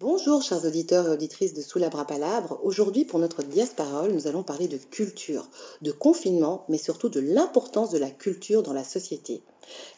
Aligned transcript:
Bonjour 0.00 0.42
chers 0.42 0.64
auditeurs 0.64 1.08
et 1.08 1.10
auditrices 1.10 1.54
de 1.54 1.60
Sous 1.60 1.80
la 1.80 1.90
Palabre. 1.90 2.60
Aujourd'hui 2.62 3.04
pour 3.04 3.18
notre 3.18 3.42
diasparole, 3.42 4.12
nous 4.12 4.28
allons 4.28 4.44
parler 4.44 4.68
de 4.68 4.76
culture, 4.76 5.48
de 5.82 5.90
confinement, 5.90 6.64
mais 6.68 6.78
surtout 6.78 7.08
de 7.08 7.18
l'importance 7.18 7.90
de 7.90 7.98
la 7.98 8.08
culture 8.08 8.62
dans 8.62 8.72
la 8.72 8.84
société. 8.84 9.42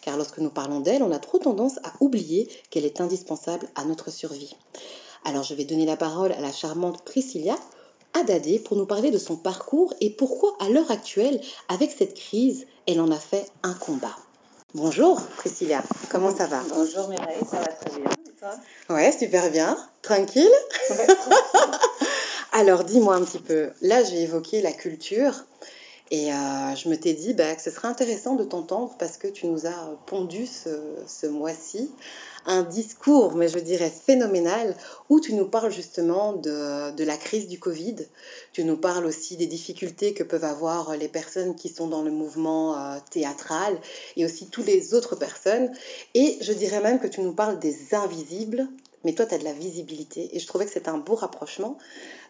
Car 0.01 0.17
lorsque 0.17 0.39
nous 0.39 0.49
parlons 0.49 0.81
d'elle, 0.81 1.03
on 1.03 1.13
a 1.13 1.19
trop 1.19 1.37
tendance 1.37 1.77
à 1.85 1.93
oublier 2.01 2.49
qu'elle 2.71 2.87
est 2.87 3.03
indispensable 3.03 3.69
à 3.75 3.85
notre 3.85 4.11
survie. 4.11 4.57
Alors 5.27 5.43
je 5.43 5.52
vais 5.52 5.66
donner 5.66 5.84
la 5.84 5.98
parole 5.98 6.32
à 6.32 6.41
la 6.41 6.51
charmante 6.51 7.05
Priscilla 7.05 7.57
Adadé 8.14 8.59
pour 8.59 8.79
nous 8.79 8.87
parler 8.87 9.11
de 9.11 9.19
son 9.19 9.37
parcours 9.37 9.93
et 10.01 10.09
pourquoi 10.09 10.57
à 10.61 10.71
l'heure 10.71 10.91
actuelle, 10.91 11.43
avec 11.69 11.91
cette 11.91 12.14
crise, 12.14 12.67
elle 12.87 13.03
en 13.03 13.11
a 13.11 13.19
fait 13.19 13.45
un 13.62 13.75
combat. 13.75 14.17
Bonjour 14.73 15.21
Priscilla, 15.37 15.82
comment 16.11 16.35
ça 16.35 16.46
va? 16.46 16.62
Bonjour 16.71 17.09
Mireille, 17.09 17.45
ça 17.51 17.59
va 17.59 17.67
très 17.67 18.01
bien. 18.01 18.20
Toi 18.41 18.54
Ouais, 18.88 19.12
super 19.12 19.50
bien. 19.50 19.77
Tranquille. 20.00 20.50
Alors 22.52 22.84
dis-moi 22.84 23.15
un 23.15 23.24
petit 23.24 23.38
peu, 23.38 23.70
là 23.82 24.02
j'ai 24.02 24.23
évoqué 24.23 24.62
la 24.62 24.73
culture 24.73 25.45
et 26.10 26.32
euh, 26.32 26.74
je 26.74 26.88
me 26.88 26.96
t'ai 26.96 27.12
dit 27.12 27.34
bah, 27.34 27.55
que 27.55 27.62
ce 27.62 27.70
serait 27.70 27.88
intéressant 27.88 28.34
de 28.34 28.45
t'entendre 28.45 28.96
parce 28.98 29.18
que 29.18 29.29
tu 29.29 29.46
nous 29.46 29.66
as 29.66 29.96
pondu 30.06 30.46
ce, 30.46 31.27
mois-ci 31.27 31.92
un 32.47 32.62
discours, 32.62 33.35
mais 33.35 33.49
je 33.49 33.59
dirais 33.59 33.91
phénoménal, 33.91 34.77
où 35.09 35.21
tu 35.21 35.35
nous 35.35 35.47
parles 35.47 35.73
justement 35.73 36.33
de, 36.33 37.05
la 37.05 37.16
crise 37.16 37.49
du 37.49 37.59
Covid. 37.59 37.97
Tu 38.53 38.65
nous 38.65 38.77
parles 38.77 39.07
aussi 39.07 39.37
des 39.37 39.47
difficultés 39.47 40.15
que 40.15 40.23
peuvent 40.23 40.45
avoir 40.45 40.97
les 40.97 41.09
personnes 41.09 41.55
qui 41.55 41.69
sont 41.69 41.89
dans 41.89 42.03
le 42.03 42.11
mouvement 42.11 42.77
euh, 42.77 42.99
théâtral 43.11 43.79
et 44.16 44.25
aussi 44.25 44.47
toutes 44.49 44.66
les 44.66 44.95
autres 44.95 45.16
personnes. 45.16 45.71
Et 46.15 46.39
je 46.41 46.53
dirais 46.53 46.80
même 46.80 47.01
que 47.01 47.07
tu 47.07 47.21
nous 47.21 47.35
parles 47.35 47.59
des 47.59 47.95
invisibles, 47.95 48.69
mais 49.05 49.15
toi 49.15 49.27
tu 49.27 49.35
as 49.35 49.38
de 49.38 49.45
la 49.45 49.52
visibilité. 49.52 50.30
Et 50.33 50.38
je 50.38 50.47
trouvais 50.47 50.66
que 50.66 50.73
c'était 50.73 50.88
un 50.88 50.99
beau 50.99 51.15
rapprochement. 51.15 51.79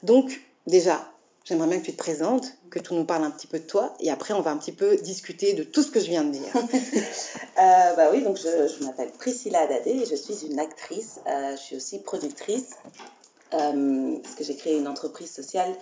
Donc 0.03 0.41
déjà, 0.67 1.11
J'aimerais 1.45 1.69
bien 1.69 1.80
que 1.80 1.87
tu 1.87 1.93
te 1.93 1.96
présentes, 1.96 2.52
que 2.71 2.79
tu 2.79 2.95
nous 2.95 3.05
parles 3.05 3.24
un 3.24 3.30
petit 3.30 3.46
peu 3.46 3.59
de 3.59 3.65
toi, 3.65 3.95
et 3.99 4.10
après 4.10 4.35
on 4.35 4.43
va 4.43 4.51
un 4.51 4.59
petit 4.59 4.73
peu 4.73 4.96
discuter 4.96 5.55
de 5.55 5.63
tout 5.63 5.83
ce 5.83 5.91
que 5.91 5.99
je 5.99 6.07
viens 6.07 6.23
de 6.23 6.33
dire. 6.33 6.52
euh, 6.55 7.95
bah 7.96 8.10
oui, 8.13 8.23
donc 8.23 8.37
je, 8.37 8.85
m'appelle 8.85 9.10
Priscilla 9.13 9.66
Dadé 9.66 9.91
et 9.91 10.07
je 10.07 10.15
suis 10.15 10.46
une 10.46 10.61
actrice. 10.61 11.18
Euh, 11.27 11.57
je 11.57 11.61
suis 11.61 11.77
aussi 11.77 11.99
productrice, 11.99 12.71
euh, 13.55 14.18
parce 14.23 14.35
que 14.35 14.45
j'ai 14.45 14.55
créé 14.55 14.77
une 14.77 14.87
entreprise 14.87 15.33
sociale 15.33 15.74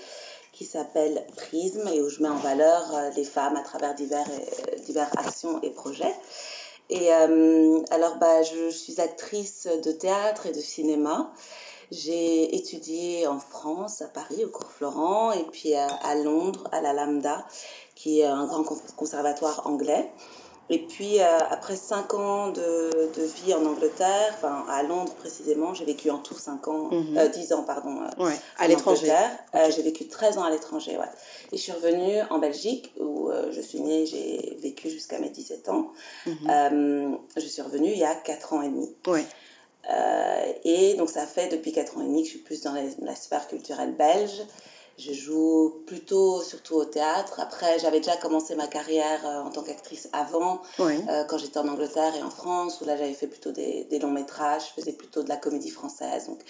qui 0.53 0.65
s'appelle 0.65 1.27
Prisme 1.37 1.89
et 1.89 2.01
où 2.01 2.09
je 2.09 2.23
mets 2.23 2.29
en 2.29 2.39
valeur 2.39 2.95
euh, 2.95 3.11
les 3.17 3.25
femmes 3.25 3.57
à 3.57 3.63
travers 3.63 3.95
divers, 3.95 4.27
divers 4.87 5.11
actions 5.19 5.61
et 5.63 5.71
projets. 5.71 6.15
Et 6.91 7.13
alors, 7.13 8.17
bah, 8.19 8.43
je 8.43 8.71
suis 8.71 8.99
actrice 8.99 9.69
de 9.85 9.93
théâtre 9.93 10.47
et 10.47 10.53
de 10.53 10.61
cinéma. 10.61 11.31
J'ai 11.91 12.55
étudié 12.55 13.27
en 13.27 13.39
France, 13.39 14.03
à 14.03 14.09
Paris, 14.09 14.45
au 14.45 14.49
cours 14.49 14.71
Florent, 14.71 15.33
et 15.33 15.45
puis 15.45 15.75
à, 15.75 16.15
Londres, 16.17 16.69
à 16.73 16.81
la 16.81 16.93
Lambda, 16.93 17.47
qui 17.95 18.21
est 18.21 18.27
un 18.27 18.47
grand 18.47 18.65
conservatoire 18.97 19.67
anglais. 19.67 20.11
Et 20.71 20.81
puis, 20.81 21.21
euh, 21.21 21.39
après 21.51 21.77
cinq 21.77 22.13
ans 22.13 22.51
de, 22.51 22.91
de, 23.17 23.23
vie 23.23 23.55
en 23.55 23.65
Angleterre, 23.65 24.35
enfin 24.35 24.67
à 24.69 24.83
Londres 24.83 25.15
précisément, 25.15 25.73
j'ai 25.73 25.87
vécu 25.87 26.11
en 26.11 26.19
tout 26.19 26.35
cinq 26.35 26.69
ans, 26.69 26.91
mhm. 26.91 27.17
euh, 27.17 27.29
dix 27.29 27.55
ans, 27.55 27.63
pardon, 27.63 28.03
euh, 28.03 28.31
à 28.59 28.69
l'étranger. 28.69 29.11
j'ai 29.75 29.83
vécu 29.83 30.09
13 30.09 30.37
ans 30.37 30.45
à 30.45 30.51
l'étranger, 30.51 30.99
ouais. 30.99 31.07
Et 31.53 31.57
je 31.57 31.63
suis 31.63 31.73
revenue 31.73 32.21
en 32.29 32.39
Belgique, 32.39 32.93
où 33.01 33.31
je 33.51 33.61
suis 33.63 33.81
née, 33.81 34.05
j'ai 34.05 34.59
vécu 34.61 34.91
jusqu'à 34.91 35.19
mes 35.19 35.31
17 35.31 35.71
ans. 35.71 35.93
Mhm. 36.27 37.19
je 37.37 37.47
suis 37.47 37.63
revenue 37.63 37.91
il 37.91 37.99
y 37.99 38.05
a 38.05 38.15
quatre 38.15 38.53
ans 38.53 38.61
et 38.61 38.69
demi. 38.69 38.95
Ouais. 39.07 39.25
Euh, 39.89 40.53
et 40.65 40.95
donc 40.95 41.11
ça 41.11 41.27
fait 41.27 41.49
depuis 41.49 41.73
4 41.73 41.97
ans 41.97 42.03
et 42.03 42.05
demi 42.05 42.23
que 42.23 42.27
je 42.27 42.33
suis 42.33 42.41
plus 42.41 42.61
dans 42.63 42.75
la, 43.01 43.17
sphère 43.17 43.49
culturelle 43.49 43.93
belge. 43.93 44.43
Je 44.99 45.13
joue 45.13 45.85
plutôt, 45.87 46.43
surtout 46.43 46.75
au 46.75 46.85
théâtre. 46.85 47.39
Après, 47.39 47.79
j'avais 47.79 48.01
déjà 48.01 48.17
commencé 48.17 48.57
ma 48.57 48.67
carrière 48.67 49.25
euh, 49.25 49.43
en 49.43 49.51
tant 49.51 49.63
qu'actrice 49.63 50.09
avant, 50.13 50.61
euh, 50.81 51.25
quand 51.29 51.39
j'étais 51.39 51.59
en 51.59 51.69
Angleterre 51.69 52.17
et 52.17 52.23
en 52.23 52.31
France, 52.31 52.81
où 52.81 52.85
là 52.85 52.97
j'avais 52.97 53.13
fait 53.13 53.29
plutôt 53.29 53.53
des, 53.53 53.87
des, 53.89 54.01
longs 54.01 54.11
métrages, 54.11 54.63
je 54.69 54.81
faisais 54.81 54.93
plutôt 54.93 55.23
de 55.23 55.29
la 55.29 55.37
comédie 55.37 55.71
française. 55.71 56.27
Donc 56.27 56.41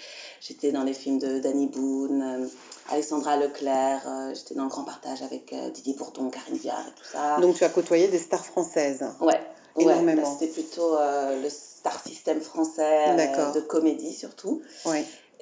j'étais 0.41 0.71
dans 0.71 0.83
les 0.83 0.95
films 0.95 1.19
de 1.19 1.37
Danny 1.37 1.67
Boone, 1.67 2.49
Alexandra 2.89 3.37
Leclerc, 3.37 4.01
j'étais 4.33 4.55
dans 4.55 4.63
le 4.63 4.69
grand 4.69 4.83
partage 4.83 5.21
avec 5.21 5.53
Didier 5.75 5.93
Bourdon, 5.93 6.31
Karine 6.31 6.57
Viard 6.57 6.87
et 6.87 6.99
tout 6.99 7.05
ça. 7.13 7.37
Donc 7.39 7.55
tu 7.55 7.63
as 7.63 7.69
côtoyé 7.69 8.07
des 8.07 8.17
stars 8.17 8.45
françaises 8.45 9.05
Ouais, 9.21 9.39
énormément. 9.77 10.23
Ouais, 10.23 10.37
C'était 10.39 10.51
plutôt 10.51 10.97
le 10.97 11.49
star 11.79 12.03
system 12.03 12.41
français 12.41 13.05
euh, 13.09 13.51
de 13.53 13.61
comédie 13.61 14.13
surtout. 14.13 14.61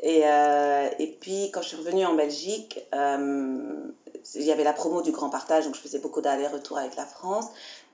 Et, 0.04 0.22
euh, 0.26 0.90
et 1.00 1.08
puis 1.20 1.50
quand 1.52 1.64
je 1.64 1.70
suis 1.70 1.78
revenue 1.78 2.06
en 2.06 2.14
Belgique, 2.14 2.80
euh, 2.94 3.90
il 4.36 4.44
y 4.44 4.52
avait 4.52 4.64
la 4.64 4.74
promo 4.74 5.02
du 5.02 5.12
Grand 5.12 5.30
Partage, 5.30 5.66
donc 5.66 5.76
je 5.76 5.80
faisais 5.80 5.98
beaucoup 5.98 6.22
d'allers-retours 6.22 6.78
avec 6.78 6.96
la 6.96 7.06
France, 7.06 7.46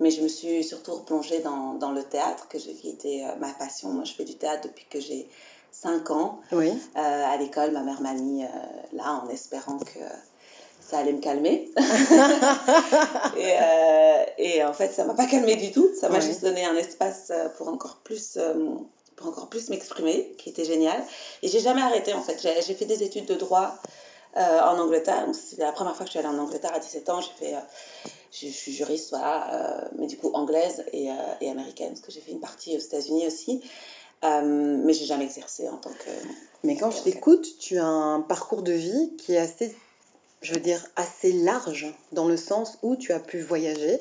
mais 0.01 0.11
je 0.11 0.21
me 0.21 0.27
suis 0.27 0.63
surtout 0.65 0.95
replongée 0.95 1.39
dans, 1.39 1.75
dans 1.75 1.91
le 1.91 2.03
théâtre, 2.03 2.49
que 2.49 2.57
qui 2.57 2.89
était 2.89 3.23
ma 3.39 3.53
passion. 3.53 3.89
Moi, 3.89 4.03
je 4.03 4.13
fais 4.13 4.25
du 4.25 4.35
théâtre 4.35 4.67
depuis 4.67 4.85
que 4.89 4.99
j'ai 4.99 5.29
5 5.71 6.11
ans. 6.11 6.41
Oui. 6.51 6.73
à 6.95 7.37
l'école, 7.37 7.71
ma 7.71 7.83
mère 7.83 8.01
m'a 8.01 8.13
mis 8.13 8.43
là 8.91 9.21
en 9.23 9.29
espérant 9.29 9.77
que 9.77 9.99
ça 10.93 10.99
allait 10.99 11.13
me 11.13 11.21
calmer. 11.21 11.71
et, 13.37 13.53
euh, 13.61 14.23
et, 14.37 14.63
en 14.63 14.73
fait, 14.73 14.93
ça 14.93 15.05
m'a 15.05 15.15
pas 15.15 15.25
calmé 15.25 15.55
du 15.55 15.71
tout. 15.71 15.89
Ça 15.99 16.07
m'a 16.09 16.19
juste 16.19 16.43
donné 16.43 16.63
un 16.65 16.75
espace 16.75 17.31
euh, 17.31 17.49
pour 17.57 17.67
encore 17.67 17.97
plus, 18.03 18.37
euh, 18.37 18.53
pour 19.15 19.27
encore 19.27 19.49
plus 19.49 19.69
m'exprimer, 19.69 20.35
qui 20.37 20.49
était 20.49 20.65
génial. 20.65 21.03
Et 21.41 21.47
j'ai 21.47 21.61
jamais 21.61 21.81
arrêté 21.81 22.13
en 22.13 22.21
fait. 22.21 22.39
J'ai 22.39 22.75
fait 22.75 22.85
des 22.85 23.01
études 23.01 23.25
de 23.25 23.33
droit 23.35 23.75
en 24.35 24.79
Angleterre. 24.79 25.27
C'est 25.33 25.59
la 25.59 25.71
première 25.71 25.95
fois 25.95 26.05
que 26.05 26.11
je 26.11 26.17
suis 26.17 26.19
allée 26.19 26.35
en 26.35 26.39
Angleterre 26.39 26.73
à 26.73 26.79
17 26.79 27.09
ans. 27.09 27.21
J'ai 27.21 27.47
fait, 27.47 27.55
je, 28.31 28.47
suis 28.47 28.71
juriste, 28.71 29.09
voilà, 29.09 29.87
mais 29.97 30.07
du 30.07 30.17
coup 30.17 30.31
anglaise 30.33 30.83
et, 30.91 31.09
et 31.41 31.49
américaine, 31.49 31.89
parce 31.89 32.01
que 32.01 32.11
j'ai 32.11 32.19
fait 32.19 32.31
une 32.31 32.39
partie 32.39 32.75
aux 32.75 32.79
États-Unis 32.79 33.27
aussi. 33.27 33.61
mais 34.23 34.93
j'ai 34.93 35.05
jamais 35.05 35.25
exercé 35.25 35.69
en 35.69 35.77
tant 35.77 35.91
que. 35.91 36.09
Mais 36.63 36.75
quand 36.77 36.89
je 36.89 37.03
t'écoute, 37.03 37.47
tu 37.59 37.77
as 37.77 37.85
un 37.85 38.21
parcours 38.21 38.63
de 38.63 38.73
vie 38.73 39.15
qui 39.17 39.33
est 39.33 39.39
assez 39.39 39.75
je 40.43 40.53
veux 40.53 40.59
dire, 40.59 40.85
assez 40.95 41.31
large, 41.31 41.87
dans 42.11 42.27
le 42.27 42.37
sens 42.37 42.77
où 42.83 42.95
tu 42.95 43.13
as 43.13 43.19
pu 43.19 43.41
voyager, 43.41 43.99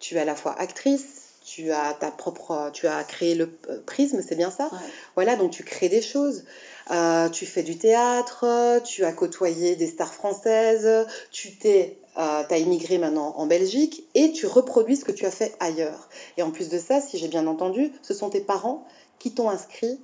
tu 0.00 0.16
es 0.16 0.18
à 0.18 0.24
la 0.24 0.34
fois 0.34 0.58
actrice, 0.58 1.26
tu 1.44 1.70
as 1.70 1.94
ta 1.94 2.10
propre, 2.10 2.70
tu 2.72 2.88
as 2.88 3.04
créé 3.04 3.34
le 3.36 3.56
euh, 3.68 3.80
prisme, 3.86 4.20
c'est 4.26 4.34
bien 4.34 4.50
ça? 4.50 4.68
Voilà, 5.14 5.36
donc 5.36 5.52
tu 5.52 5.62
crées 5.62 5.88
des 5.88 6.02
choses. 6.02 6.44
Euh, 6.90 7.28
tu 7.28 7.46
fais 7.46 7.62
du 7.62 7.78
théâtre, 7.78 8.80
tu 8.84 9.04
as 9.04 9.12
côtoyé 9.12 9.76
des 9.76 9.86
stars 9.86 10.12
françaises, 10.12 11.06
tu 11.30 11.56
t'es, 11.56 11.98
euh, 12.16 12.42
as 12.48 12.58
immigré 12.58 12.98
maintenant 12.98 13.34
en 13.36 13.46
Belgique 13.46 14.08
et 14.14 14.32
tu 14.32 14.46
reproduis 14.46 14.96
ce 14.96 15.04
que 15.04 15.12
tu 15.12 15.24
as 15.24 15.30
fait 15.30 15.54
ailleurs. 15.60 16.08
Et 16.36 16.42
en 16.42 16.50
plus 16.50 16.68
de 16.68 16.78
ça, 16.78 17.00
si 17.00 17.18
j'ai 17.18 17.28
bien 17.28 17.46
entendu, 17.46 17.92
ce 18.02 18.14
sont 18.14 18.30
tes 18.30 18.40
parents 18.40 18.84
qui 19.18 19.32
t'ont 19.32 19.48
inscrit 19.50 20.00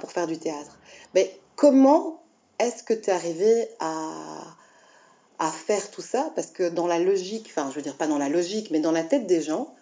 pour 0.00 0.10
faire 0.10 0.26
du 0.26 0.38
théâtre. 0.38 0.78
Mais 1.14 1.38
comment 1.54 2.22
est-ce 2.58 2.82
que 2.82 2.94
tu 2.94 3.10
es 3.10 3.12
arrivé 3.12 3.68
à, 3.80 4.40
à 5.38 5.50
faire 5.50 5.90
tout 5.90 6.02
ça 6.02 6.30
parce 6.34 6.48
que 6.48 6.68
dans 6.68 6.86
la 6.86 6.98
logique, 6.98 7.46
enfin 7.50 7.68
je 7.70 7.76
veux 7.76 7.82
dire 7.82 7.94
pas 7.94 8.06
dans 8.06 8.18
la 8.18 8.28
logique, 8.28 8.70
mais 8.70 8.80
dans 8.80 8.92
la 8.92 9.02
tête 9.02 9.26
des 9.26 9.40
gens, 9.40 9.74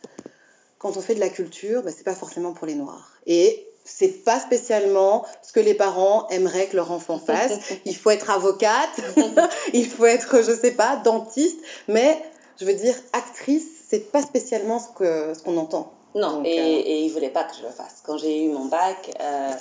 quand 0.78 0.96
on 0.96 1.00
fait 1.00 1.14
de 1.14 1.20
la 1.20 1.28
culture, 1.28 1.82
bah, 1.82 1.90
c'est 1.96 2.04
pas 2.04 2.14
forcément 2.14 2.52
pour 2.52 2.66
les 2.66 2.74
noirs. 2.74 3.12
Et 3.26 3.66
c'est 3.84 4.24
pas 4.24 4.40
spécialement 4.40 5.24
ce 5.42 5.52
que 5.52 5.60
les 5.60 5.74
parents 5.74 6.28
aimeraient 6.28 6.66
que 6.66 6.76
leur 6.76 6.90
enfant 6.90 7.18
fasse. 7.18 7.52
Il 7.84 7.96
faut 7.96 8.10
être 8.10 8.30
avocate, 8.30 9.00
il 9.72 9.88
faut 9.88 10.06
être, 10.06 10.42
je 10.42 10.52
sais 10.52 10.72
pas, 10.72 10.96
dentiste, 10.96 11.58
mais 11.88 12.20
je 12.60 12.64
veux 12.64 12.74
dire, 12.74 12.94
actrice, 13.12 13.66
c'est 13.88 14.10
pas 14.10 14.22
spécialement 14.22 14.80
ce 14.80 14.88
qu'on 14.88 15.34
ce 15.34 15.42
qu'on 15.42 15.56
entend. 15.56 15.92
Non, 16.16 16.42
et, 16.44 16.58
euh, 16.58 16.62
et 16.62 17.04
il 17.04 17.12
voulait 17.12 17.30
pas 17.30 17.44
que 17.44 17.54
je 17.54 17.62
le 17.62 17.68
fasse. 17.68 18.02
Quand 18.04 18.16
j'ai 18.16 18.44
eu 18.44 18.48
mon 18.48 18.64
bac, 18.64 19.10
euh, 19.20 19.52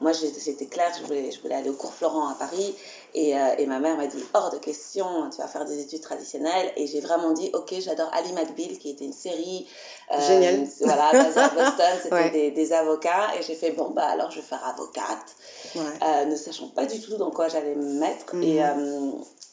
moi 0.00 0.14
c'était 0.14 0.66
clair, 0.66 0.90
je 0.98 1.04
voulais, 1.04 1.30
je 1.30 1.40
voulais 1.42 1.54
aller 1.54 1.68
au 1.68 1.74
cours 1.74 1.92
Florent 1.92 2.28
à 2.28 2.34
Paris. 2.34 2.74
Et, 3.12 3.36
euh, 3.36 3.54
et, 3.58 3.66
ma 3.66 3.80
mère 3.80 3.96
m'a 3.96 4.06
dit 4.06 4.22
hors 4.32 4.50
de 4.50 4.58
question, 4.58 5.28
tu 5.30 5.38
vas 5.38 5.48
faire 5.48 5.64
des 5.64 5.80
études 5.80 6.00
traditionnelles. 6.00 6.72
Et 6.76 6.86
j'ai 6.86 7.00
vraiment 7.00 7.32
dit 7.32 7.50
ok, 7.52 7.74
j'adore 7.80 8.08
Ali 8.14 8.32
McBeal, 8.32 8.78
qui 8.78 8.90
était 8.90 9.04
une 9.04 9.12
série. 9.12 9.66
Euh, 10.12 10.26
Génial. 10.26 10.66
Voilà, 10.80 11.08
à 11.08 11.48
Boston, 11.48 11.98
c'était 12.02 12.30
des, 12.30 12.50
des, 12.52 12.72
avocats. 12.72 13.34
Et 13.38 13.42
j'ai 13.42 13.54
fait 13.54 13.72
bon, 13.72 13.90
bah 13.90 14.06
alors 14.06 14.30
je 14.30 14.36
vais 14.36 14.46
faire 14.46 14.64
avocate, 14.66 15.36
euh, 15.76 16.24
ne 16.24 16.36
sachant 16.36 16.68
pas 16.68 16.86
du 16.86 17.00
tout 17.00 17.16
dans 17.16 17.30
quoi 17.30 17.48
j'allais 17.48 17.74
me 17.74 17.98
mettre. 17.98 18.34
Et, 18.36 18.62
mhm. 18.62 19.12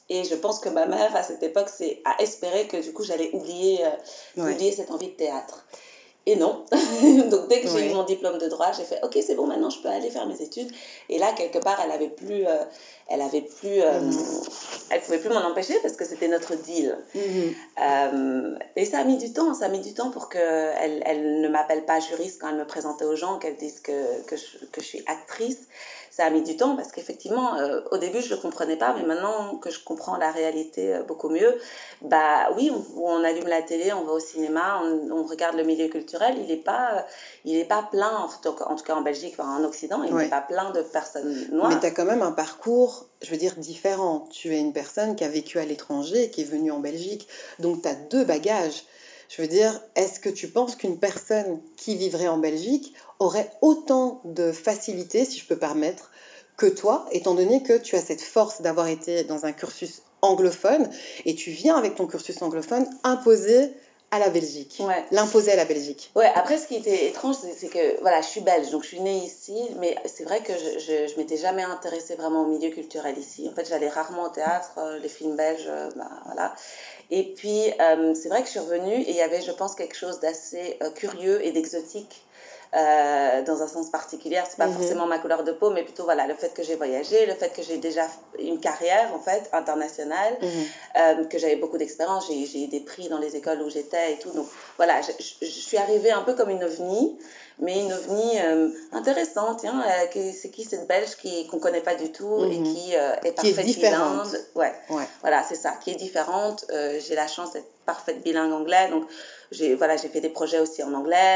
et 0.10 0.24
je 0.24 0.36
pense 0.36 0.60
que 0.60 0.70
ma 0.70 0.86
mère, 0.86 1.14
à 1.16 1.24
cette 1.24 1.44
époque, 1.44 1.70
c'est 1.76 2.02
à 2.06 2.22
espérer 2.22 2.68
que 2.68 2.78
du 2.78 2.94
coup 2.94 3.04
j'allais 3.04 3.32
oublier, 3.34 3.84
oublier 4.38 4.72
cette 4.72 4.92
envie 4.92 5.08
de 5.08 5.16
théâtre. 5.16 5.66
Et 6.28 6.36
non. 6.36 6.66
Donc 7.32 7.48
dès 7.48 7.62
que 7.62 7.70
j'ai 7.70 7.90
eu 7.90 7.94
mon 7.94 8.04
diplôme 8.04 8.38
de 8.38 8.50
droit, 8.50 8.74
j'ai 8.74 8.84
fait 8.84 9.00
ok 9.02 9.18
c'est 9.26 9.34
bon 9.36 9.48
maintenant 9.48 9.70
je 9.70 9.80
peux 9.82 9.88
aller 9.88 10.10
faire 10.10 10.28
mes 10.28 10.42
études. 10.42 10.70
Et 11.08 11.18
là 11.20 11.32
quelque 11.32 11.58
part 11.58 11.80
elle 11.82 11.90
avait 11.90 12.10
plus, 12.10 12.46
euh, 12.46 12.66
elle 13.08 13.22
avait 13.22 13.44
plus, 13.44 13.82
euh, 13.82 14.02
mhm. 14.02 14.14
elle 14.90 15.00
pouvait 15.00 15.20
plus 15.20 15.30
m'en 15.30 15.46
empêcher 15.50 15.76
parce 15.82 15.96
que 15.96 16.04
c'était 16.04 16.28
notre 16.28 16.56
deal. 16.56 16.98
Mhm. 17.16 17.56
Euh, 17.82 18.56
et 18.76 18.84
ça 18.84 19.00
a 19.00 19.04
mis 19.06 19.16
du 19.18 19.32
temps, 19.32 19.54
ça 19.54 19.68
a 19.68 19.70
mis 19.70 19.80
du 19.80 19.94
temps 19.94 20.12
pour 20.12 20.28
que 20.28 20.38
elle, 20.38 21.40
ne 21.40 21.48
m'appelle 21.48 21.86
pas 21.86 22.02
juriste 22.02 22.42
quand 22.42 22.50
elle 22.50 22.58
me 22.58 22.68
présentait 22.68 23.06
aux 23.06 23.16
gens, 23.16 23.40
qu'elle 23.40 23.56
dise 23.56 23.80
que, 23.80 24.22
que, 24.24 24.36
je, 24.36 24.66
que 24.74 24.82
je 24.82 24.86
suis 24.86 25.04
actrice. 25.08 25.60
Ça 26.18 26.26
a 26.26 26.30
mis 26.32 26.42
du 26.42 26.58
temps 26.58 26.76
parce 26.76 26.92
qu'effectivement, 26.92 27.58
euh, 27.58 27.82
au 27.92 27.98
début, 27.98 28.22
je 28.22 28.32
ne 28.32 28.36
le 28.36 28.42
comprenais 28.42 28.76
pas, 28.76 28.96
mais 28.98 29.06
maintenant 29.06 29.58
que 29.58 29.70
je 29.70 29.84
comprends 29.84 30.18
la 30.18 30.32
réalité 30.32 30.96
euh, 30.96 31.04
beaucoup 31.04 31.30
mieux, 31.30 31.60
bah 32.02 32.50
oui, 32.56 32.72
on, 32.74 33.04
on, 33.04 33.24
allume 33.24 33.48
la 33.48 33.62
télé, 33.62 33.94
on 33.94 34.04
va 34.04 34.14
au 34.14 34.20
cinéma, 34.20 34.82
on, 34.84 35.12
on 35.12 35.24
regarde 35.28 35.56
le 35.56 35.64
milieu 35.64 35.90
culturel, 35.90 36.36
il 36.40 36.48
n'est 36.48 36.58
pas, 36.58 37.06
il 37.46 37.56
est 37.56 37.66
pas 37.66 37.84
plein, 37.84 38.10
en 38.10 38.30
tout, 38.30 38.50
en 38.64 38.76
tout 38.76 38.84
cas 38.84 38.96
en 38.96 39.02
Belgique, 39.02 39.36
enfin, 39.38 39.60
en 39.60 39.64
Occident, 39.64 40.02
il 40.02 40.16
n'est 40.16 40.28
pas 40.28 40.42
plein 40.42 40.72
de 40.72 40.82
personnes 40.82 41.50
noires. 41.52 41.70
Mais 41.70 41.80
tu 41.80 41.86
as 41.86 41.92
quand 41.92 42.06
même 42.06 42.24
un 42.24 42.32
parcours, 42.32 43.06
je 43.22 43.30
veux 43.30 43.38
dire, 43.38 43.54
différent. 43.56 44.28
Tu 44.32 44.56
es 44.56 44.60
une 44.60 44.74
personne 44.74 45.16
qui 45.16 45.24
a 45.24 45.30
vécu 45.30 45.60
à 45.60 45.66
l'étranger, 45.66 46.32
qui 46.32 46.42
est 46.42 46.46
venue 46.46 46.72
en 46.72 46.80
Belgique, 46.80 47.28
donc 47.60 47.84
tu 47.84 47.88
as 47.88 47.94
deux 47.94 48.26
bagages. 48.26 48.86
Je 49.30 49.42
veux 49.42 49.48
dire, 49.48 49.82
est-ce 49.96 50.20
que 50.20 50.30
tu 50.30 50.48
penses 50.48 50.76
qu'une 50.76 51.00
personne 51.00 51.62
qui 51.76 51.96
vivrait 51.96 52.28
en 52.28 52.38
Belgique 52.38 52.94
aurait 53.20 53.50
autant 53.62 54.22
de 54.24 54.52
facilité, 54.52 55.26
si 55.26 55.40
je 55.40 55.46
peux 55.46 55.58
permettre, 55.58 56.12
que 56.58 56.66
toi, 56.66 57.06
étant 57.12 57.36
donné 57.36 57.62
que 57.62 57.78
tu 57.78 57.96
as 57.96 58.02
cette 58.02 58.22
force 58.22 58.62
d'avoir 58.62 58.88
été 58.88 59.24
dans 59.24 59.46
un 59.46 59.52
cursus 59.52 60.02
anglophone 60.22 60.90
et 61.26 61.36
tu 61.36 61.52
viens 61.52 61.76
avec 61.76 61.96
ton 61.96 62.08
cursus 62.08 62.42
anglophone 62.42 62.88
imposer 63.04 63.70
à 64.10 64.20
la 64.20 64.30
Belgique, 64.30 64.78
ouais. 64.80 65.04
l'imposer 65.12 65.52
à 65.52 65.58
la 65.58 65.66
Belgique? 65.66 66.12
Ouais, 66.16 66.32
après 66.34 66.58
ce 66.58 66.68
qui 66.68 66.76
était 66.76 67.08
étrange, 67.08 67.36
c'est 67.36 67.68
que 67.68 68.00
voilà, 68.00 68.22
je 68.22 68.28
suis 68.28 68.40
belge, 68.40 68.70
donc 68.72 68.84
je 68.84 68.88
suis 68.88 69.02
née 69.02 69.18
ici, 69.18 69.68
mais 69.80 69.96
c'est 70.06 70.24
vrai 70.24 70.42
que 70.42 70.54
je, 70.54 70.80
je, 70.80 71.08
je 71.12 71.18
m'étais 71.18 71.36
jamais 71.36 71.64
intéressée 71.64 72.16
vraiment 72.16 72.44
au 72.44 72.48
milieu 72.48 72.70
culturel 72.70 73.18
ici. 73.18 73.50
En 73.52 73.54
fait, 73.54 73.68
j'allais 73.68 73.90
rarement 73.90 74.24
au 74.24 74.30
théâtre, 74.30 74.72
euh, 74.78 74.98
les 75.00 75.10
films 75.10 75.36
belges, 75.36 75.68
euh, 75.68 75.90
bah, 75.98 76.10
voilà. 76.26 76.56
Et 77.10 77.34
puis, 77.36 77.72
euh, 77.80 78.14
c'est 78.14 78.30
vrai 78.30 78.42
que 78.42 78.48
je 78.48 78.52
suis 78.52 78.60
revenue 78.60 78.96
et 79.02 79.10
il 79.12 79.16
y 79.16 79.22
avait, 79.22 79.42
je 79.42 79.52
pense, 79.52 79.76
quelque 79.76 79.96
chose 79.96 80.20
d'assez 80.20 80.78
euh, 80.82 80.92
curieux 80.92 81.46
et 81.46 81.52
d'exotique 81.52 82.27
euh, 82.76 83.42
dans 83.44 83.62
un 83.62 83.68
sens 83.68 83.90
particulier. 83.90 84.42
C'est 84.50 84.58
pas 84.58 84.68
mm 84.68 84.72
-hmm. 84.72 84.78
forcément 84.78 85.06
ma 85.08 85.20
couleur 85.20 85.44
de 85.44 85.52
peau, 85.52 85.70
mais 85.70 85.84
plutôt 85.84 86.04
voilà, 86.04 86.28
le 86.28 86.36
fait 86.36 86.54
que 86.54 86.64
j'ai 86.64 86.76
voyagé, 86.76 87.26
le 87.26 87.36
fait 87.42 87.52
que 87.56 87.64
j'ai 87.68 87.78
déjà 87.78 88.06
une 88.40 88.60
carrière 88.60 89.08
en 89.18 89.22
fait 89.28 89.44
internationale, 89.62 90.34
mm 90.42 90.46
-hmm. 90.48 90.66
euh, 91.02 91.26
que 91.32 91.38
j'avais 91.42 91.60
beaucoup 91.64 91.80
d'expérience, 91.82 92.24
j'ai 92.28 92.64
eu 92.66 92.68
des 92.76 92.84
prix 92.92 93.08
dans 93.14 93.22
les 93.26 93.34
écoles 93.40 93.62
où 93.66 93.70
j'étais 93.76 94.06
et 94.14 94.18
tout. 94.24 94.32
Donc 94.40 94.48
voilà, 94.80 94.96
je, 95.02 95.46
suis 95.68 95.78
arrivée 95.86 96.12
un 96.12 96.24
peu 96.28 96.34
comme 96.38 96.52
une 96.58 96.64
ovni, 96.64 97.18
mais 97.60 97.76
une 97.84 97.94
ovni 97.94 98.40
euh, 98.40 98.70
intéressante. 98.92 99.60
Tiens, 99.62 99.82
euh, 99.82 100.32
c'est 100.40 100.50
qui 100.50 100.64
cette 100.64 100.88
Belge 100.88 101.16
qui 101.22 101.48
qu'on 101.48 101.60
connaît 101.60 101.82
pas 101.90 101.96
du 101.96 102.12
tout 102.12 102.38
mm 102.40 102.50
-hmm. 102.50 102.54
et 102.56 102.60
qui 102.70 102.86
euh, 102.96 103.26
est 103.28 103.32
parfaite 103.32 103.56
qui 103.56 103.60
est 103.60 103.64
différente. 103.64 104.30
bilingue. 104.32 104.60
Ouais. 104.62 104.74
ouais. 104.96 105.08
Voilà, 105.22 105.40
c'est 105.50 105.60
ça, 105.66 105.72
qui 105.82 105.88
est 105.92 106.00
différente. 106.08 106.60
j'ai 107.06 107.16
la 107.24 107.28
chance 107.36 107.50
d'être 107.54 107.72
parfaite 107.92 108.20
bilingue 108.26 108.54
anglais, 108.62 108.86
donc 108.94 109.04
j'ai 109.56 109.70
voilà, 109.82 109.94
j'ai 110.02 110.10
fait 110.14 110.24
des 110.28 110.34
projets 110.40 110.60
aussi 110.66 110.80
en 110.90 110.94
anglais 111.02 111.36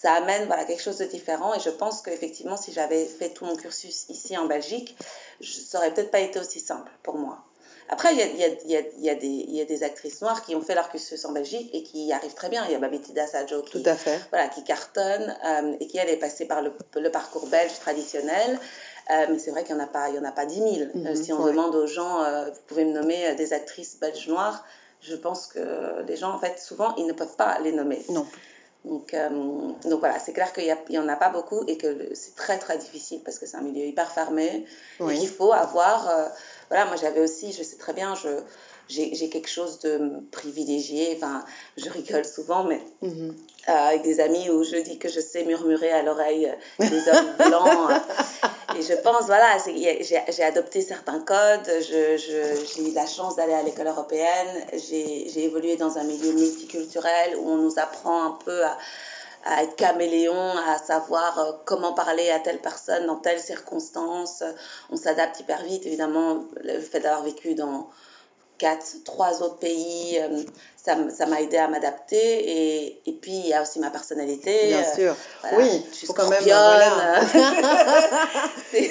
ça 0.00 0.12
amène 0.12 0.46
voilà, 0.46 0.64
quelque 0.64 0.82
chose 0.82 0.98
de 0.98 1.06
différent. 1.06 1.54
Et 1.54 1.60
je 1.60 1.70
pense 1.70 2.02
qu'effectivement, 2.02 2.56
si 2.56 2.72
j'avais 2.72 3.04
fait 3.06 3.30
tout 3.30 3.44
mon 3.44 3.56
cursus 3.56 4.06
ici 4.08 4.36
en 4.36 4.46
Belgique, 4.46 4.96
ça 5.42 5.78
aurait 5.78 5.92
peut-être 5.92 6.10
pas 6.10 6.20
été 6.20 6.38
aussi 6.38 6.60
simple 6.60 6.90
pour 7.02 7.16
moi. 7.16 7.38
Après, 7.90 8.12
il 8.12 8.18
y 8.18 8.22
a, 8.22 8.26
y, 8.26 8.44
a, 8.44 8.48
y, 8.66 8.76
a, 8.76 8.82
y, 8.98 9.10
a 9.10 9.14
des, 9.14 9.26
y 9.26 9.60
a 9.62 9.64
des 9.64 9.82
actrices 9.82 10.20
noires 10.20 10.44
qui 10.44 10.54
ont 10.54 10.60
fait 10.60 10.74
leur 10.74 10.90
cursus 10.90 11.24
en 11.24 11.32
Belgique 11.32 11.70
et 11.72 11.82
qui 11.82 12.04
y 12.04 12.12
arrivent 12.12 12.34
très 12.34 12.50
bien. 12.50 12.64
Il 12.66 12.72
y 12.72 12.74
a 12.74 12.78
Babetida 12.78 13.26
Sajo 13.26 13.62
qui, 13.62 13.82
Tout 13.82 13.88
à 13.88 13.94
fait. 13.94 14.20
Voilà, 14.30 14.48
qui 14.48 14.62
cartonne 14.62 15.34
euh, 15.46 15.74
et 15.80 15.86
qui, 15.86 15.96
elle, 15.96 16.10
est 16.10 16.18
passée 16.18 16.44
par 16.44 16.60
le, 16.60 16.72
le 16.96 17.10
parcours 17.10 17.46
belge 17.46 17.72
traditionnel. 17.80 18.60
Euh, 19.10 19.26
mais 19.30 19.38
c'est 19.38 19.50
vrai 19.50 19.64
qu'il 19.64 19.74
n'y 19.74 19.80
en, 19.80 19.84
a 19.84 19.88
pas, 19.88 20.10
il 20.10 20.16
y 20.16 20.18
en 20.18 20.24
a 20.24 20.32
pas 20.32 20.44
10 20.44 20.54
000. 20.54 20.68
Mm 20.68 20.76
-hmm, 20.76 21.06
euh, 21.06 21.14
si 21.14 21.32
on 21.32 21.42
ouais. 21.42 21.50
demande 21.50 21.74
aux 21.74 21.86
gens, 21.86 22.18
vous 22.44 22.60
pouvez 22.66 22.84
me 22.84 22.92
nommer 22.92 23.34
des 23.36 23.54
actrices 23.54 23.98
belges 23.98 24.28
noires, 24.28 24.64
je 25.00 25.16
pense 25.16 25.46
que 25.46 26.02
les 26.06 26.16
gens, 26.16 26.32
en 26.34 26.38
fait, 26.38 26.58
souvent, 26.58 26.94
ils 26.96 27.06
ne 27.06 27.14
peuvent 27.14 27.36
pas 27.36 27.58
les 27.64 27.72
nommer. 27.72 28.04
Non. 28.10 28.26
Donc, 28.84 29.12
euh, 29.12 29.28
donc 29.84 30.00
voilà, 30.00 30.18
c'est 30.18 30.32
clair 30.32 30.52
qu'il 30.52 30.74
n'y 30.90 30.98
en 30.98 31.08
a 31.08 31.16
pas 31.16 31.30
beaucoup 31.30 31.64
et 31.66 31.76
que 31.76 32.14
c'est 32.14 32.36
très 32.36 32.58
très 32.58 32.78
difficile 32.78 33.20
parce 33.24 33.38
que 33.38 33.46
c'est 33.46 33.56
un 33.56 33.62
milieu 33.62 33.84
hyper 33.84 34.10
fermé 34.10 34.64
oui. 35.00 35.14
et 35.14 35.18
qu'il 35.18 35.28
faut 35.28 35.52
avoir. 35.52 36.08
Euh, 36.08 36.28
voilà, 36.68 36.86
moi 36.86 36.96
j'avais 36.96 37.20
aussi, 37.20 37.52
je 37.52 37.62
sais 37.62 37.76
très 37.76 37.92
bien, 37.92 38.14
je, 38.14 38.28
j'ai 38.88 39.28
quelque 39.28 39.48
chose 39.48 39.78
de 39.80 40.00
privilégié. 40.30 41.14
Enfin, 41.16 41.44
je 41.76 41.88
rigole 41.90 42.24
souvent, 42.24 42.64
mais 42.64 42.80
mm 43.02 43.08
-hmm. 43.08 43.30
euh, 43.68 43.88
avec 43.88 44.02
des 44.02 44.20
amis 44.20 44.50
où 44.50 44.64
je 44.64 44.76
dis 44.88 44.98
que 44.98 45.08
je 45.08 45.20
sais 45.20 45.44
murmurer 45.44 45.92
à 45.92 46.02
l'oreille 46.02 46.52
des 46.78 47.02
hommes 47.10 47.32
blancs. 47.38 47.90
et 48.78 48.82
je 48.82 48.94
pense, 49.04 49.24
voilà, 49.26 49.50
j'ai 50.36 50.44
adopté 50.52 50.78
certains 50.94 51.20
codes. 51.32 51.70
J'ai 51.88 52.82
eu 52.86 52.92
la 53.02 53.06
chance 53.06 53.36
d'aller 53.36 53.56
à 53.62 53.62
l'école 53.62 53.88
européenne. 53.94 54.52
J'ai 54.86 55.42
évolué 55.48 55.76
dans 55.76 55.94
un 56.00 56.04
milieu 56.12 56.32
multiculturel 56.32 57.28
où 57.38 57.44
on 57.54 57.58
nous 57.64 57.76
apprend 57.84 58.18
un 58.30 58.34
peu 58.44 58.58
à 58.64 58.74
à 59.44 59.62
être 59.62 59.76
caméléon, 59.76 60.52
à 60.66 60.78
savoir 60.78 61.38
euh, 61.38 61.52
comment 61.64 61.92
parler 61.92 62.28
à 62.30 62.40
telle 62.40 62.60
personne 62.60 63.06
dans 63.06 63.16
telle 63.16 63.40
circonstance. 63.40 64.42
On 64.90 64.96
s'adapte 64.96 65.40
hyper 65.40 65.62
vite, 65.64 65.86
évidemment, 65.86 66.44
le 66.62 66.80
fait 66.80 67.00
d'avoir 67.00 67.22
vécu 67.22 67.54
dans, 67.54 67.88
quatre, 68.58 69.04
trois 69.04 69.42
autres 69.42 69.58
pays, 69.58 70.18
euh, 70.18 70.42
ça 70.82 71.26
m'a 71.26 71.40
aidé 71.40 71.56
à 71.56 71.68
m'adapter. 71.68 72.16
Et, 72.16 73.00
et, 73.06 73.12
puis, 73.12 73.32
il 73.32 73.46
y 73.46 73.54
a 73.54 73.62
aussi 73.62 73.78
ma 73.78 73.90
personnalité. 73.90 74.68
Bien 74.68 74.80
euh, 74.80 74.94
sûr. 74.94 75.16
Voilà, 75.42 75.58
oui, 75.58 75.84
je 75.90 75.96
suis 75.96 76.06
faut 76.06 76.12
quand 76.12 76.28
même. 76.28 76.42
Voilà. 76.42 77.20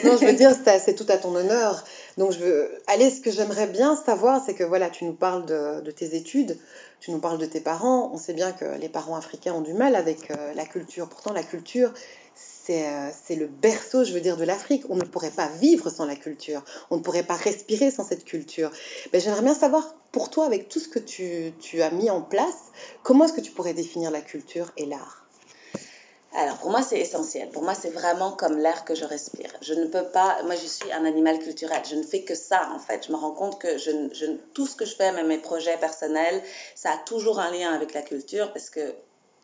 non, 0.03 0.17
je 0.17 0.25
veux 0.25 0.33
dire, 0.33 0.51
c'est 0.63 0.95
tout 0.95 1.05
à 1.09 1.17
ton 1.17 1.35
honneur. 1.35 1.83
Donc, 2.17 2.31
je 2.31 2.39
veux. 2.39 2.71
Allez, 2.87 3.09
ce 3.09 3.21
que 3.21 3.31
j'aimerais 3.31 3.67
bien 3.67 3.95
savoir, 3.95 4.41
c'est 4.45 4.53
que 4.53 4.63
voilà, 4.63 4.89
tu 4.89 5.05
nous 5.05 5.13
parles 5.13 5.45
de, 5.45 5.81
de, 5.81 5.91
tes 5.91 6.15
études, 6.15 6.57
tu 6.99 7.11
nous 7.11 7.19
parles 7.19 7.37
de 7.37 7.45
tes 7.45 7.61
parents. 7.61 8.11
On 8.13 8.17
sait 8.17 8.33
bien 8.33 8.51
que 8.51 8.65
les 8.79 8.89
parents 8.89 9.15
africains 9.15 9.53
ont 9.53 9.61
du 9.61 9.73
mal 9.73 9.95
avec 9.95 10.31
euh, 10.31 10.53
la 10.55 10.65
culture. 10.65 11.07
Pourtant, 11.09 11.33
la 11.33 11.43
culture, 11.43 11.93
c'est 12.67 13.35
le 13.35 13.47
berceau, 13.47 14.03
je 14.03 14.13
veux 14.13 14.19
dire, 14.19 14.37
de 14.37 14.43
l'Afrique. 14.43 14.83
On 14.89 14.95
ne 14.95 15.03
pourrait 15.03 15.31
pas 15.31 15.47
vivre 15.47 15.89
sans 15.89 16.05
la 16.05 16.15
culture. 16.15 16.63
On 16.89 16.97
ne 16.97 17.01
pourrait 17.01 17.23
pas 17.23 17.35
respirer 17.35 17.91
sans 17.91 18.03
cette 18.03 18.25
culture. 18.25 18.71
Mais 19.13 19.19
j'aimerais 19.19 19.41
bien 19.41 19.53
savoir, 19.53 19.95
pour 20.11 20.29
toi, 20.29 20.45
avec 20.45 20.67
tout 20.67 20.79
ce 20.79 20.89
que 20.89 20.99
tu, 20.99 21.81
as 21.81 21.91
mis 21.91 22.09
en 22.09 22.21
place, 22.21 22.71
comment 23.03 23.25
est-ce 23.25 23.33
que 23.33 23.41
tu 23.41 23.51
pourrais 23.51 23.73
définir 23.73 24.11
la 24.11 24.21
culture 24.21 24.71
et 24.77 24.85
l'art? 24.85 25.23
Alors 26.33 26.57
pour 26.57 26.69
moi 26.69 26.83
c'est 26.83 26.99
essentiel. 26.99 27.49
Pour 27.49 27.63
moi 27.63 27.73
c'est 27.73 27.89
vraiment 27.89 28.31
comme 28.31 28.59
l'air 28.59 28.85
que 28.85 28.93
je 28.93 29.05
respire. 29.05 29.49
Je 29.61 29.73
ne 29.73 29.85
peux 29.85 30.03
pas. 30.03 30.43
Moi 30.43 30.55
je 30.55 30.67
suis 30.67 30.91
un 30.91 31.03
animal 31.05 31.39
culturel. 31.39 31.81
Je 31.89 31.95
ne 31.95 32.03
fais 32.03 32.21
que 32.21 32.35
ça 32.35 32.69
en 32.75 32.79
fait. 32.79 33.07
Je 33.07 33.11
me 33.11 33.17
rends 33.17 33.31
compte 33.31 33.59
que 33.59 33.77
je, 33.79 34.35
tout 34.53 34.67
ce 34.67 34.75
que 34.75 34.85
je 34.85 34.95
fais, 34.95 35.11
même 35.13 35.27
mes 35.27 35.39
projets 35.39 35.77
personnels, 35.77 36.43
ça 36.75 36.91
a 36.91 36.97
toujours 36.97 37.39
un 37.39 37.49
lien 37.49 37.73
avec 37.73 37.93
la 37.93 38.03
culture 38.03 38.51
parce 38.53 38.69
que 38.69 38.93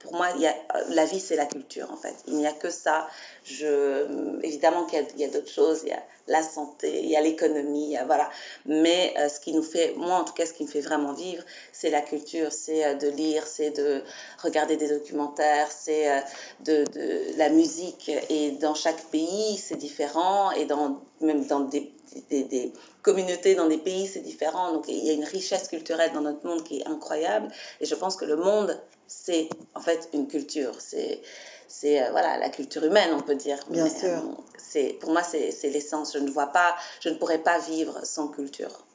pour 0.04 0.16
moi, 0.16 0.28
il 0.36 0.42
y 0.42 0.48
a, 0.48 0.56
la 0.90 1.06
vie, 1.06 1.20
c'est 1.20 1.38
la 1.38 1.46
culture, 1.46 1.90
en 1.92 1.96
fait. 1.96 2.14
Il 2.28 2.36
n'y 2.36 2.46
a 2.46 2.52
que 2.52 2.70
ça. 2.70 3.08
Je, 3.46 4.38
évidemment 4.44 4.86
qu'il 4.86 5.04
y 5.18 5.24
a, 5.24 5.28
d'autres 5.30 5.50
choses. 5.52 5.82
Il 5.84 5.90
y 5.90 5.94
a 5.94 6.04
la 6.28 6.44
santé, 6.44 7.02
il 7.04 7.10
y 7.10 7.16
a 7.16 7.22
l'économie, 7.22 7.98
voilà. 8.06 8.30
Mais 8.66 9.14
euh, 9.18 9.30
ce 9.30 9.40
qui 9.40 9.54
nous 9.54 9.64
fait, 9.64 9.94
moi 9.98 10.16
en 10.16 10.24
tout 10.24 10.34
cas, 10.34 10.46
ce 10.46 10.54
qui 10.54 10.64
me 10.64 10.70
fait 10.70 10.82
vraiment 10.82 11.14
vivre, 11.14 11.44
c'est 11.72 11.90
la 11.90 12.02
culture. 12.02 12.52
C'est 12.52 12.86
euh, 12.86 12.94
de 12.96 13.08
lire, 13.08 13.48
c'est 13.48 13.72
de 13.72 14.04
regarder 14.42 14.78
des 14.78 14.90
documentaires, 14.90 15.70
c'est 15.72 16.12
euh, 16.12 16.20
de, 16.62 16.84
de, 16.94 17.38
la 17.38 17.50
musique. 17.50 18.12
Et 18.30 18.52
dans 18.52 18.76
chaque 18.76 19.04
pays, 19.06 19.58
c'est 19.58 19.78
différent. 19.78 20.52
Et 20.52 20.66
dans, 20.66 21.02
même 21.22 21.46
dans 21.46 21.62
des, 21.62 21.92
des, 22.30 22.44
des 22.44 22.74
communautés, 23.02 23.56
dans 23.56 23.68
des 23.68 23.78
pays, 23.78 24.08
c'est 24.08 24.22
différent. 24.22 24.74
Donc 24.74 24.86
il 24.88 25.04
y 25.04 25.10
a 25.10 25.14
une 25.14 25.24
richesse 25.24 25.68
culturelle 25.68 26.12
dans 26.14 26.22
notre 26.22 26.46
monde 26.46 26.64
qui 26.64 26.80
est 26.80 26.88
incroyable. 26.88 27.50
Et 27.82 27.86
je 27.86 27.96
pense 27.96 28.16
que 28.16 28.26
le 28.26 28.36
monde 28.36 28.80
c'est 29.08 29.50
en 29.76 29.82
fait 29.82 30.10
une 30.14 30.28
culture. 30.28 30.74
C'est 30.80 31.22
c'est 31.68 32.02
euh, 32.02 32.12
voilà 32.12 32.38
la 32.38 32.50
culture 32.50 32.84
humaine, 32.84 33.10
on 33.14 33.22
peut 33.22 33.36
dire. 33.36 33.60
Bien 33.70 33.84
Mais, 33.86 33.90
sûr. 33.90 34.10
Euh, 34.10 34.42
c'est 34.58 34.98
pour 35.00 35.12
moi 35.12 35.24
c'est 35.24 35.52
l'essence. 35.70 36.14
Je 36.14 36.20
ne 36.20 36.30
vois 36.30 36.48
pas, 36.48 36.76
je 37.00 37.10
ne 37.10 37.16
pourrais 37.16 37.40
pas 37.40 37.60
vivre 37.60 38.00
sans 38.06 38.28
culture. 38.28 38.86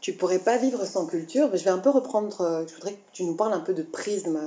Tu 0.00 0.12
pourrais 0.12 0.38
pas 0.38 0.56
vivre 0.56 0.84
sans 0.84 1.06
culture. 1.06 1.48
Mais 1.52 1.58
je 1.58 1.64
vais 1.64 1.70
un 1.70 1.78
peu 1.78 1.90
reprendre. 1.90 2.66
Je 2.68 2.74
voudrais 2.74 2.92
que 2.92 2.98
tu 3.12 3.24
nous 3.24 3.34
parles 3.34 3.52
un 3.52 3.60
peu 3.60 3.74
de 3.74 3.82
prisme, 3.82 4.38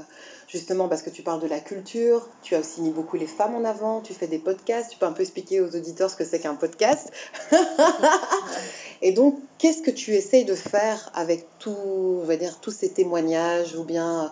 justement 0.48 0.88
parce 0.88 1.02
que 1.02 1.10
tu 1.10 1.22
parles 1.22 1.42
de 1.42 1.48
la 1.48 1.60
culture. 1.60 2.28
Tu 2.42 2.56
as 2.56 2.60
aussi 2.60 2.82
mis 2.82 2.92
beaucoup 2.92 3.18
les 3.18 3.28
femmes 3.28 3.56
en 3.56 3.64
avant. 3.64 4.02
Tu 4.02 4.14
fais 4.14 4.28
des 4.28 4.40
podcasts. 4.40 4.92
Tu 4.92 4.98
peux 4.98 5.06
un 5.06 5.14
peu 5.14 5.22
expliquer 5.22 5.62
aux 5.62 5.76
auditeurs 5.76 6.10
ce 6.10 6.16
que 6.16 6.26
c'est 6.26 6.40
qu'un 6.40 6.56
podcast. 6.56 7.12
Et 9.02 9.12
donc, 9.12 9.40
qu'est-ce 9.58 9.82
que 9.82 9.92
tu 9.92 10.14
essayes 10.14 10.46
de 10.46 10.56
faire 10.56 11.12
avec 11.16 11.48
tout, 11.60 11.76
on 12.22 12.26
va 12.26 12.38
dire, 12.38 12.60
tous 12.60 12.72
ces 12.72 12.90
témoignages 12.90 13.76
ou 13.76 13.84
bien 13.84 14.32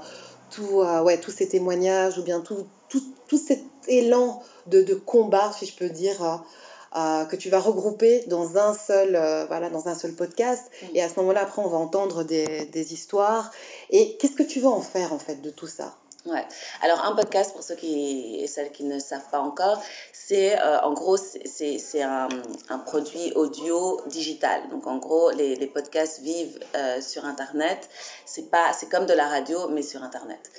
tout, 0.51 0.81
euh, 0.81 1.01
ouais, 1.01 1.19
tous 1.19 1.31
ces 1.31 1.47
témoignages 1.47 2.17
ou 2.17 2.23
bien 2.23 2.41
tout, 2.41 2.65
tout, 2.87 3.03
tout 3.27 3.37
cet 3.37 3.63
élan 3.87 4.41
de, 4.67 4.81
de, 4.81 4.93
combat, 4.93 5.51
si 5.57 5.65
je 5.65 5.75
peux 5.75 5.89
dire, 5.89 6.43
euh, 6.95 7.25
que 7.25 7.35
tu 7.35 7.49
vas 7.49 7.59
regrouper 7.59 8.23
dans 8.27 8.57
un 8.57 8.73
seul, 8.73 9.15
euh, 9.15 9.45
voilà, 9.45 9.69
dans 9.69 9.87
un 9.87 9.95
seul 9.95 10.13
podcast. 10.13 10.69
Mmh. 10.81 10.85
Et 10.95 11.01
à 11.01 11.09
ce 11.09 11.19
moment-là, 11.19 11.41
après, 11.41 11.61
on 11.61 11.67
va 11.67 11.77
entendre 11.77 12.23
des, 12.23 12.65
des 12.65 12.93
histoires. 12.93 13.51
Et 13.89 14.17
qu'est-ce 14.17 14.35
que 14.35 14.43
tu 14.43 14.59
vas 14.59 14.69
en 14.69 14.81
faire, 14.81 15.13
en 15.13 15.19
fait, 15.19 15.41
de 15.41 15.49
tout 15.49 15.67
ça? 15.67 15.95
Ouais. 16.25 16.45
Alors 16.81 17.03
un 17.05 17.15
podcast, 17.15 17.53
pour 17.53 17.63
ceux 17.63 17.75
qui 17.75 18.39
et 18.41 18.47
celles 18.47 18.71
qui 18.71 18.83
ne 18.83 18.99
savent 18.99 19.29
pas 19.31 19.39
encore, 19.39 19.81
c'est 20.11 20.59
euh, 20.59 20.81
en 20.81 20.93
gros 20.93 21.15
c'est 21.17 22.01
un, 22.01 22.27
un, 22.67 22.77
produit 22.77 23.31
audio 23.35 24.01
digital. 24.07 24.67
Donc 24.69 24.85
en 24.85 24.97
gros 24.97 25.31
les, 25.31 25.55
les 25.55 25.67
podcasts 25.67 26.19
vivent 26.19 26.59
euh, 26.75 26.99
sur 27.01 27.23
Internet. 27.23 27.89
C'est 28.25 28.51
pas 28.51 28.73
c'est 28.73 28.89
comme 28.89 29.05
de 29.05 29.13
la 29.13 29.27
radio 29.29 29.69
mais 29.69 29.81
sur 29.81 30.03
Internet. 30.03 30.51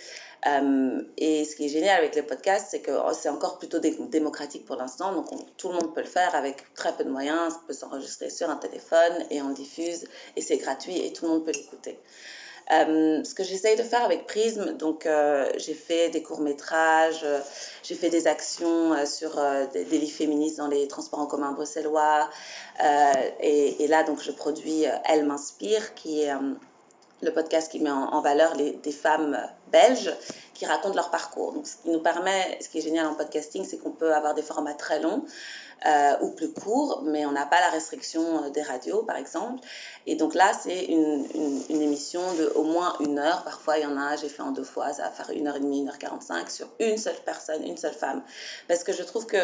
Euh, 0.47 1.03
et 1.19 1.45
ce 1.45 1.55
qui 1.55 1.67
est 1.67 1.69
génial 1.69 1.99
avec 1.99 2.15
les 2.15 2.23
podcasts, 2.23 2.69
c'est 2.71 2.81
que 2.81 2.93
oh, 2.93 3.13
c'est 3.13 3.29
encore 3.29 3.59
plutôt 3.59 3.79
démocratique 3.79 4.65
pour 4.65 4.77
l'instant. 4.77 5.13
Donc 5.13 5.27
tout 5.57 5.69
le 5.69 5.75
monde 5.75 5.95
peut 5.95 6.01
le 6.01 6.07
faire 6.07 6.35
avec 6.35 6.73
très 6.75 6.93
peu 6.93 7.05
de 7.05 7.11
moyens. 7.11 7.59
On 7.63 7.67
peut 7.67 7.73
s'enregistrer 7.73 8.31
sur 8.31 8.49
un 8.49 8.57
téléphone 8.57 9.25
et 9.31 9.43
on 9.43 9.51
diffuse 9.51 10.07
et 10.37 10.41
c'est 10.41 10.57
gratuit 10.57 10.99
et 10.99 11.13
tout 11.13 11.27
le 11.27 11.33
monde 11.33 11.45
peut 11.45 11.53
l'écouter. 11.53 11.99
Euh, 12.73 13.25
ce 13.25 13.35
que 13.35 13.43
j'essaye 13.43 13.77
de 13.77 13.83
faire 13.83 14.05
avec 14.05 14.29
Prism, 14.29 14.77
donc 14.77 15.05
euh, 15.05 15.51
j'ai 15.57 15.75
fait 15.75 16.09
des 16.11 16.23
courts-métrages, 16.23 17.27
j'ai 17.83 17.97
fait 17.97 18.11
des 18.11 18.29
actions 18.29 18.95
sur 19.07 19.41
des, 19.73 19.85
des, 19.85 19.99
lits 19.99 20.09
féministes 20.09 20.59
dans 20.59 20.69
les 20.69 20.87
transports 20.87 21.19
en 21.19 21.27
commun 21.27 21.51
bruxellois. 21.51 22.31
Et, 23.41 23.87
là, 23.89 24.05
donc, 24.05 24.23
je 24.23 24.31
produis 24.31 24.85
Elle 25.05 25.27
m'inspire, 25.27 25.95
qui 25.95 26.23
est 26.23 26.33
le 27.23 27.33
podcast 27.33 27.73
qui 27.73 27.81
met 27.81 27.91
en, 27.91 28.05
en 28.05 28.21
valeur 28.21 28.55
les, 28.55 28.71
des 28.71 28.93
femmes 28.93 29.37
belges 29.71 30.15
qui 30.55 30.67
racontent 30.67 30.95
leur 30.95 31.11
parcours. 31.11 31.53
Donc, 31.53 31.67
ce 31.67 31.77
qui 31.77 31.91
nous 31.91 32.01
permet, 32.01 32.59
ce 32.61 32.69
qui 32.69 32.79
est 32.79 32.83
génial 32.83 33.07
en 33.07 33.15
podcasting, 33.15 33.65
c'est 33.65 33.79
qu'on 33.79 33.93
peut 33.93 34.15
avoir 34.15 34.35
des 34.35 34.43
formats 34.43 34.75
très 34.75 35.01
longs 35.01 35.25
euh, 35.87 36.17
ou 36.21 36.31
plus 36.33 36.53
courts, 36.53 37.03
mais 37.07 37.25
on 37.25 37.33
n'a 37.33 37.47
pas 37.47 37.59
la 37.61 37.71
restriction 37.71 38.45
euh, 38.45 38.51
des 38.51 38.61
radios, 38.61 39.03
par 39.03 39.17
exemple. 39.17 39.61
Et 40.07 40.17
donc 40.17 40.35
là, 40.35 40.53
c'est 40.53 40.85
une, 40.85 41.27
une, 41.35 41.63
une, 41.71 41.81
émission 41.81 42.21
de 42.35 42.53
au 42.55 42.65
moins 42.65 42.95
une 43.01 43.19
heure. 43.19 43.43
Parfois, 43.45 43.79
il 43.79 43.85
y 43.85 43.87
en 43.87 43.97
a, 43.97 44.17
j'ai 44.17 44.29
fait 44.29 44.43
en 44.43 44.51
deux 44.51 44.65
fois, 44.65 44.93
ça 44.93 45.05
va 45.05 45.11
faire 45.11 45.31
une 45.31 45.49
heure 45.49 45.57
et 45.57 45.61
demie, 45.61 45.81
une 45.81 45.89
heure 45.89 45.99
quarante-cinq 45.99 46.51
sur 46.51 46.69
une 46.79 46.99
seule 46.99 47.17
personne, 47.25 47.65
une 47.65 47.79
seule 47.79 47.95
femme. 47.95 48.23
Parce 48.69 48.85
que 48.85 48.93
je 48.93 49.03
trouve 49.03 49.25
que 49.25 49.39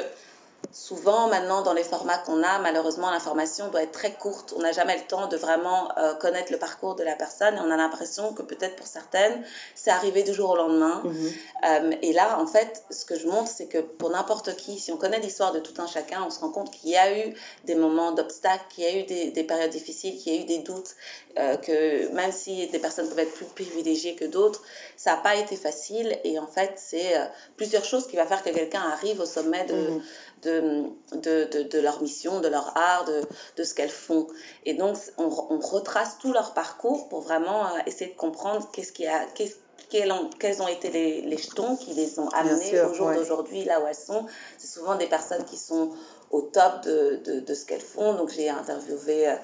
souvent 0.72 1.28
maintenant 1.28 1.62
dans 1.62 1.72
les 1.72 1.84
formats 1.84 2.18
qu'on 2.18 2.42
a, 2.42 2.58
malheureusement 2.58 3.10
l'information 3.10 3.68
doit 3.68 3.82
être 3.82 3.92
très 3.92 4.12
courte. 4.12 4.54
On 4.56 4.60
n'a 4.60 4.72
jamais 4.72 4.96
le 4.96 5.06
temps 5.06 5.26
de 5.26 5.36
vraiment 5.36 5.88
euh, 5.98 6.14
connaître 6.14 6.52
le 6.52 6.58
parcours 6.58 6.94
de 6.94 7.04
la 7.04 7.14
personne 7.14 7.54
et 7.56 7.60
on 7.60 7.70
a 7.70 7.76
l'impression 7.76 8.32
que 8.32 8.42
peut-être 8.42 8.76
pour 8.76 8.86
certaines, 8.86 9.42
c'est 9.74 9.90
arrivé 9.90 10.22
du 10.22 10.32
jour 10.32 10.50
au 10.50 10.56
lendemain. 10.56 11.02
Mm 11.04 11.10
-hmm. 11.10 11.32
euh, 11.64 11.96
et 12.02 12.12
là, 12.12 12.38
en 12.38 12.46
fait, 12.46 12.84
ce 12.90 13.04
que 13.04 13.18
je 13.18 13.26
montre, 13.26 13.50
c'est 13.56 13.66
que 13.66 13.78
pour 13.78 14.10
n'importe 14.10 14.56
qui, 14.56 14.78
si 14.78 14.92
on 14.92 14.96
connaît 14.96 15.20
l'histoire 15.20 15.52
de 15.52 15.60
tout 15.60 15.76
un 15.84 15.86
chacun, 15.86 16.20
on 16.26 16.30
se 16.30 16.40
rend 16.40 16.50
compte 16.50 16.70
qu'il 16.74 16.90
y 16.90 16.96
a 16.96 17.08
eu 17.18 17.34
des 17.64 17.74
moments 17.84 18.12
d'obstacles, 18.12 18.66
qu'il 18.70 18.84
y 18.84 18.88
a 18.92 18.94
eu 19.00 19.04
des, 19.12 19.24
des, 19.30 19.44
périodes 19.44 19.74
difficiles, 19.80 20.16
qu'il 20.18 20.28
y 20.32 20.36
a 20.36 20.40
eu 20.42 20.46
des 20.54 20.58
doutes, 20.68 20.92
euh, 21.38 21.56
que 21.66 22.08
même 22.20 22.32
si 22.32 22.52
des 22.74 22.78
personnes 22.86 23.08
peuvent 23.08 23.24
être 23.26 23.36
plus 23.40 23.50
privilégiées 23.58 24.14
que 24.20 24.26
d'autres, 24.36 24.62
ça 24.96 25.10
n'a 25.12 25.20
pas 25.28 25.36
été 25.36 25.56
facile. 25.56 26.08
Et 26.24 26.34
en 26.38 26.50
fait, 26.56 26.72
c'est 26.90 27.12
plusieurs 27.56 27.84
choses 27.84 28.06
qui 28.08 28.16
va 28.16 28.26
faire 28.26 28.42
que 28.46 28.50
quelqu'un 28.50 28.84
arrive 28.96 29.18
au 29.24 29.28
sommet 29.36 29.64
de... 29.72 29.74
Mm 29.74 29.98
-hmm 29.98 30.02
de, 30.42 30.84
de, 31.12 31.44
de, 31.44 31.62
de, 31.62 31.78
leur 31.80 32.02
mission, 32.02 32.40
de 32.40 32.48
leur 32.48 32.76
art, 32.76 33.04
de, 33.04 33.22
de 33.56 33.64
ce 33.64 33.74
qu'elles 33.74 33.88
font. 33.88 34.26
Et 34.64 34.74
donc, 34.74 34.96
on, 35.18 35.24
on, 35.50 35.58
retrace 35.58 36.18
tout 36.18 36.32
leur 36.32 36.54
parcours 36.54 37.08
pour 37.08 37.20
vraiment 37.20 37.66
euh, 37.66 37.78
essayer 37.86 38.10
de 38.10 38.16
comprendre 38.16 38.68
qu'est-ce 38.72 38.92
qui 38.92 39.06
a, 39.06 39.24
qu'est-ce 39.34 39.56
quels 39.88 40.10
ont, 40.10 40.28
quels 40.38 40.62
ont 40.62 40.68
été 40.68 40.90
les, 40.90 41.22
les, 41.22 41.38
jetons 41.38 41.76
qui 41.76 41.92
les 41.94 42.18
ont 42.18 42.28
amenés 42.30 42.80
au 42.82 42.92
jour 42.94 43.08
ouais. 43.08 43.16
d'aujourd'hui, 43.16 43.64
là 43.64 43.80
où 43.80 43.86
elles 43.86 43.94
sont. 43.94 44.26
C'est 44.58 44.66
souvent 44.66 44.96
des 44.96 45.06
personnes 45.06 45.44
qui 45.44 45.56
sont 45.56 45.90
au 46.30 46.42
top 46.42 46.82
de, 46.84 47.20
de, 47.24 47.40
de 47.40 47.54
ce 47.54 47.64
qu'elles 47.64 47.80
font. 47.80 48.14
Donc, 48.14 48.30
j'ai 48.30 48.48
interviewé 48.48 49.28
euh, 49.28 49.34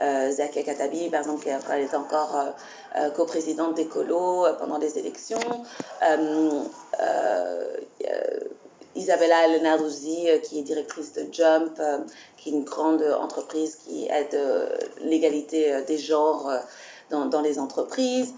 euh, 0.00 0.30
Zakia 0.32 0.64
Katabi, 0.64 1.08
par 1.08 1.20
exemple, 1.20 1.44
quand 1.44 1.72
elle 1.72 1.84
était 1.84 1.96
encore 1.96 2.36
euh, 2.36 2.50
euh, 2.96 3.10
coprésidente 3.10 3.74
d'Ecolo 3.74 4.46
pendant 4.58 4.78
les 4.78 4.98
élections. 4.98 5.38
Isabella 8.94 9.48
Lenarduzzi, 9.48 10.28
euh, 10.28 10.38
qui 10.38 10.58
est 10.58 10.62
directrice 10.62 11.12
de 11.12 11.26
Jump, 11.32 11.78
euh, 11.80 11.98
qui 12.36 12.50
est 12.50 12.52
une 12.52 12.64
grande 12.64 13.02
entreprise 13.02 13.76
qui 13.76 14.06
aide 14.08 14.34
euh, 14.34 14.76
l'égalité 15.00 15.82
des 15.86 15.98
genres 15.98 16.50
dans, 17.10 17.26
dans, 17.26 17.40
les 17.40 17.58
entreprises. 17.58 18.34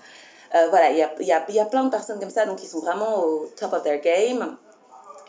voilà, 0.52 0.90
il 0.90 0.98
y 0.98 1.02
a, 1.02 1.10
y, 1.20 1.32
a, 1.32 1.50
y 1.50 1.60
a, 1.60 1.64
plein 1.64 1.84
de 1.84 1.90
personnes 1.90 2.20
comme 2.20 2.30
ça 2.30 2.46
donc, 2.46 2.58
qui 2.58 2.66
sont 2.66 2.80
vraiment 2.80 3.24
au 3.24 3.46
top 3.56 3.72
of 3.72 3.82
their 3.82 4.00
game 4.00 4.56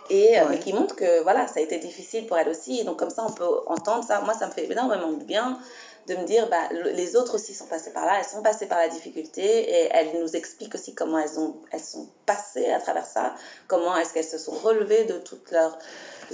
et 0.10 0.40
ouais. 0.40 0.60
qui 0.60 0.72
montrent 0.74 0.96
que 0.96 1.24
voilà, 1.24 1.48
ça 1.48 1.60
a 1.60 1.64
été 1.64 1.80
difficile 1.80 2.28
pour 2.28 2.38
elles 2.38 2.50
aussi. 2.50 2.80
Et 2.80 2.84
donc, 2.84 2.98
comme 2.98 3.10
ça, 3.10 3.26
on 3.28 3.32
peut 3.32 3.50
entendre 3.66 4.04
ça. 4.04 4.22
Moi, 4.22 4.36
ça 4.36 4.46
me 4.46 4.52
fait 4.52 4.72
énormément 4.72 5.12
de 5.12 5.24
bien 5.24 5.58
de 6.08 6.16
me 6.16 6.26
dire, 6.26 6.48
bah, 6.50 6.70
les 6.94 7.16
autres 7.16 7.36
aussi 7.36 7.54
sont 7.54 7.66
passées 7.66 7.92
par 7.92 8.06
là, 8.06 8.20
elles 8.20 8.26
sont 8.26 8.44
passées 8.44 8.68
par 8.68 8.78
la 8.78 8.88
difficulté 8.88 9.42
et 9.42 9.90
elles 9.92 10.20
nous 10.20 10.36
expliquent 10.36 10.76
aussi 10.76 10.94
comment 10.94 11.18
elles, 11.18 11.40
ont, 11.40 11.56
elles 11.72 11.80
sont 11.80 12.08
passées 12.26 12.68
à 12.68 12.80
travers 12.80 13.06
ça, 13.06 13.34
comment 13.68 13.96
est-ce 13.98 14.14
qu'elles 14.14 14.24
se 14.24 14.38
sont 14.38 14.52
relevées 14.52 15.06
de 15.06 15.18
toute 15.18 15.52
leur... 15.52 15.78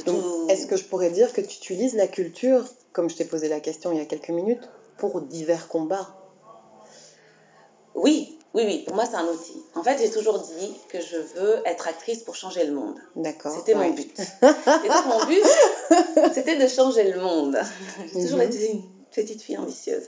Tout... 0.05 0.47
Est-ce 0.49 0.67
que 0.67 0.75
je 0.75 0.83
pourrais 0.83 1.09
dire 1.09 1.31
que 1.31 1.41
tu 1.41 1.57
utilises 1.57 1.95
la 1.95 2.07
culture, 2.07 2.65
comme 2.91 3.09
je 3.09 3.15
t'ai 3.15 3.25
posé 3.25 3.47
la 3.47 3.59
question 3.59 3.91
il 3.91 3.97
y 3.97 4.01
a 4.01 4.05
quelques 4.05 4.29
minutes, 4.29 4.69
pour 4.97 5.21
divers 5.21 5.67
combats? 5.67 6.15
Oui, 7.95 8.37
oui, 8.53 8.63
oui, 8.65 8.83
pour 8.85 8.95
moi 8.95 9.05
c'est 9.09 9.15
un 9.15 9.25
outil. 9.25 9.63
En 9.75 9.83
fait, 9.83 9.97
j'ai 9.99 10.09
toujours 10.09 10.39
dit 10.39 10.73
que 10.89 10.99
je 10.99 11.17
veux 11.17 11.61
être 11.65 11.87
actrice 11.87 12.23
pour 12.23 12.35
changer 12.35 12.65
le 12.65 12.73
monde. 12.73 12.97
D'accord. 13.15 13.55
C'était 13.55 13.75
ouais. 13.75 13.87
mon 13.87 13.93
but. 13.93 14.19
Et 14.19 14.87
donc 14.89 15.05
mon 15.07 15.25
but, 15.25 15.43
c'était 16.33 16.57
de 16.57 16.67
changer 16.67 17.11
le 17.11 17.21
monde. 17.21 17.57
J'ai 18.13 18.21
toujours 18.23 18.39
mm 18.39 18.41
-hmm. 18.41 18.55
été 18.55 18.81
petite 19.11 19.41
fille 19.41 19.57
ambitieuse. 19.57 20.07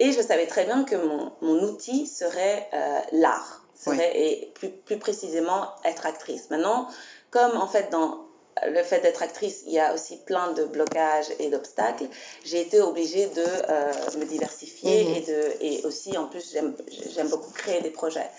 Et 0.00 0.12
je 0.12 0.20
savais 0.20 0.46
très 0.46 0.64
bien 0.64 0.84
que 0.84 0.96
mon, 0.96 1.32
mon 1.40 1.62
outil 1.62 2.06
serait 2.06 2.68
euh, 2.72 3.00
l'art, 3.12 3.64
serait, 3.74 4.12
et 4.20 4.52
plus, 4.54 4.70
plus, 4.70 4.98
précisément 4.98 5.68
être 5.84 6.06
actrice. 6.06 6.50
Maintenant, 6.50 6.88
comme 7.30 7.56
en 7.56 7.66
fait 7.68 7.90
dans 7.90 8.24
le 8.66 8.82
fait 8.82 9.00
d'être 9.00 9.22
actrice, 9.22 9.62
il 9.66 9.72
y 9.72 9.80
a 9.80 9.92
aussi 9.94 10.16
plein 10.18 10.52
de 10.52 10.64
blocages 10.64 11.26
et 11.38 11.50
d'obstacles, 11.50 12.06
j'ai 12.44 12.60
été 12.60 12.80
obligée 12.80 13.26
de 13.26 13.44
euh, 13.44 13.92
me 14.18 14.24
diversifier 14.24 15.04
-hmm. 15.04 15.16
et, 15.16 15.20
de, 15.32 15.40
et 15.60 15.86
aussi 15.86 16.16
en 16.16 16.26
plus 16.26 16.52
j'aime 17.14 17.28
beaucoup 17.28 17.52
créer 17.52 17.80
des 17.80 17.90
projets. 17.90 18.30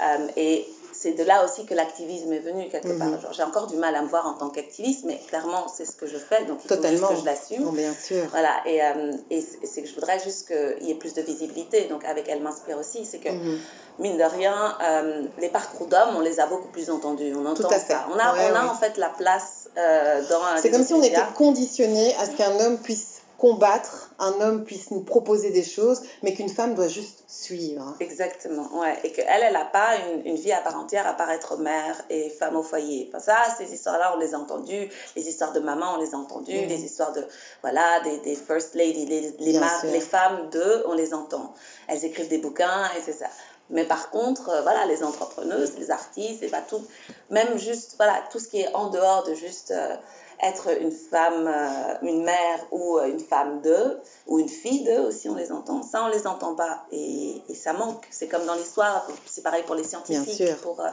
Euh, 0.00 0.28
et 0.36 0.66
c'est 0.94 1.12
de 1.12 1.24
là 1.24 1.44
aussi 1.44 1.66
que 1.66 1.74
l'activisme 1.74 2.32
est 2.32 2.38
venu 2.38 2.68
quelque 2.68 2.88
mmh. 2.88 2.98
part. 2.98 3.32
J'ai 3.32 3.42
encore 3.42 3.66
du 3.66 3.76
mal 3.76 3.94
à 3.94 4.02
me 4.02 4.08
voir 4.08 4.26
en 4.26 4.34
tant 4.34 4.50
qu'activiste, 4.50 5.04
mais 5.04 5.20
clairement, 5.28 5.66
c'est 5.68 5.84
ce 5.84 5.96
que 5.96 6.06
je 6.06 6.16
fais, 6.16 6.44
donc 6.44 6.58
il 6.64 6.68
Totalement. 6.68 7.08
faut 7.08 7.14
que 7.14 7.20
je 7.20 7.24
l'assume. 7.24 7.70
Bien 7.72 7.92
sûr. 7.94 8.24
Voilà, 8.30 8.62
et, 8.66 8.82
euh, 8.82 9.12
et 9.30 9.40
c'est 9.40 9.82
que 9.82 9.88
je 9.88 9.94
voudrais 9.94 10.18
juste 10.20 10.46
qu'il 10.46 10.86
y 10.86 10.90
ait 10.90 10.96
plus 10.96 11.14
de 11.14 11.22
visibilité. 11.22 11.86
Donc, 11.86 12.04
avec 12.04 12.28
Elle 12.28 12.42
m'inspire 12.42 12.78
aussi, 12.78 13.04
c'est 13.04 13.18
que, 13.18 13.30
mmh. 13.30 13.58
mine 13.98 14.16
de 14.16 14.22
rien, 14.22 14.76
euh, 14.82 15.22
les 15.38 15.48
parcours 15.48 15.86
d'hommes, 15.86 16.16
on 16.16 16.20
les 16.20 16.40
a 16.40 16.46
beaucoup 16.46 16.68
plus 16.68 16.90
entendus. 16.90 17.34
On 17.34 17.44
entend 17.44 17.68
Tout 17.68 17.74
à 17.74 17.78
fait. 17.78 17.92
ça. 17.92 18.06
On 18.10 18.18
a, 18.18 18.34
ouais, 18.34 18.50
on 18.52 18.56
a 18.56 18.66
en 18.66 18.74
fait 18.74 18.96
la 18.96 19.08
place 19.08 19.68
euh, 19.76 20.22
dans. 20.28 20.40
C'est 20.60 20.70
comme 20.70 20.84
si 20.84 20.94
on 20.94 21.02
était 21.02 21.20
conditionné 21.34 22.14
à 22.16 22.26
ce 22.26 22.32
qu'un 22.32 22.58
homme 22.60 22.78
puisse 22.78 23.13
combattre, 23.38 24.10
un 24.18 24.32
homme 24.40 24.64
puisse 24.64 24.90
nous 24.90 25.00
proposer 25.00 25.50
des 25.50 25.64
choses, 25.64 26.02
mais 26.22 26.34
qu'une 26.34 26.48
femme 26.48 26.74
doit 26.74 26.88
juste 26.88 27.24
suivre. 27.26 27.94
Exactement, 28.00 28.68
ouais. 28.80 28.98
Et 29.04 29.12
qu'elle, 29.12 29.42
elle 29.42 29.52
n'a 29.52 29.64
pas 29.64 29.96
une, 29.96 30.26
une, 30.26 30.36
vie 30.36 30.52
à 30.52 30.60
part 30.60 30.76
entière 30.76 31.06
à 31.06 31.14
part 31.14 31.30
être 31.30 31.56
mère 31.56 31.96
et 32.10 32.30
femme 32.30 32.56
au 32.56 32.62
foyer. 32.62 33.08
Enfin, 33.08 33.18
ça, 33.18 33.36
ces 33.56 33.72
histoires-là, 33.72 34.14
on 34.16 34.18
les 34.18 34.34
a 34.34 34.38
entendues. 34.38 34.88
Les 35.16 35.28
histoires 35.28 35.52
de 35.52 35.60
maman, 35.60 35.94
on 35.96 36.00
les 36.00 36.14
a 36.14 36.18
entendues. 36.18 36.64
Mmh. 36.64 36.68
Les 36.68 36.84
histoires 36.84 37.12
de, 37.12 37.24
voilà, 37.62 38.00
des, 38.00 38.18
des 38.18 38.36
first 38.36 38.74
ladies, 38.74 39.06
les, 39.06 39.34
les, 39.38 39.60
les 39.92 40.00
femmes 40.00 40.50
d'eux, 40.50 40.84
on 40.86 40.94
les 40.94 41.14
entend. 41.14 41.54
Elles 41.88 42.04
écrivent 42.04 42.28
des 42.28 42.38
bouquins 42.38 42.84
et 42.96 43.00
c'est 43.02 43.12
ça. 43.12 43.26
Mais 43.70 43.84
par 43.84 44.10
contre, 44.10 44.50
euh, 44.50 44.62
voilà, 44.62 44.84
les 44.86 45.02
entrepreneuses, 45.02 45.78
les 45.78 45.90
artistes, 45.90 46.42
et 46.42 46.48
pas 46.48 46.60
tout, 46.60 46.84
même 47.30 47.58
juste, 47.58 47.94
voilà, 47.96 48.22
tout 48.30 48.38
ce 48.38 48.48
qui 48.48 48.60
est 48.60 48.74
en 48.74 48.90
dehors 48.90 49.24
de 49.24 49.34
juste 49.34 49.70
euh, 49.70 49.96
être 50.44 50.68
une 50.80 50.92
femme, 50.92 51.46
euh, 51.46 51.94
une 52.02 52.24
mère 52.24 52.66
ou 52.70 52.98
euh, 52.98 53.06
une 53.06 53.20
femme 53.20 53.60
d'eux, 53.62 53.98
ou 54.26 54.38
une 54.38 54.48
fille 54.48 54.84
d'eux 54.84 55.00
aussi, 55.00 55.28
on 55.28 55.34
les 55.34 55.50
entend. 55.52 55.82
Ça, 55.82 56.04
on 56.04 56.08
les 56.08 56.26
entend 56.26 56.54
pas. 56.54 56.84
Et, 56.92 57.42
et 57.48 57.54
ça 57.54 57.72
manque. 57.72 58.06
C'est 58.10 58.28
comme 58.28 58.44
dans 58.46 58.54
l'histoire, 58.54 59.06
c'est 59.26 59.42
pareil 59.42 59.62
pour 59.64 59.74
les 59.74 59.84
scientifiques, 59.84 60.56
pour 60.62 60.80
euh, 60.80 60.88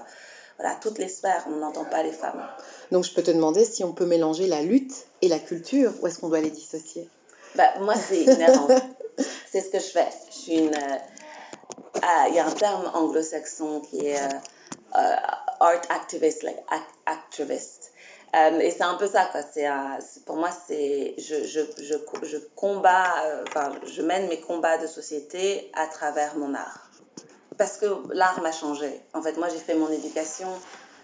voilà, 0.58 0.76
toutes 0.76 0.98
les 0.98 1.10
sphères, 1.10 1.46
on 1.48 1.58
n'entend 1.58 1.86
pas 1.86 2.04
les 2.04 2.12
femmes. 2.12 2.42
Donc 2.92 3.04
je 3.04 3.14
peux 3.14 3.24
te 3.24 3.32
demander 3.32 3.66
si 3.66 3.84
on 3.84 3.94
peut 3.94 4.06
mélanger 4.06 4.48
la 4.48 4.62
lutte 4.62 5.06
et 5.22 5.28
la 5.28 5.40
culture, 5.40 5.92
ou 6.02 6.08
est-ce 6.08 6.20
qu'on 6.20 6.30
doit 6.30 6.42
les 6.42 6.52
dissocier? 6.52 7.10
Bah, 7.56 7.80
Moi, 7.82 7.96
c'est 7.96 8.22
inhérent. 8.22 8.68
c'est 9.52 9.62
ce 9.62 9.70
que 9.70 9.80
je 9.80 9.86
fais. 9.92 10.08
Je 10.30 10.36
suis 10.36 10.58
une. 10.60 10.78
Ah, 12.02 12.26
il 12.30 12.36
y 12.36 12.40
a 12.40 12.48
un 12.48 12.52
terme 12.52 12.90
anglo-saxon 12.94 13.82
qui 13.82 14.08
est 14.08 14.20
art 14.94 15.82
activist, 15.90 16.44
like 16.44 16.58
activist. 17.06 17.91
Euh, 18.36 18.60
et 18.60 18.72
c'est 18.72 18.84
un 18.84 18.96
peu 18.96 19.08
ça, 19.08 19.26
quoi. 19.26 19.42
C'est, 19.42 19.68
pour 20.26 20.38
moi, 20.38 20.50
c'est, 20.68 21.16
je, 21.18 21.44
je, 21.44 21.60
je, 21.84 21.96
je 22.24 22.38
combats, 22.56 23.14
euh, 23.26 23.44
enfin, 23.48 23.72
je 23.86 24.02
mène 24.02 24.28
mes 24.28 24.40
combats 24.40 24.78
de 24.78 24.88
société 24.88 25.70
à 25.74 25.88
travers 25.88 26.38
mon 26.38 26.54
art. 26.54 26.90
Parce 27.58 27.78
que 27.78 27.86
l'art 28.14 28.42
m'a 28.42 28.52
changé. 28.52 29.02
En 29.14 29.22
fait, 29.22 29.38
moi, 29.38 29.50
j'ai 29.50 29.60
fait 29.60 29.76
mon 29.76 29.92
éducation 29.92 30.48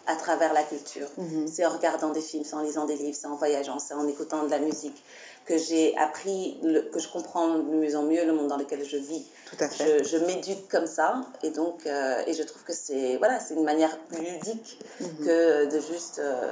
à 0.08 0.16
travers 0.16 0.54
la 0.54 0.64
culture. 0.64 1.08
Mhm. 1.18 1.48
C'est 1.48 1.66
en 1.66 1.70
regardant 1.70 2.10
des 2.10 2.22
films, 2.22 2.46
c'est 2.46 2.56
en 2.56 2.62
lisant 2.62 2.86
des 2.86 2.96
livres, 2.96 3.18
c'est 3.20 3.28
en 3.28 3.36
voyageant, 3.36 3.78
c'est 3.78 3.94
en 3.94 4.08
écoutant 4.08 4.44
de 4.44 4.50
la 4.50 4.60
musique 4.60 5.04
que 5.46 5.58
j'ai 5.58 5.96
appris, 5.98 6.60
que 6.94 7.00
je 7.00 7.08
comprends 7.10 7.56
de 7.56 7.62
mieux 7.62 7.96
en 7.96 8.04
mieux 8.04 8.26
le 8.26 8.34
monde 8.34 8.48
dans 8.48 8.58
lequel 8.58 8.84
je 8.86 8.98
vis. 8.98 9.26
Tout 9.50 9.58
à 9.60 9.68
fait. 9.68 10.04
Je, 10.04 10.18
m'éduque 10.18 10.68
comme 10.70 10.88
ça 10.88 11.22
et 11.44 11.52
donc 11.52 11.86
euh, 11.86 12.22
et 12.26 12.34
je 12.34 12.44
trouve 12.44 12.64
que 12.64 12.74
c'est 12.74 13.18
voilà 13.18 13.40
c'est 13.40 13.54
une 13.54 13.64
manière 13.64 13.98
plus 14.10 14.20
ludique 14.20 14.80
mhm. 15.00 15.26
que 15.26 15.66
de 15.66 15.80
juste 15.80 16.20
euh, 16.20 16.52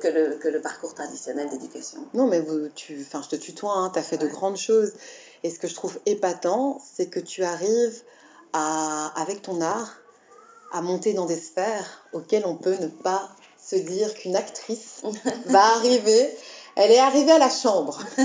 que, 0.00 0.08
le, 0.08 0.36
que 0.36 0.48
le 0.48 0.60
parcours 0.60 0.94
traditionnel 0.94 1.48
d'éducation. 1.50 2.06
Non 2.14 2.26
mais 2.26 2.40
vous, 2.40 2.68
tu, 2.74 2.98
je 2.98 3.28
te 3.28 3.36
tutoie, 3.36 3.72
hein, 3.72 3.90
tu 3.92 3.98
as 3.98 4.02
fait 4.02 4.18
de 4.18 4.26
grandes 4.28 4.56
choses 4.56 4.92
et 5.42 5.50
ce 5.50 5.58
que 5.58 5.68
je 5.68 5.74
trouve 5.74 5.98
épatant 6.06 6.80
c'est 6.94 7.06
que 7.06 7.20
tu 7.20 7.44
arrives 7.44 8.02
à 8.52 9.12
avec 9.20 9.42
ton 9.42 9.60
art 9.60 9.96
à 10.72 10.80
monter 10.80 11.12
dans 11.12 11.26
des 11.26 11.36
sphères 11.36 12.02
auxquelles 12.12 12.46
on 12.46 12.56
peut 12.56 12.76
ne 12.80 12.88
pas 12.88 13.28
se 13.62 13.76
dire 13.76 14.12
qu'une 14.14 14.36
actrice 14.36 15.02
va 15.46 15.62
arriver. 15.76 16.36
Elle 16.74 16.90
est 16.90 16.98
arrivée 16.98 17.32
à 17.32 17.38
la 17.38 17.50
chambre. 17.50 17.98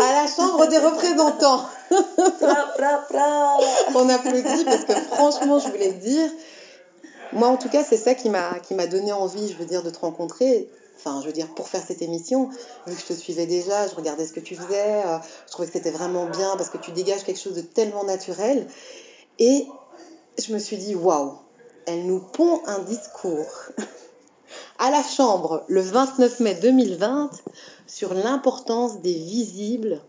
à 0.00 0.12
la 0.12 0.26
chambre 0.26 0.66
des 0.66 0.76
représentants. 0.76 1.64
on 3.94 4.08
applaudit 4.10 4.64
parce 4.66 4.84
que 4.84 4.92
franchement, 5.14 5.58
je 5.58 5.68
voulais 5.68 5.92
te 5.92 6.04
dire, 6.04 6.30
moi 7.32 7.48
en 7.48 7.56
tout 7.56 7.68
cas, 7.68 7.84
c'est 7.84 7.96
ça 7.96 8.14
qui 8.14 8.30
m'a 8.30 8.86
donné 8.86 9.12
envie, 9.12 9.48
je 9.48 9.56
veux 9.56 9.66
dire, 9.66 9.82
de 9.82 9.90
te 9.90 9.98
rencontrer. 9.98 10.68
Enfin, 10.96 11.20
je 11.20 11.26
veux 11.26 11.32
dire, 11.32 11.46
pour 11.54 11.68
faire 11.68 11.82
cette 11.86 12.02
émission, 12.02 12.48
vu 12.86 12.96
que 12.96 13.00
je 13.00 13.06
te 13.06 13.12
suivais 13.12 13.46
déjà, 13.46 13.86
je 13.86 13.94
regardais 13.94 14.26
ce 14.26 14.32
que 14.32 14.40
tu 14.40 14.56
faisais, 14.56 15.04
euh, 15.06 15.18
je 15.46 15.52
trouvais 15.52 15.68
que 15.68 15.74
c'était 15.74 15.92
vraiment 15.92 16.26
bien 16.26 16.56
parce 16.56 16.70
que 16.70 16.78
tu 16.78 16.90
dégages 16.90 17.22
quelque 17.22 17.38
chose 17.38 17.54
de 17.54 17.60
tellement 17.60 18.02
naturel. 18.02 18.66
Et 19.38 19.64
je 20.38 20.52
me 20.52 20.58
suis 20.58 20.76
dit, 20.76 20.96
waouh, 20.96 21.34
elle 21.86 22.04
nous 22.04 22.18
pond 22.20 22.62
un 22.66 22.80
discours 22.80 23.46
à 24.78 24.90
la 24.90 25.04
Chambre 25.04 25.64
le 25.68 25.82
29 25.82 26.40
mai 26.40 26.54
2020 26.54 27.30
sur 27.86 28.12
l'importance 28.12 29.00
des 29.00 29.14
visibles 29.14 30.00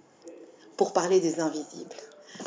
pour 0.75 0.91
parler 0.91 1.19
des 1.19 1.39
invisibles. 1.39 1.95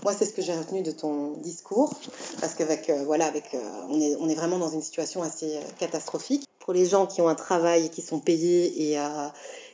Moi, 0.02 0.14
c'est 0.18 0.24
ce 0.24 0.32
que 0.32 0.42
j'ai 0.42 0.54
retenu 0.54 0.82
de 0.82 0.90
ton 0.90 1.32
discours, 1.38 1.92
parce 2.40 2.54
qu'avec 2.54 2.90
euh, 2.90 3.04
voilà, 3.04 3.26
avec, 3.26 3.54
euh, 3.54 3.60
on, 3.88 4.00
est, 4.00 4.16
on 4.20 4.28
est 4.28 4.34
vraiment 4.34 4.58
dans 4.58 4.70
une 4.70 4.82
situation 4.82 5.22
assez 5.22 5.56
euh, 5.56 5.60
catastrophique. 5.78 6.44
Pour 6.58 6.72
les 6.72 6.86
gens 6.86 7.06
qui 7.06 7.20
ont 7.20 7.28
un 7.28 7.34
travail, 7.34 7.90
qui 7.90 8.02
sont 8.02 8.20
payés 8.20 8.92
et 8.92 8.96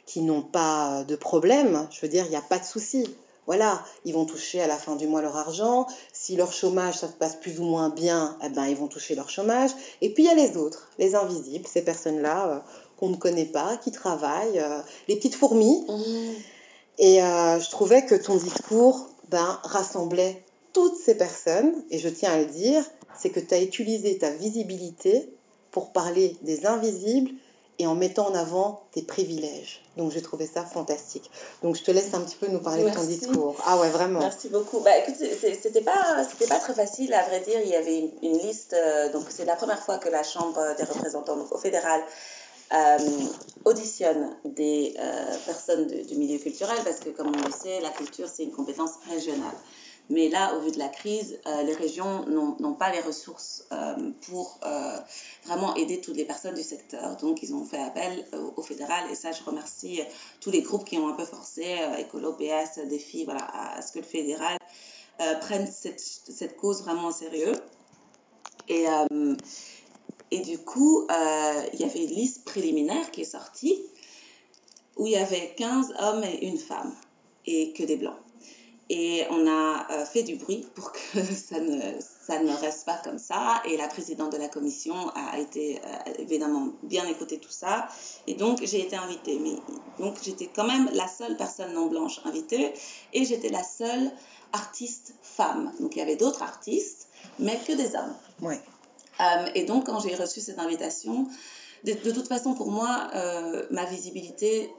qui 0.06 0.22
n'ont 0.22 0.40
pas 0.40 1.04
de 1.04 1.16
problème, 1.16 1.86
je 1.90 2.00
veux 2.00 2.08
dire, 2.08 2.24
il 2.24 2.30
n'y 2.30 2.36
a 2.36 2.40
pas 2.40 2.58
de 2.58 2.64
souci 2.64 3.04
voilà, 3.44 3.82
ils 4.04 4.12
vont 4.12 4.26
toucher 4.26 4.60
à 4.60 4.66
la 4.66 4.76
fin 4.76 4.94
du 4.94 5.06
mois 5.06 5.22
leur 5.22 5.36
argent. 5.38 5.86
Si 6.12 6.36
leur 6.36 6.52
chômage, 6.52 6.98
ça 6.98 7.08
se 7.08 7.14
passe 7.14 7.34
plus 7.36 7.60
ou 7.60 7.64
moins 7.64 7.88
bien, 7.88 8.36
eh 8.44 8.50
ben, 8.50 8.66
ils 8.66 8.76
vont 8.76 8.88
toucher 8.88 9.14
leur 9.14 9.30
chômage. 9.30 9.70
Et 10.02 10.12
puis 10.12 10.24
il 10.24 10.26
y 10.26 10.30
a 10.30 10.34
les 10.34 10.58
autres, 10.58 10.90
les 10.98 11.14
invisibles, 11.14 11.66
ces 11.66 11.80
personnes-là 11.80 12.62
qu'on 12.98 13.08
ne 13.08 13.16
connaît 13.16 13.46
pas, 13.46 13.78
qui 13.78 13.90
travaillent, 13.90 14.62
les 15.08 15.16
petites 15.16 15.34
fourmis. 15.34 15.82
Mmh. 15.88 16.32
Et 16.98 17.22
euh, 17.22 17.60
je 17.60 17.70
trouvais 17.70 18.04
que 18.04 18.14
ton 18.14 18.36
discours 18.36 19.08
ben, 19.30 19.60
rassemblait 19.62 20.42
toutes 20.72 20.96
ces 20.96 21.16
personnes. 21.16 21.72
Et 21.90 21.98
je 21.98 22.08
tiens 22.08 22.32
à 22.32 22.38
le 22.38 22.46
dire, 22.46 22.84
c'est 23.18 23.30
que 23.30 23.40
tu 23.40 23.54
as 23.54 23.62
utilisé 23.62 24.18
ta 24.18 24.30
visibilité 24.30 25.32
pour 25.70 25.92
parler 25.92 26.36
des 26.42 26.66
invisibles 26.66 27.30
et 27.80 27.86
en 27.86 27.94
mettant 27.94 28.28
en 28.28 28.34
avant 28.34 28.82
tes 28.92 29.02
privilèges. 29.02 29.82
Donc 29.96 30.10
j'ai 30.10 30.22
trouvé 30.22 30.46
ça 30.46 30.64
fantastique. 30.64 31.30
Donc 31.62 31.76
je 31.76 31.84
te 31.84 31.90
laisse 31.90 32.12
un 32.12 32.20
petit 32.20 32.36
peu 32.36 32.48
nous 32.48 32.58
parler 32.58 32.82
de 32.84 32.90
ton 32.90 33.04
discours. 33.04 33.56
Ah 33.64 33.78
ouais, 33.78 33.88
vraiment. 33.88 34.18
Merci 34.18 34.48
beaucoup. 34.48 34.80
Bah 34.80 34.96
écoute, 34.98 35.14
c'était 35.16 35.80
pas, 35.82 36.24
c'était 36.28 36.48
pas 36.48 36.58
très 36.58 36.74
facile 36.74 37.14
à 37.14 37.22
vrai 37.24 37.40
dire. 37.40 37.60
Il 37.62 37.70
y 37.70 37.76
avait 37.76 38.10
une, 38.22 38.38
liste, 38.38 38.74
euh, 38.74 39.12
donc 39.12 39.26
c'est 39.28 39.44
la 39.44 39.54
première 39.54 39.80
fois 39.80 39.98
que 39.98 40.08
la 40.08 40.24
Chambre 40.24 40.60
des 40.76 40.84
représentants 40.84 41.36
donc 41.36 41.52
au 41.52 41.58
fédéral 41.58 42.02
auditionne 43.64 44.36
des 44.44 44.94
euh, 44.98 45.36
personnes 45.46 45.86
du 45.86 46.16
milieu 46.16 46.38
culturel 46.38 46.78
parce 46.84 47.00
que 47.00 47.10
comme 47.10 47.28
on 47.28 47.46
le 47.46 47.52
sait, 47.52 47.80
la 47.80 47.90
culture 47.90 48.28
c'est 48.28 48.44
une 48.44 48.52
compétence 48.52 48.92
régionale. 49.08 49.54
Mais 50.10 50.28
là, 50.30 50.54
au 50.54 50.60
vu 50.60 50.70
de 50.70 50.78
la 50.78 50.88
crise, 50.88 51.38
euh, 51.46 51.62
les 51.64 51.74
régions 51.74 52.24
n'ont 52.26 52.74
pas 52.74 52.90
les 52.90 53.00
ressources 53.00 53.66
euh, 53.72 54.10
pour 54.22 54.58
euh, 54.64 54.96
vraiment 55.44 55.74
aider 55.74 56.00
toutes 56.00 56.16
les 56.16 56.24
personnes 56.24 56.54
du 56.54 56.62
secteur. 56.62 57.16
Donc, 57.16 57.42
ils 57.42 57.54
ont 57.54 57.64
fait 57.64 57.78
appel 57.78 58.26
au, 58.56 58.62
fédéral. 58.62 59.10
Et 59.10 59.14
ça, 59.14 59.32
je 59.32 59.42
remercie 59.42 60.00
tous 60.40 60.50
les 60.50 60.62
groupes 60.62 60.86
qui 60.86 60.96
ont 60.96 61.08
un 61.08 61.12
peu 61.12 61.26
forcé, 61.26 61.76
Écolo, 61.98 62.32
PS, 62.32 62.78
Défi, 62.88 63.24
voilà, 63.24 63.46
à, 63.52 63.82
ce 63.82 63.92
que 63.92 63.98
le 63.98 64.04
fédéral 64.04 64.56
prenne 65.40 65.66
cette, 65.66 66.00
cette, 66.00 66.56
cause 66.56 66.82
vraiment 66.82 67.08
au 67.08 67.12
sérieux. 67.12 67.52
Et, 68.68 68.86
et 70.30 70.40
du 70.40 70.58
coup, 70.58 71.06
il 71.72 71.80
y 71.80 71.84
avait 71.84 72.04
une 72.04 72.10
liste 72.10 72.44
préliminaire 72.44 73.10
qui 73.10 73.22
est 73.22 73.24
sortie 73.24 73.82
où 74.98 75.06
il 75.06 75.12
y 75.12 75.16
avait 75.16 75.54
15 75.56 75.94
hommes 76.00 76.24
et 76.24 76.46
une 76.46 76.58
femme 76.58 76.92
et 77.46 77.72
que 77.72 77.84
des 77.84 77.96
blancs. 77.96 78.16
Et 78.90 79.24
on 79.30 79.46
a 79.46 79.86
euh, 79.90 80.04
fait 80.06 80.22
du 80.22 80.36
bruit 80.36 80.66
pour 80.74 80.92
que 80.92 81.22
ça 81.34 81.60
ne, 81.60 81.80
ça 82.00 82.40
ne 82.42 82.52
reste 82.52 82.86
pas 82.86 82.98
comme 83.04 83.18
ça. 83.18 83.62
Et 83.66 83.76
la 83.76 83.86
présidente 83.86 84.32
de 84.32 84.38
la 84.38 84.48
commission 84.48 84.94
a 85.10 85.38
été 85.38 85.78
euh, 85.78 86.12
évidemment 86.18 86.68
bien 86.82 87.06
écouté 87.06 87.38
tout 87.38 87.50
ça. 87.50 87.88
Et 88.26 88.34
donc 88.34 88.64
j'ai 88.64 88.80
été 88.80 88.96
invitée. 88.96 89.38
Mais, 89.40 89.56
donc 89.98 90.16
j'étais 90.22 90.46
quand 90.46 90.66
même 90.66 90.88
la 90.94 91.06
seule 91.06 91.36
personne 91.36 91.74
non 91.74 91.86
blanche 91.86 92.20
invitée. 92.24 92.72
Et 93.12 93.24
j'étais 93.26 93.50
la 93.50 93.62
seule 93.62 94.10
artiste 94.52 95.14
femme. 95.22 95.72
Donc 95.80 95.94
il 95.96 95.98
y 95.98 96.02
avait 96.02 96.16
d'autres 96.16 96.42
artistes, 96.42 97.08
mais 97.38 97.58
que 97.66 97.72
des 97.72 97.94
hommes. 97.94 98.14
Ouais. 98.40 98.60
Euh, 99.20 99.46
et 99.54 99.64
donc 99.64 99.86
quand 99.86 100.00
j'ai 100.00 100.14
reçu 100.14 100.40
cette 100.40 100.58
invitation, 100.58 101.26
de, 101.84 101.92
de 101.92 102.10
toute 102.10 102.28
façon 102.28 102.54
pour 102.54 102.70
moi, 102.70 103.10
ma 103.70 103.84
visibilité 103.84 104.70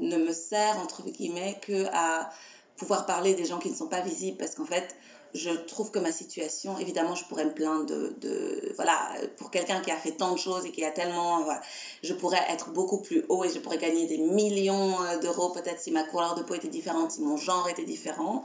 ne 0.00 0.16
me 0.16 0.32
sert 0.32 0.78
entre 0.78 1.02
guillemets 1.02 1.58
que 1.62 1.86
à 1.92 2.30
pouvoir 2.76 3.06
parler 3.06 3.34
des 3.34 3.44
gens 3.44 3.58
qui 3.58 3.70
ne 3.70 3.74
sont 3.74 3.88
pas 3.88 4.00
visibles 4.00 4.36
parce 4.36 4.54
qu'en 4.54 4.66
fait, 4.66 4.94
je 5.34 5.50
trouve 5.50 5.90
que 5.90 5.98
ma 5.98 6.12
situation, 6.12 6.78
évidemment, 6.78 7.14
je 7.14 7.24
pourrais 7.24 7.44
me 7.44 7.52
plaindre 7.52 7.86
de, 7.86 8.72
voilà, 8.76 9.10
pour 9.36 9.50
quelqu'un 9.50 9.80
qui 9.80 9.90
a 9.90 9.96
fait 9.96 10.12
tant 10.12 10.32
de 10.32 10.38
choses 10.38 10.64
et 10.64 10.72
qui 10.72 10.84
a 10.84 10.90
tellement, 10.90 11.42
voilà, 11.42 11.60
je 12.02 12.12
pourrais 12.14 12.44
être 12.48 12.70
beaucoup 12.70 12.98
plus 12.98 13.24
haut 13.28 13.44
et 13.44 13.50
je 13.50 13.58
pourrais 13.58 13.78
gagner 13.78 14.06
des 14.06 14.18
millions 14.18 15.02
euh, 15.02 15.18
d'euros 15.18 15.50
peut-être 15.50 15.80
si 15.80 15.90
ma 15.90 16.04
couleur 16.04 16.34
de 16.34 16.42
peau 16.42 16.54
était 16.54 16.68
différente, 16.68 17.12
si 17.12 17.20
mon 17.20 17.36
genre 17.36 17.68
était 17.68 17.84
différent. 17.84 18.44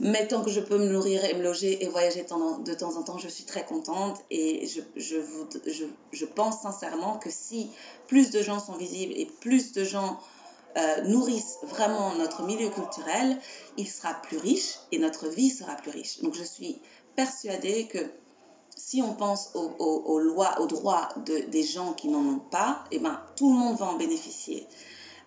Mais 0.00 0.26
tant 0.26 0.42
que 0.42 0.50
je 0.50 0.60
peux 0.60 0.78
me 0.78 0.88
nourrir 0.88 1.24
et 1.24 1.34
me 1.34 1.42
loger 1.42 1.84
et 1.84 1.88
voyager 1.88 2.22
de 2.22 2.74
temps 2.74 2.96
en 2.96 3.02
temps, 3.02 3.18
je 3.18 3.28
suis 3.28 3.44
très 3.44 3.64
contente 3.64 4.18
et 4.30 4.66
je, 4.66 4.80
je, 4.96 5.16
je, 6.12 6.24
pense 6.24 6.62
sincèrement 6.62 7.18
que 7.18 7.30
si 7.30 7.70
plus 8.08 8.30
de 8.30 8.42
gens 8.42 8.58
sont 8.58 8.76
visibles 8.76 9.12
et 9.16 9.26
plus 9.40 9.72
de 9.72 9.84
gens 9.84 10.18
euh, 10.76 11.02
nourrissent 11.02 11.58
vraiment 11.64 12.14
notre 12.14 12.42
milieu 12.42 12.70
culturel, 12.70 13.38
il 13.76 13.86
sera 13.86 14.14
plus 14.14 14.38
riche 14.38 14.78
et 14.90 14.98
notre 14.98 15.28
vie 15.28 15.50
sera 15.50 15.76
plus 15.76 15.90
riche. 15.90 16.20
Donc 16.22 16.34
je 16.34 16.42
suis 16.42 16.80
persuadée 17.14 17.86
que 17.86 17.98
si 18.74 19.02
on 19.02 19.14
pense 19.14 19.50
aux, 19.54 20.18
lois, 20.18 20.60
aux 20.60 20.66
droits 20.66 21.08
des 21.26 21.62
gens 21.62 21.92
qui 21.92 22.08
n'en 22.08 22.26
ont 22.26 22.40
pas, 22.50 22.84
eh 22.90 22.98
ben, 22.98 23.20
tout 23.36 23.52
le 23.52 23.58
monde 23.58 23.76
va 23.76 23.86
en 23.86 23.96
bénéficier. 23.96 24.66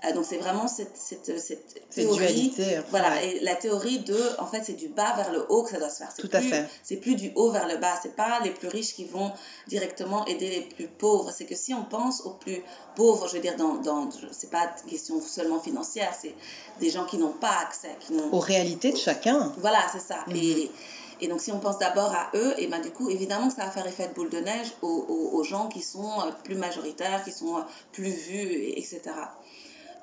Euh, 0.03 0.13
donc 0.13 0.25
c'est 0.25 0.37
vraiment 0.37 0.67
cette, 0.67 0.95
cette, 0.95 1.39
cette 1.39 1.89
théorie. 1.89 2.53
Voilà, 2.89 3.23
et 3.23 3.39
la 3.39 3.55
théorie 3.55 3.99
de, 3.99 4.17
en 4.39 4.45
fait, 4.45 4.61
c'est 4.63 4.73
du 4.73 4.87
bas 4.87 5.13
vers 5.15 5.31
le 5.31 5.45
haut 5.49 5.63
que 5.63 5.71
ça 5.71 5.79
doit 5.79 5.89
se 5.89 5.97
faire. 5.97 6.13
Tout 6.17 6.29
à 6.33 6.41
fait. 6.41 6.65
C'est 6.83 6.97
plus 6.97 7.15
du 7.15 7.31
haut 7.35 7.51
vers 7.51 7.67
le 7.67 7.77
bas. 7.77 7.93
C'est 8.01 8.15
pas 8.15 8.39
les 8.43 8.51
plus 8.51 8.67
riches 8.67 8.93
qui 8.93 9.05
vont 9.05 9.31
directement 9.67 10.25
aider 10.25 10.49
les 10.49 10.61
plus 10.61 10.87
pauvres. 10.87 11.31
C'est 11.35 11.45
que 11.45 11.55
si 11.55 11.73
on 11.73 11.83
pense 11.83 12.21
aux 12.21 12.31
plus 12.31 12.61
pauvres, 12.95 13.27
je 13.27 13.33
veux 13.33 13.41
dire, 13.41 13.55
dans, 13.55 13.75
dans 13.75 14.09
c'est 14.31 14.51
pas 14.51 14.71
une 14.83 14.91
question 14.91 15.21
seulement 15.21 15.59
financière, 15.59 16.13
c'est 16.19 16.35
des 16.79 16.89
gens 16.89 17.05
qui 17.05 17.17
n'ont 17.17 17.33
pas 17.33 17.57
accès, 17.61 17.95
qui 17.99 18.13
n'ont. 18.13 18.33
Aux 18.33 18.39
réalités 18.39 18.91
de 18.91 18.97
chacun. 18.97 19.53
Voilà, 19.57 19.79
c'est 19.91 19.99
ça. 19.99 20.23
Mhm. 20.27 20.35
Et 20.35 20.71
et 21.21 21.27
donc, 21.27 21.39
si 21.39 21.51
on 21.51 21.59
pense 21.59 21.79
d'abord 21.79 22.13
à 22.13 22.29
eux, 22.33 22.53
et 22.57 22.67
ben, 22.67 22.81
du 22.81 22.91
coup, 22.91 23.09
évidemment, 23.09 23.49
ça 23.49 23.65
va 23.65 23.71
faire 23.71 23.87
effet 23.87 24.07
de 24.07 24.13
boule 24.13 24.29
de 24.29 24.39
neige 24.39 24.67
aux, 24.81 25.31
aux, 25.33 25.43
gens 25.43 25.67
qui 25.67 25.81
sont 25.81 26.19
euh, 26.21 26.31
plus 26.43 26.55
majoritaires, 26.55 27.23
qui 27.23 27.31
sont 27.31 27.57
euh, 27.57 27.61
plus 27.93 28.09
vus, 28.09 28.73
etc. 28.75 29.01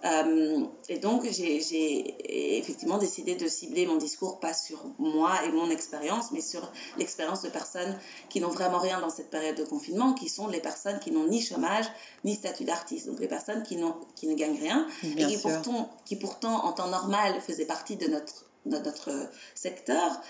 Euh, 0.04 0.64
et 0.88 0.98
donc, 0.98 1.24
j'ai 1.30 2.58
effectivement 2.58 2.98
décidé 2.98 3.36
de 3.36 3.46
cibler 3.46 3.86
mon 3.86 3.96
discours 3.96 4.40
pas 4.40 4.52
sur 4.52 4.84
moi 4.98 5.32
et 5.44 5.52
mon 5.52 5.70
expérience, 5.70 6.32
mais 6.32 6.40
sur 6.40 6.70
l'expérience 6.98 7.42
de 7.42 7.48
personnes 7.48 7.96
qui 8.28 8.40
n'ont 8.40 8.50
vraiment 8.50 8.78
rien 8.78 9.00
dans 9.00 9.10
cette 9.10 9.30
période 9.30 9.56
de 9.56 9.64
confinement, 9.64 10.12
qui 10.12 10.28
sont 10.28 10.48
les 10.48 10.60
personnes 10.60 10.98
qui 10.98 11.12
n'ont 11.12 11.26
ni 11.26 11.40
chômage, 11.40 11.86
ni 12.24 12.34
statut 12.34 12.64
d'artiste. 12.64 13.06
Donc, 13.06 13.20
les 13.20 13.28
personnes 13.28 13.62
qui, 13.62 13.78
qui 14.16 14.26
ne 14.26 14.34
gagnent 14.34 14.58
rien 14.58 14.86
et 15.04 15.26
qui 15.26 15.38
pourtant, 15.38 15.90
qui 16.04 16.16
pourtant, 16.16 16.64
en 16.64 16.72
temps 16.72 16.88
normal, 16.88 17.40
faisaient 17.40 17.66
partie 17.66 17.96
de 17.96 18.08
notre, 18.08 18.46
de 18.66 18.78
notre 18.78 19.10
secteur. 19.54 20.20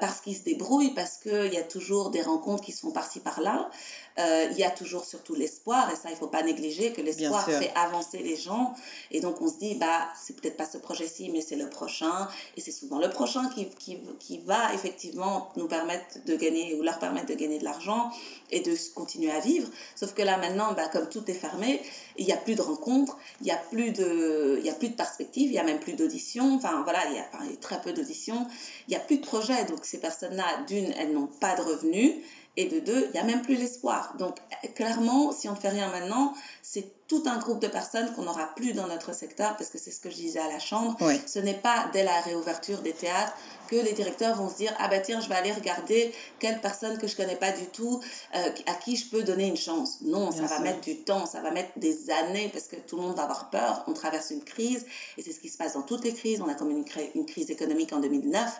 parce 0.00 0.20
qu'ils 0.20 0.36
se 0.36 0.42
débrouillent, 0.42 0.94
parce 0.94 1.18
qu'il 1.18 1.52
y 1.52 1.58
a 1.58 1.62
toujours 1.62 2.10
des 2.10 2.22
rencontres 2.22 2.64
qui 2.64 2.72
sont 2.72 2.90
par-ci 2.90 3.20
par-là. 3.20 3.70
Euh, 4.18 4.48
il 4.50 4.56
y 4.56 4.64
a 4.64 4.70
toujours 4.70 5.04
surtout 5.04 5.34
l'espoir, 5.34 5.90
et 5.92 5.96
ça, 5.96 6.08
il 6.08 6.12
ne 6.12 6.16
faut 6.16 6.26
pas 6.26 6.42
négliger 6.42 6.92
que 6.92 7.02
l'espoir 7.02 7.44
fait 7.44 7.70
avancer 7.74 8.18
les 8.18 8.36
gens. 8.36 8.74
Et 9.10 9.20
donc, 9.20 9.42
on 9.42 9.48
se 9.48 9.58
dit, 9.58 9.74
bah, 9.74 10.08
c'est 10.18 10.34
peut-être 10.36 10.56
pas 10.56 10.64
ce 10.64 10.78
projet-ci, 10.78 11.28
mais 11.30 11.42
c'est 11.42 11.56
le 11.56 11.68
prochain. 11.68 12.28
Et 12.56 12.62
c'est 12.62 12.72
souvent 12.72 12.98
le 12.98 13.10
prochain 13.10 13.48
qui, 13.50 13.68
qui, 13.78 13.98
qui, 14.18 14.38
va 14.38 14.72
effectivement 14.72 15.50
nous 15.56 15.68
permettre 15.68 16.24
de 16.24 16.34
gagner, 16.34 16.74
ou 16.76 16.82
leur 16.82 16.98
permettre 16.98 17.26
de 17.26 17.34
gagner 17.34 17.58
de 17.58 17.64
l'argent 17.64 18.10
et 18.50 18.60
de 18.60 18.74
continuer 18.94 19.30
à 19.30 19.40
vivre. 19.40 19.68
Sauf 19.94 20.14
que 20.14 20.22
là, 20.22 20.38
maintenant, 20.38 20.72
bah, 20.72 20.88
comme 20.88 21.08
tout 21.08 21.30
est 21.30 21.34
fermé, 21.34 21.82
il 22.16 22.24
n'y 22.24 22.32
a 22.32 22.36
plus 22.38 22.54
de 22.54 22.62
rencontres, 22.62 23.18
il 23.42 23.44
n'y 23.44 23.50
a 23.50 23.56
plus 23.56 23.90
de, 23.90 24.56
il 24.60 24.64
y 24.64 24.70
a 24.70 24.74
plus 24.74 24.88
de 24.88 24.94
perspectives, 24.94 25.48
il 25.48 25.52
n'y 25.52 25.58
a 25.58 25.64
même 25.64 25.80
plus 25.80 25.92
d'auditions. 25.92 26.54
Enfin, 26.54 26.82
voilà, 26.84 27.00
il 27.10 27.16
y, 27.16 27.18
a, 27.18 27.26
il 27.44 27.50
y 27.50 27.54
a 27.54 27.56
très 27.56 27.82
peu 27.82 27.92
d'auditions. 27.92 28.46
Il 28.88 28.92
n'y 28.92 28.96
a 28.96 29.00
plus 29.00 29.18
de 29.18 29.26
projets. 29.26 29.64
Donc, 29.66 29.84
ces 29.84 29.98
personnes-là, 29.98 30.64
d'une, 30.66 30.92
elles 30.92 31.12
n'ont 31.12 31.26
pas 31.26 31.54
de 31.54 31.62
revenus. 31.62 32.14
Et 32.56 32.66
de 32.66 32.80
deux, 32.80 33.06
il 33.06 33.12
n'y 33.12 33.18
a 33.18 33.24
même 33.24 33.42
plus 33.42 33.56
l'espoir. 33.56 34.14
Donc, 34.18 34.36
clairement, 34.74 35.30
si 35.32 35.48
on 35.48 35.52
ne 35.52 35.58
fait 35.58 35.68
rien 35.68 35.90
maintenant, 35.90 36.32
c'est 36.62 36.90
tout 37.06 37.22
un 37.26 37.38
groupe 37.38 37.60
de 37.60 37.68
personnes 37.68 38.12
qu'on 38.14 38.22
n'aura 38.22 38.46
plus 38.56 38.72
dans 38.72 38.86
notre 38.88 39.14
secteur, 39.14 39.56
parce 39.56 39.70
que 39.70 39.78
c'est 39.78 39.90
ce 39.90 40.00
que 40.00 40.10
je 40.10 40.16
disais 40.16 40.40
à 40.40 40.48
la 40.48 40.58
Chambre. 40.58 40.96
Ce 41.26 41.38
n'est 41.38 41.54
pas 41.54 41.88
dès 41.92 42.02
la 42.02 42.20
réouverture 42.22 42.78
des 42.78 42.92
théâtres 42.92 43.32
que 43.68 43.76
les 43.76 43.92
directeurs 43.92 44.36
vont 44.36 44.48
se 44.48 44.56
dire 44.56 44.74
Ah 44.78 44.88
bah 44.88 45.00
tiens, 45.00 45.20
je 45.20 45.28
vais 45.28 45.34
aller 45.34 45.52
regarder 45.52 46.12
quelle 46.38 46.60
personne 46.60 46.98
que 46.98 47.06
je 47.06 47.12
ne 47.12 47.16
connais 47.18 47.36
pas 47.36 47.52
du 47.52 47.66
tout, 47.66 48.00
euh, 48.34 48.50
à 48.66 48.74
qui 48.74 48.96
je 48.96 49.08
peux 49.08 49.22
donner 49.22 49.46
une 49.46 49.56
chance. 49.56 49.98
Non, 50.02 50.32
ça 50.32 50.46
va 50.46 50.58
mettre 50.60 50.80
du 50.80 50.96
temps, 50.96 51.26
ça 51.26 51.40
va 51.40 51.50
mettre 51.50 51.78
des 51.78 52.10
années, 52.10 52.48
parce 52.52 52.66
que 52.66 52.76
tout 52.76 52.96
le 52.96 53.02
monde 53.02 53.16
va 53.16 53.24
avoir 53.24 53.50
peur. 53.50 53.84
On 53.86 53.92
traverse 53.92 54.30
une 54.30 54.42
crise, 54.42 54.86
et 55.18 55.22
c'est 55.22 55.32
ce 55.32 55.40
qui 55.40 55.48
se 55.48 55.58
passe 55.58 55.74
dans 55.74 55.82
toutes 55.82 56.04
les 56.04 56.14
crises. 56.14 56.40
On 56.40 56.48
a 56.48 56.54
comme 56.54 56.70
une, 56.70 56.84
une 57.14 57.26
crise 57.26 57.50
économique 57.50 57.92
en 57.92 58.00
2009 58.00 58.50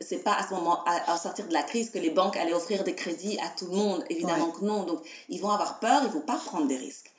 c'est 0.00 0.24
pas 0.24 0.32
à 0.32 0.46
ce 0.46 0.54
moment, 0.54 0.82
à, 0.84 1.16
sortir 1.18 1.46
de 1.46 1.52
la 1.52 1.62
crise, 1.62 1.90
que 1.90 1.98
les 1.98 2.10
banques 2.10 2.36
allaient 2.36 2.54
offrir 2.54 2.84
des 2.84 2.94
crédits 2.94 3.38
à 3.40 3.48
tout 3.56 3.66
le 3.66 3.76
monde. 3.76 4.04
Évidemment 4.08 4.50
que 4.50 4.64
non. 4.64 4.84
Donc, 4.84 5.02
ils 5.28 5.40
vont 5.40 5.50
avoir 5.50 5.78
peur, 5.78 6.02
ils 6.04 6.10
vont 6.10 6.20
pas 6.20 6.38
prendre 6.38 6.66
des 6.66 6.76
risques. 6.76 7.12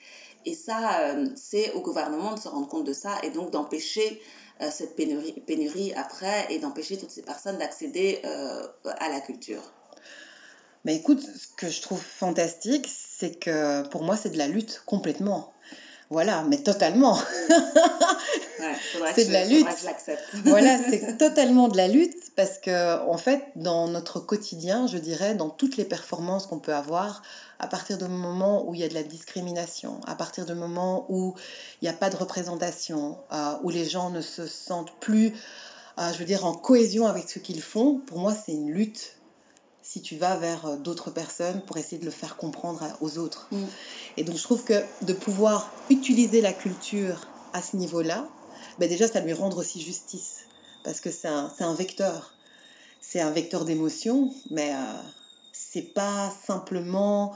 Et 0.45 0.55
ça, 0.55 1.01
euh, 1.01 1.29
c'est 1.35 1.71
au 1.73 1.81
gouvernement 1.81 2.33
de 2.33 2.39
se 2.39 2.47
rendre 2.47 2.67
compte 2.67 2.85
de 2.85 2.93
ça 2.93 3.17
et 3.21 3.29
donc 3.29 3.51
d'empêcher 3.51 4.19
euh, 4.61 4.69
cette 4.71 4.95
pénurie, 4.95 5.33
pénurie, 5.45 5.93
après 5.93 6.47
et 6.49 6.57
d'empêcher 6.57 6.97
toutes 6.97 7.11
ces 7.11 7.21
personnes 7.21 7.59
d'accéder 7.59 8.19
euh, 8.25 8.67
à 8.85 9.09
la 9.09 9.21
culture. 9.21 9.61
Mais 10.83 10.95
écoute, 10.95 11.21
ce 11.21 11.47
que 11.55 11.69
je 11.69 11.81
trouve 11.83 12.01
fantastique, 12.01 12.89
c'est 12.89 13.37
que 13.37 13.87
pour 13.89 14.01
moi, 14.01 14.17
c'est 14.17 14.31
de 14.31 14.37
la 14.39 14.47
lutte 14.47 14.81
complètement. 14.87 15.53
Voilà, 16.11 16.43
mais 16.43 16.57
totalement. 16.57 17.17
c'est 19.15 19.25
de 19.25 19.31
la 19.31 19.45
lutte. 19.45 19.65
voilà, 20.43 20.77
c'est 20.89 21.17
totalement 21.17 21.69
de 21.69 21.77
la 21.77 21.87
lutte 21.87 22.35
parce 22.35 22.57
que, 22.57 22.99
en 23.07 23.17
fait, 23.17 23.45
dans 23.55 23.87
notre 23.87 24.19
quotidien, 24.19 24.87
je 24.87 24.97
dirais, 24.97 25.35
dans 25.35 25.49
toutes 25.49 25.77
les 25.77 25.85
performances 25.85 26.47
qu'on 26.47 26.59
peut 26.59 26.73
avoir, 26.73 27.23
à 27.59 27.67
partir 27.67 27.97
du 27.97 28.09
moment 28.09 28.67
où 28.67 28.75
il 28.75 28.81
y 28.81 28.83
a 28.83 28.89
de 28.89 28.93
la 28.93 29.03
discrimination, 29.03 30.01
à 30.05 30.15
partir 30.15 30.45
du 30.45 30.53
moment 30.53 31.05
où 31.07 31.33
il 31.81 31.85
n'y 31.85 31.89
a 31.89 31.97
pas 31.97 32.09
de 32.09 32.17
représentation, 32.17 33.17
euh, 33.31 33.53
où 33.63 33.69
les 33.69 33.85
gens 33.85 34.09
ne 34.09 34.19
se 34.19 34.47
sentent 34.47 34.93
plus, 34.99 35.33
euh, 35.97 36.11
je 36.11 36.17
veux 36.17 36.25
dire, 36.25 36.45
en 36.45 36.53
cohésion 36.53 37.07
avec 37.07 37.29
ce 37.29 37.39
qu'ils 37.39 37.61
font, 37.61 38.01
pour 38.05 38.19
moi, 38.19 38.33
c'est 38.35 38.51
une 38.51 38.69
lutte 38.69 39.15
si 39.91 40.01
tu 40.01 40.15
vas 40.15 40.37
vers 40.37 40.65
euh, 40.65 40.75
d'autres 40.77 41.11
personnes 41.11 41.61
pour 41.61 41.75
essayer 41.75 41.97
de 41.97 42.05
le 42.05 42.11
faire 42.11 42.37
comprendre 42.37 42.85
aux 43.01 43.17
autres. 43.17 43.49
Mm. 43.51 43.65
Et 44.17 44.23
donc 44.23 44.37
je 44.37 44.43
trouve 44.43 44.63
que 44.63 44.81
de 45.01 45.11
pouvoir 45.11 45.69
utiliser 45.89 46.39
la 46.39 46.53
culture 46.53 47.27
à 47.51 47.61
ce 47.61 47.75
niveau-là, 47.75 48.25
ben 48.79 48.87
déjà 48.87 49.07
ça 49.07 49.19
lui 49.19 49.33
rendre 49.33 49.57
aussi 49.57 49.81
justice, 49.81 50.45
parce 50.85 51.01
que 51.01 51.11
c'est 51.11 51.27
un, 51.27 51.51
un, 51.59 51.73
vecteur. 51.73 52.33
C'est 53.01 53.19
un 53.19 53.31
vecteur 53.31 53.65
d'émotion, 53.65 54.33
mais 54.49 54.71
euh, 54.73 55.01
c'est 55.51 55.93
pas 55.93 56.31
simplement 56.47 57.33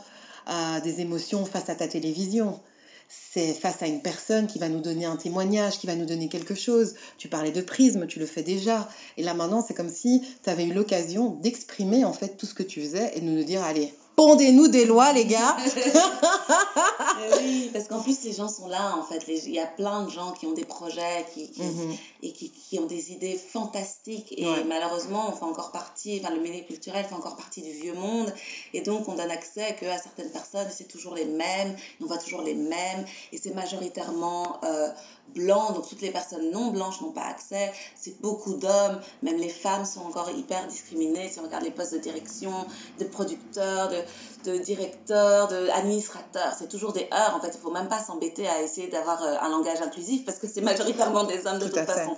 euh, 0.48 0.80
des 0.80 1.02
émotions 1.02 1.46
face 1.46 1.70
à 1.70 1.76
ta 1.76 1.90
télévision 1.90 2.62
c'est 3.08 3.54
face 3.54 3.82
à 3.82 3.88
une 3.88 4.02
personne 4.02 4.48
qui 4.48 4.60
va 4.60 4.70
nous 4.70 4.82
donner 4.82 5.06
un 5.06 5.16
témoignage, 5.16 5.80
qui 5.80 5.88
va 5.88 5.96
nous 5.96 6.06
donner 6.06 6.30
quelque 6.30 6.56
chose. 6.56 6.96
Tu 7.18 7.28
parlais 7.28 7.52
de 7.52 7.62
prisme, 7.62 8.08
tu 8.08 8.20
le 8.20 8.26
fais 8.26 8.44
déjà. 8.44 8.90
Et 9.18 9.24
là 9.24 9.34
maintenant, 9.34 9.64
c'est 9.66 9.74
comme 9.74 9.90
si 9.90 10.24
tu 10.44 10.50
avais 10.50 10.66
eu 10.66 10.74
l'occasion 10.74 11.32
d'exprimer 11.42 12.06
en 12.06 12.14
fait 12.14 12.38
tout 12.38 12.46
ce 12.46 12.54
que 12.54 12.64
tu 12.64 12.82
faisais 12.82 13.12
et 13.16 13.22
de 13.22 13.26
nous 13.26 13.44
dire, 13.44 13.64
allez, 13.64 13.94
pondez-nous 14.16 14.68
des 14.68 14.86
lois, 14.86 15.14
les 15.14 15.26
gars. 15.26 15.58
oui, 17.38 17.70
parce 17.74 17.88
qu'en 17.88 18.02
plus, 18.02 18.24
les 18.24 18.34
gens 18.34 18.48
sont 18.48 18.68
là, 18.68 18.96
en 18.98 19.04
fait. 19.04 19.24
Il 19.28 19.54
y 19.54 19.60
a 19.60 19.66
plein 19.66 20.04
de 20.04 20.10
gens 20.10 20.32
qui 20.32 20.46
ont 20.46 20.54
des 20.54 20.66
projets 20.66 21.26
qui, 21.34 21.52
mhm. 21.58 21.96
et 22.24 22.32
qui, 22.32 22.50
qui, 22.50 22.80
ont 22.80 22.86
des 22.86 23.12
idées 23.12 23.38
fantastiques. 23.38 24.34
Et 24.38 24.48
malheureusement, 24.68 25.30
on 25.30 25.32
fait 25.36 25.46
encore 25.46 25.72
partie, 25.72 26.22
enfin, 26.24 26.34
le 26.34 26.42
milieu 26.42 26.64
culturel 26.64 27.06
fait 27.06 27.16
encore 27.16 27.36
partie 27.36 27.62
du 27.62 27.72
vieux 27.72 27.94
monde. 27.94 28.34
Et 28.74 28.82
donc, 28.82 29.08
on 29.08 29.16
donne 29.16 29.32
accès 29.32 29.76
que 29.80 29.86
à 29.86 29.98
certaines 29.98 30.32
personnes, 30.32 30.68
c'est 30.72 30.88
toujours 30.88 31.16
les 31.16 31.26
mêmes, 31.26 31.76
on 32.02 32.06
voit 32.06 32.18
toujours 32.18 32.42
les 32.42 32.56
mêmes. 32.56 33.06
Et 33.32 33.38
c'est 33.38 33.54
majoritairement 33.54 34.60
euh, 34.64 34.90
blanc, 35.34 35.72
donc 35.74 35.88
toutes 35.88 36.02
les 36.02 36.12
personnes 36.12 36.52
non 36.52 36.72
blanches 36.72 37.02
n'ont 37.02 37.12
pas 37.12 37.26
accès. 37.26 37.74
C'est 37.96 38.20
beaucoup 38.22 38.54
d'hommes, 38.54 39.00
même 39.22 39.38
les 39.38 39.50
femmes 39.50 39.86
sont 39.86 40.02
encore 40.02 40.30
hyper 40.30 40.68
discriminées. 40.68 41.30
Si 41.30 41.40
on 41.40 41.44
regarde 41.44 41.64
les 41.64 41.72
postes 41.72 41.94
de 41.94 42.00
direction, 42.00 42.52
de 43.00 43.06
producteurs, 43.06 43.90
de 43.90 43.98
de 44.46 44.58
directeur, 44.58 45.48
d'administrateur. 45.48 46.54
C'est 46.58 46.70
toujours 46.70 46.94
des 46.94 47.08
heures. 47.14 47.36
En 47.36 47.40
fait, 47.40 47.50
il 47.54 47.58
ne 47.58 47.62
faut 47.62 47.72
même 47.72 47.88
pas 47.88 48.00
s'embêter 48.00 48.48
à 48.48 48.62
essayer 48.62 48.88
d'avoir 48.88 49.22
euh, 49.24 49.36
un 49.42 49.50
langage 49.50 49.82
inclusif 49.82 50.26
parce 50.26 50.38
que 50.38 50.48
c'est 50.48 50.62
majoritairement 50.62 51.24
des 51.24 51.46
hommes 51.48 51.60
de 51.60 51.68
toute 51.68 51.86
façon. 51.86 52.16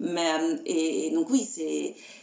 Mais, 0.00 0.32
euh, 0.32 0.56
et, 0.64 1.10
donc 1.10 1.28
oui, 1.28 1.46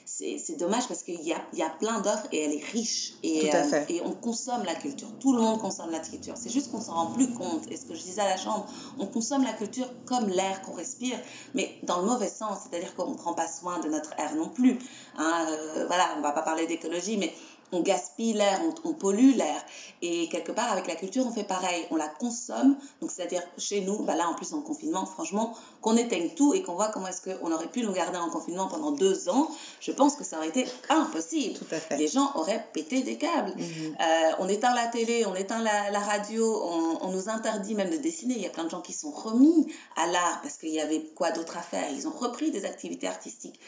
c'est 0.05 0.57
dommage 0.57 0.87
parce 0.87 1.03
qu'il 1.03 1.21
y 1.21 1.31
a, 1.31 1.37
y 1.53 1.61
a 1.61 1.69
plein 1.69 2.01
d'offres 2.01 2.27
et 2.31 2.43
elle 2.43 2.53
est 2.53 2.65
riche. 2.71 3.13
Et, 3.21 3.53
euh, 3.53 3.85
et 3.87 4.01
on 4.03 4.13
consomme 4.13 4.63
la 4.65 4.73
culture. 4.73 5.07
Tout 5.19 5.33
le 5.33 5.41
monde 5.41 5.59
consomme 5.59 5.91
la 5.91 5.99
culture. 5.99 6.33
C'est 6.35 6.49
juste 6.49 6.71
qu'on 6.71 6.81
s'en 6.81 6.93
rend 6.93 7.05
plus 7.13 7.31
compte. 7.33 7.71
Et 7.71 7.77
ce 7.77 7.85
que 7.85 7.93
je 7.93 8.01
disais 8.01 8.21
à 8.21 8.29
la 8.29 8.37
chambre, 8.37 8.65
on 8.97 9.05
consomme 9.05 9.43
la 9.43 9.53
culture 9.53 9.87
comme 10.05 10.27
l'air 10.27 10.63
qu'on 10.63 10.73
respire, 10.73 11.19
mais 11.53 11.77
dans 11.83 12.01
le 12.01 12.07
mauvais 12.07 12.29
sens. 12.29 12.59
C'est-à-dire 12.63 12.95
qu'on 12.95 13.11
ne 13.11 13.15
prend 13.15 13.33
pas 13.33 13.47
soin 13.47 13.79
de 13.79 13.89
notre 13.89 14.11
air 14.19 14.35
non 14.35 14.49
plus. 14.49 14.79
Hein. 15.19 15.45
voilà, 15.85 16.09
on 16.15 16.17
ne 16.17 16.23
va 16.23 16.31
pas 16.31 16.41
parler 16.41 16.65
d'écologie, 16.65 17.17
mais 17.17 17.31
on 17.71 17.81
gaspille 17.81 18.33
l'air, 18.33 18.61
on, 18.83 18.93
pollue 18.93 19.35
l'air. 19.35 19.61
Et 20.01 20.29
quelque 20.29 20.51
part, 20.51 20.71
avec 20.71 20.87
la 20.87 20.95
culture, 20.95 21.25
on 21.27 21.31
fait 21.31 21.43
pareil. 21.43 21.85
On 21.91 21.95
la 21.95 22.07
consomme. 22.07 22.77
Donc, 23.01 23.11
c'est-à-dire, 23.11 23.41
chez 23.57 23.81
nous, 23.81 24.03
bah 24.03 24.15
là, 24.15 24.29
en 24.29 24.35
plus, 24.35 24.53
en 24.53 24.61
confinement, 24.61 25.05
franchement, 25.05 25.53
qu'on 25.81 25.97
éteigne 25.97 26.29
tout 26.29 26.53
et 26.53 26.61
qu'on 26.61 26.75
voit 26.75 26.87
comment 26.89 27.07
est-ce 27.07 27.21
qu'on 27.21 27.51
aurait 27.51 27.67
pu 27.67 27.81
nous 27.81 27.91
garder 27.91 28.17
en 28.17 28.29
confinement 28.29 28.67
pendant 28.67 28.91
deux 28.91 29.27
ans, 29.29 29.49
je 29.81 29.91
pense 29.91 30.15
que 30.15 30.23
ça 30.23 30.37
aurait 30.37 30.47
été 30.47 30.65
impossible. 30.89 31.57
Tout 31.59 31.75
à 31.75 31.79
fait. 31.79 31.97
Les 31.97 32.07
gens 32.07 32.31
auraient 32.35 32.65
pété 32.73 33.03
des 33.03 33.17
câbles. 33.17 33.53
Mhm. 33.57 33.95
Euh, 33.99 34.31
on 34.39 34.47
éteint 34.47 34.73
la 34.73 34.87
télé, 34.87 35.25
on 35.25 35.35
éteint 35.35 35.61
la, 35.61 35.99
radio, 35.99 36.63
on, 37.01 37.11
nous 37.11 37.29
interdit 37.29 37.75
même 37.75 37.89
de 37.89 37.97
dessiner. 37.97 38.35
Il 38.35 38.41
y 38.41 38.45
a 38.45 38.49
plein 38.49 38.63
de 38.65 38.69
gens 38.69 38.81
qui 38.81 38.93
sont 38.93 39.11
remis 39.11 39.73
à 39.95 40.07
l'art 40.07 40.39
parce 40.41 40.57
qu'il 40.57 40.69
y 40.69 40.79
avait 40.79 41.01
quoi 41.15 41.31
d'autre 41.31 41.57
à 41.57 41.61
faire. 41.61 41.89
Ils 41.91 42.07
ont 42.07 42.11
repris 42.11 42.51
des 42.51 42.65
activités 42.65 43.07
artistiques. 43.07 43.59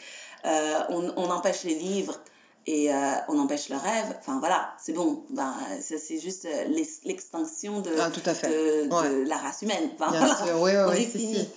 Euh, 0.46 0.80
on, 0.88 1.12
on 1.16 1.30
empêche 1.30 1.64
les 1.64 1.74
livres 1.74 2.18
et 2.66 2.92
euh, 2.92 3.12
on 3.28 3.38
empêche 3.38 3.68
le 3.68 3.76
rêve. 3.76 4.16
Enfin 4.18 4.38
voilà, 4.38 4.74
c'est 4.78 4.92
bon. 4.92 5.24
Ben, 5.30 5.54
c'est 5.80 6.20
juste 6.20 6.44
euh, 6.44 6.64
l'extinction 7.04 7.80
de, 7.80 7.90
ah, 7.98 8.10
de, 8.10 9.28
la 9.28 9.36
race 9.36 9.62
humaine. 9.62 9.90
Enfin, 9.98 10.10
voilà, 10.56 10.88
on 10.88 10.92
est 10.92 11.04
fini. 11.04 11.48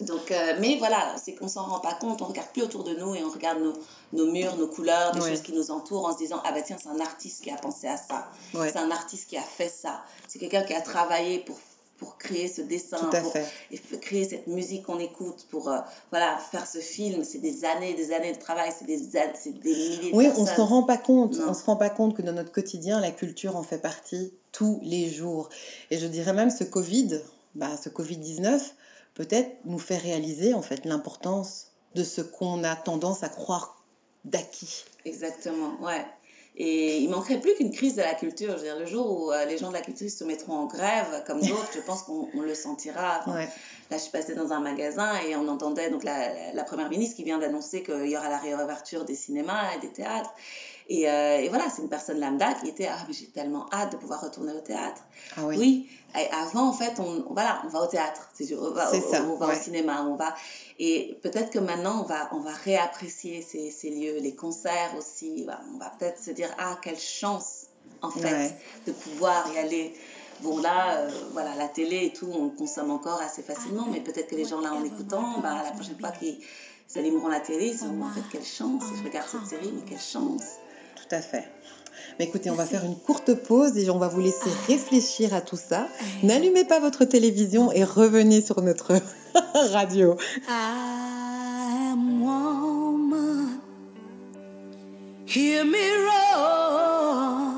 Donc, 0.00 0.32
euh, 0.32 0.56
mais 0.60 0.76
voilà, 0.78 1.14
c'est 1.22 1.34
qu'on 1.34 1.46
s'en 1.46 1.62
rend 1.64 1.78
pas 1.78 1.94
compte, 1.94 2.20
on 2.20 2.26
regarde 2.26 2.48
plus 2.52 2.62
autour 2.62 2.82
de 2.82 2.94
nous 2.94 3.14
et 3.14 3.22
on 3.22 3.30
regarde 3.30 3.60
nos, 3.60 3.74
nos 4.12 4.30
murs, 4.30 4.56
nos 4.56 4.66
couleurs, 4.66 5.12
des 5.12 5.20
choses 5.20 5.42
qui 5.42 5.52
nous 5.52 5.70
entourent 5.70 6.06
en 6.06 6.12
se 6.12 6.18
disant 6.18 6.42
ah 6.44 6.50
bah 6.50 6.62
tiens 6.62 6.76
c'est 6.82 6.88
un 6.88 6.98
artiste 6.98 7.44
qui 7.44 7.50
a 7.50 7.56
pensé 7.56 7.86
à 7.86 7.96
ça, 7.96 8.28
c'est 8.52 8.76
un 8.76 8.90
artiste 8.90 9.28
qui 9.28 9.36
a 9.36 9.42
fait 9.42 9.68
ça, 9.68 10.02
c'est 10.26 10.40
quelqu'un 10.40 10.64
qui 10.64 10.74
a 10.74 10.80
travaillé 10.80 11.38
pour 11.38 11.56
pour 11.98 12.18
créer 12.18 12.48
ce 12.48 12.60
dessin, 12.60 12.98
pour 12.98 14.00
créer 14.00 14.28
cette 14.28 14.46
musique 14.46 14.84
qu'on 14.84 14.98
écoute, 14.98 15.46
pour 15.50 15.68
euh, 15.68 15.78
voilà, 16.10 16.38
faire 16.38 16.66
ce 16.66 16.78
film. 16.78 17.24
C'est 17.24 17.38
des 17.38 17.64
années 17.64 17.94
des 17.94 18.12
années 18.12 18.32
de 18.32 18.38
travail, 18.38 18.72
c'est 18.76 18.86
des, 18.86 18.98
des 18.98 19.74
milliers 19.74 20.10
de 20.10 20.16
Oui, 20.16 20.28
on 20.36 20.42
ne 20.42 20.46
se 20.48 20.60
rend 20.60 20.82
pas 20.82 20.96
compte. 20.96 21.36
On 21.46 21.54
se 21.54 21.64
rend 21.64 21.76
pas 21.76 21.90
compte 21.90 22.16
que 22.16 22.22
dans 22.22 22.32
notre 22.32 22.52
quotidien, 22.52 23.00
la 23.00 23.10
culture 23.10 23.56
en 23.56 23.62
fait 23.62 23.78
partie 23.78 24.32
tous 24.52 24.80
les 24.82 25.10
jours. 25.10 25.48
Et 25.90 25.98
je 25.98 26.06
dirais 26.06 26.32
même 26.32 26.50
ce 26.50 26.64
Covid, 26.64 27.20
bah, 27.54 27.76
ce 27.82 27.88
Covid-19, 27.88 28.60
peut-être 29.14 29.50
nous 29.64 29.78
fait 29.78 29.98
réaliser 29.98 30.54
en 30.54 30.62
fait 30.62 30.84
l'importance 30.84 31.68
de 31.94 32.02
ce 32.02 32.20
qu'on 32.20 32.64
a 32.64 32.74
tendance 32.74 33.22
à 33.22 33.28
croire 33.28 33.84
d'acquis. 34.24 34.84
Exactement, 35.04 35.80
ouais. 35.80 36.04
Et 36.56 36.98
il 36.98 37.10
manquerait 37.10 37.40
plus 37.40 37.54
qu'une 37.54 37.72
crise 37.72 37.96
de 37.96 38.02
la 38.02 38.14
culture. 38.14 38.52
Je 38.52 38.58
veux 38.58 38.62
dire, 38.62 38.78
le 38.78 38.86
jour 38.86 39.10
où 39.10 39.32
euh, 39.32 39.44
les 39.44 39.58
gens 39.58 39.68
de 39.70 39.74
la 39.74 39.80
culture 39.80 40.08
se 40.08 40.22
mettront 40.22 40.54
en 40.54 40.66
grève, 40.66 41.24
comme 41.26 41.40
d'autres, 41.40 41.70
je 41.74 41.80
pense 41.80 42.04
qu'on 42.04 42.28
le 42.40 42.54
sentira. 42.54 43.24
Là, 43.26 43.48
je 43.90 43.96
suis 43.98 44.12
passée 44.12 44.34
dans 44.34 44.52
un 44.52 44.60
magasin 44.60 45.18
et 45.26 45.34
on 45.34 45.48
entendait 45.48 45.90
donc 45.90 46.04
la, 46.04 46.52
la 46.52 46.64
première 46.64 46.88
ministre 46.90 47.16
qui 47.16 47.24
vient 47.24 47.38
d'annoncer 47.38 47.82
qu'il 47.82 48.06
y 48.06 48.16
aura 48.16 48.28
la 48.28 48.38
réouverture 48.38 49.04
des 49.04 49.16
cinémas 49.16 49.74
et 49.76 49.80
des 49.80 49.90
théâtres. 49.90 50.32
Et, 50.88 51.08
euh, 51.08 51.38
et 51.38 51.48
voilà, 51.48 51.64
c'est 51.74 51.80
une 51.82 51.88
personne 51.88 52.20
lambda 52.20 52.52
qui 52.54 52.68
était, 52.68 52.86
ah, 52.86 52.98
mais 53.08 53.14
j'ai 53.14 53.26
tellement 53.26 53.66
hâte 53.72 53.92
de 53.92 53.96
pouvoir 53.96 54.20
retourner 54.20 54.52
au 54.52 54.60
théâtre. 54.60 55.00
Ah 55.36 55.46
oui. 55.46 55.56
Oui, 55.58 55.88
et 56.14 56.28
avant, 56.30 56.68
en 56.68 56.72
fait, 56.74 57.00
on, 57.00 57.24
voilà, 57.32 57.62
on 57.64 57.68
va 57.68 57.80
au 57.80 57.86
théâtre, 57.86 58.28
c'est 58.34 58.54
on 58.54 58.70
va, 58.72 58.90
on- 58.94 59.10
ça, 59.10 59.22
on 59.24 59.36
va 59.36 59.46
ouais. 59.48 59.56
au 59.58 59.62
cinéma, 59.62 60.02
on 60.06 60.16
va... 60.16 60.34
Et 60.78 61.16
peut-être 61.22 61.50
que 61.50 61.58
maintenant, 61.58 62.00
on 62.02 62.04
va, 62.04 62.28
on 62.32 62.40
va 62.40 62.50
réapprécier 62.50 63.40
ces, 63.42 63.70
ces 63.70 63.90
lieux, 63.90 64.18
les 64.20 64.34
concerts 64.34 64.94
aussi. 64.98 65.46
On 65.74 65.78
va 65.78 65.90
peut-être 65.98 66.22
se 66.22 66.32
dire, 66.32 66.54
ah, 66.58 66.76
quelle 66.82 66.98
chance, 66.98 67.66
en 68.02 68.10
fait, 68.10 68.24
Ouais. 68.30 68.56
de 68.86 68.92
pouvoir 68.92 69.50
y 69.54 69.58
aller. 69.58 69.94
Bon, 70.42 70.58
là, 70.58 70.96
euh, 70.98 71.10
voilà, 71.32 71.54
la 71.54 71.68
télé 71.68 72.06
et 72.06 72.12
tout, 72.12 72.28
on 72.30 72.50
consomme 72.50 72.90
encore 72.90 73.20
assez 73.22 73.42
facilement, 73.42 73.86
mais 73.90 74.00
peut-être 74.00 74.28
que 74.28 74.34
les 74.36 74.44
gens, 74.44 74.60
là, 74.60 74.74
en 74.74 74.84
écoutant, 74.84 75.38
bah, 75.40 75.62
la 75.64 75.70
prochaine 75.70 75.98
fois 75.98 76.10
qu'ils 76.10 76.38
ils 76.92 76.98
allumeront 76.98 77.28
la 77.28 77.40
télé, 77.40 77.68
ils 77.68 77.78
se 77.78 77.84
diront, 77.84 78.04
en 78.04 78.10
fait, 78.10 78.20
quelle 78.30 78.44
chance, 78.44 78.82
je 78.98 79.02
regarde 79.04 79.28
cette 79.30 79.46
série, 79.46 79.72
mais 79.72 79.88
quelle 79.88 79.98
chance. 80.00 80.42
Tout 81.08 81.14
à 81.16 81.20
fait. 81.20 81.44
Mais 82.18 82.24
écoutez, 82.26 82.50
on 82.50 82.54
va 82.54 82.64
faire 82.64 82.84
une 82.84 82.96
courte 82.96 83.34
pause 83.34 83.76
et 83.76 83.90
on 83.90 83.98
va 83.98 84.08
vous 84.08 84.20
laisser 84.20 84.50
réfléchir 84.68 85.34
à 85.34 85.40
tout 85.40 85.56
ça. 85.56 85.88
N'allumez 86.22 86.64
pas 86.64 86.80
votre 86.80 87.04
télévision 87.04 87.72
et 87.72 87.84
revenez 87.84 88.40
sur 88.40 88.62
notre 88.62 88.94
radio. 89.72 90.16
I 90.48 91.90
am 91.92 92.22
woman. 92.22 93.60
Hear 95.26 95.64
me 95.64 96.06
roar 96.06 97.52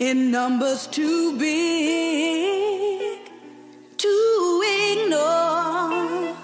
in 0.00 0.30
numbers 0.30 0.86
too 0.90 1.36
big 1.36 3.18
to 3.98 4.62
ignore. 4.94 6.34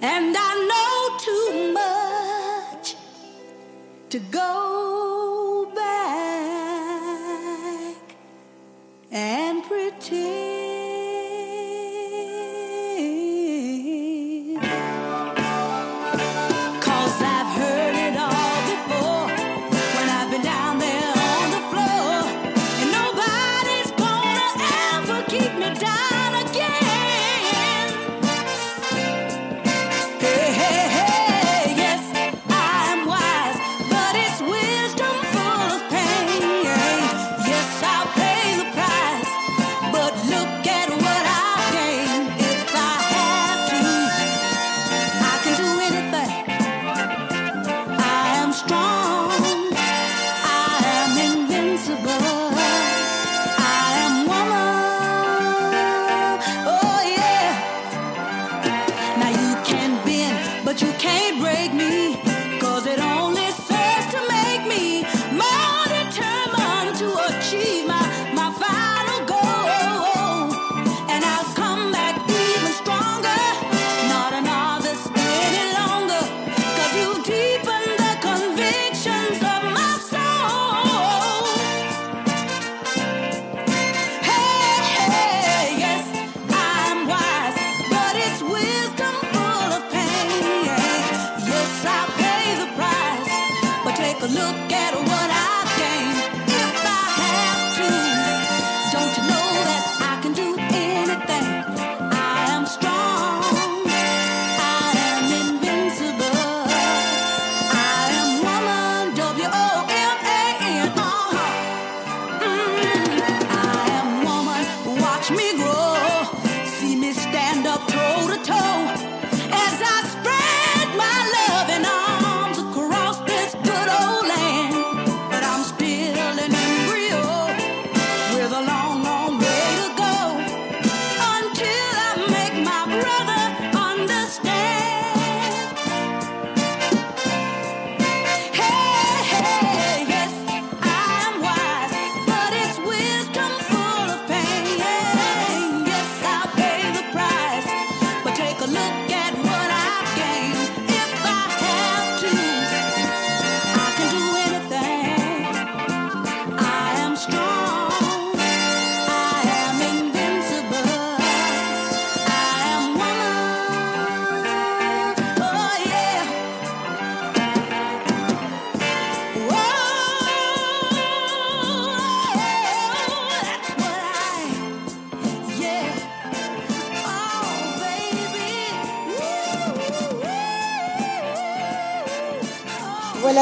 And 0.00 0.36
I 0.36 0.66
know 0.68 0.83
to 4.14 4.20
go 4.30 4.83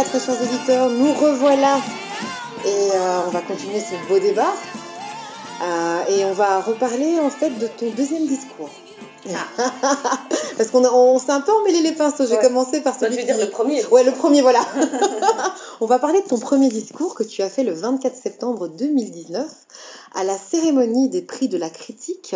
Voilà, 0.04 0.18
très 0.18 0.32
chers 0.34 0.42
auditeurs, 0.42 0.88
nous 0.90 1.12
revoilà. 1.12 1.78
Et 2.64 2.90
euh, 2.92 3.20
on 3.26 3.30
va 3.30 3.40
continuer 3.40 3.78
ce 3.78 3.94
beau 4.08 4.18
débat. 4.18 4.52
Euh, 5.62 6.04
et 6.08 6.24
on 6.24 6.32
va 6.32 6.60
reparler 6.60 7.20
en 7.20 7.30
fait 7.30 7.50
de 7.50 7.68
ton 7.68 7.88
deuxième 7.90 8.26
discours. 8.26 8.70
Parce 10.56 10.70
qu'on 10.70 10.84
on 10.84 11.18
s'est 11.20 11.30
un 11.30 11.40
peu 11.40 11.52
emmêlé 11.52 11.82
les 11.82 11.92
pinceaux. 11.92 12.26
J'ai 12.26 12.34
Ouais. 12.36 12.42
commencé 12.42 12.80
par 12.80 12.98
Toi, 12.98 13.06
celui 13.08 13.20
je 13.20 13.26
vais 13.26 13.32
dire 13.32 13.36
qui- 13.38 13.44
le 13.44 13.50
premier. 13.50 13.84
Ouais, 13.86 14.02
le 14.02 14.10
premier, 14.12 14.42
voilà. 14.42 14.60
On 15.80 15.86
va 15.86 16.00
parler 16.00 16.20
de 16.22 16.26
ton 16.26 16.38
premier 16.38 16.68
discours 16.68 17.14
que 17.14 17.22
tu 17.22 17.42
as 17.42 17.48
fait 17.48 17.62
le 17.62 17.72
24 17.72 18.16
septembre 18.16 18.66
2019 18.68 19.46
à 20.16 20.24
la 20.24 20.36
cérémonie 20.36 21.10
des 21.10 21.22
prix 21.22 21.46
de 21.48 21.58
la 21.58 21.70
critique. 21.70 22.34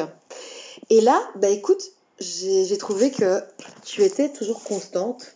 Et 0.90 1.00
là, 1.00 1.20
bah 1.34 1.48
écoute, 1.48 1.82
j'ai 2.20 2.78
trouvé 2.78 3.10
que 3.10 3.40
tu 3.84 4.02
étais 4.04 4.28
toujours 4.28 4.62
constante. 4.62 5.32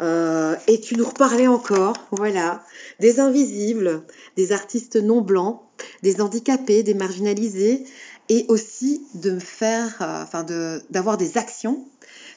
Euh, 0.00 0.56
et 0.66 0.80
tu 0.80 0.96
nous 0.96 1.04
reparlais 1.04 1.48
encore, 1.48 1.94
voilà, 2.12 2.64
des 3.00 3.20
invisibles, 3.20 4.02
des 4.36 4.52
artistes 4.52 4.96
non 4.96 5.20
blancs, 5.20 5.60
des 6.02 6.20
handicapés, 6.20 6.82
des 6.82 6.94
marginalisés, 6.94 7.84
et 8.28 8.44
aussi 8.48 9.02
de 9.14 9.38
faire, 9.38 9.96
euh, 10.00 10.22
enfin 10.22 10.44
d'avoir 10.90 11.16
des 11.16 11.38
actions. 11.38 11.86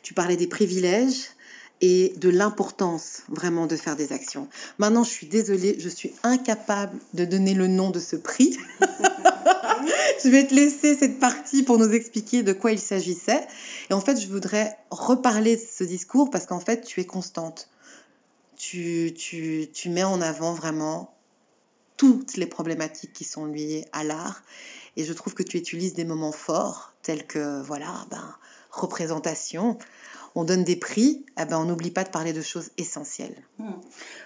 Tu 0.03 0.13
parlais 0.13 0.37
des 0.37 0.47
privilèges 0.47 1.29
et 1.81 2.13
de 2.17 2.29
l'importance 2.29 3.23
vraiment 3.27 3.65
de 3.65 3.75
faire 3.75 3.95
des 3.95 4.13
actions. 4.13 4.47
Maintenant, 4.77 5.03
je 5.03 5.09
suis 5.09 5.27
désolée, 5.27 5.77
je 5.79 5.89
suis 5.89 6.13
incapable 6.23 6.97
de 7.13 7.25
donner 7.25 7.53
le 7.53 7.67
nom 7.67 7.89
de 7.89 7.99
ce 7.99 8.15
prix. 8.15 8.57
je 10.23 10.29
vais 10.29 10.47
te 10.47 10.53
laisser 10.53 10.95
cette 10.95 11.19
partie 11.19 11.63
pour 11.63 11.77
nous 11.77 11.91
expliquer 11.91 12.43
de 12.43 12.53
quoi 12.53 12.71
il 12.71 12.79
s'agissait. 12.79 13.45
Et 13.89 13.93
en 13.93 14.01
fait, 14.01 14.19
je 14.19 14.27
voudrais 14.27 14.77
reparler 14.89 15.55
de 15.55 15.61
ce 15.61 15.83
discours 15.83 16.29
parce 16.29 16.45
qu'en 16.45 16.59
fait, 16.59 16.81
tu 16.81 16.99
es 16.99 17.05
constante. 17.05 17.69
tu, 18.57 19.13
tu, 19.17 19.69
tu 19.73 19.89
mets 19.89 20.03
en 20.03 20.21
avant 20.21 20.53
vraiment 20.53 21.13
toutes 21.97 22.37
les 22.37 22.47
problématiques 22.47 23.13
qui 23.13 23.23
sont 23.23 23.45
liées 23.45 23.85
à 23.91 24.03
l'art. 24.03 24.43
Et 24.97 25.03
je 25.03 25.13
trouve 25.13 25.33
que 25.33 25.43
tu 25.43 25.57
utilises 25.57 25.93
des 25.93 26.03
moments 26.03 26.31
forts, 26.31 26.93
tels 27.01 27.25
que, 27.25 27.61
voilà, 27.61 28.05
ben, 28.09 28.35
représentation. 28.71 29.77
On 30.35 30.43
donne 30.43 30.63
des 30.63 30.75
prix, 30.75 31.25
eh 31.39 31.45
ben, 31.45 31.59
on 31.59 31.65
n'oublie 31.65 31.91
pas 31.91 32.03
de 32.03 32.09
parler 32.09 32.31
de 32.33 32.41
choses 32.41 32.69
essentielles. 32.77 33.35
Hmm. 33.59 33.73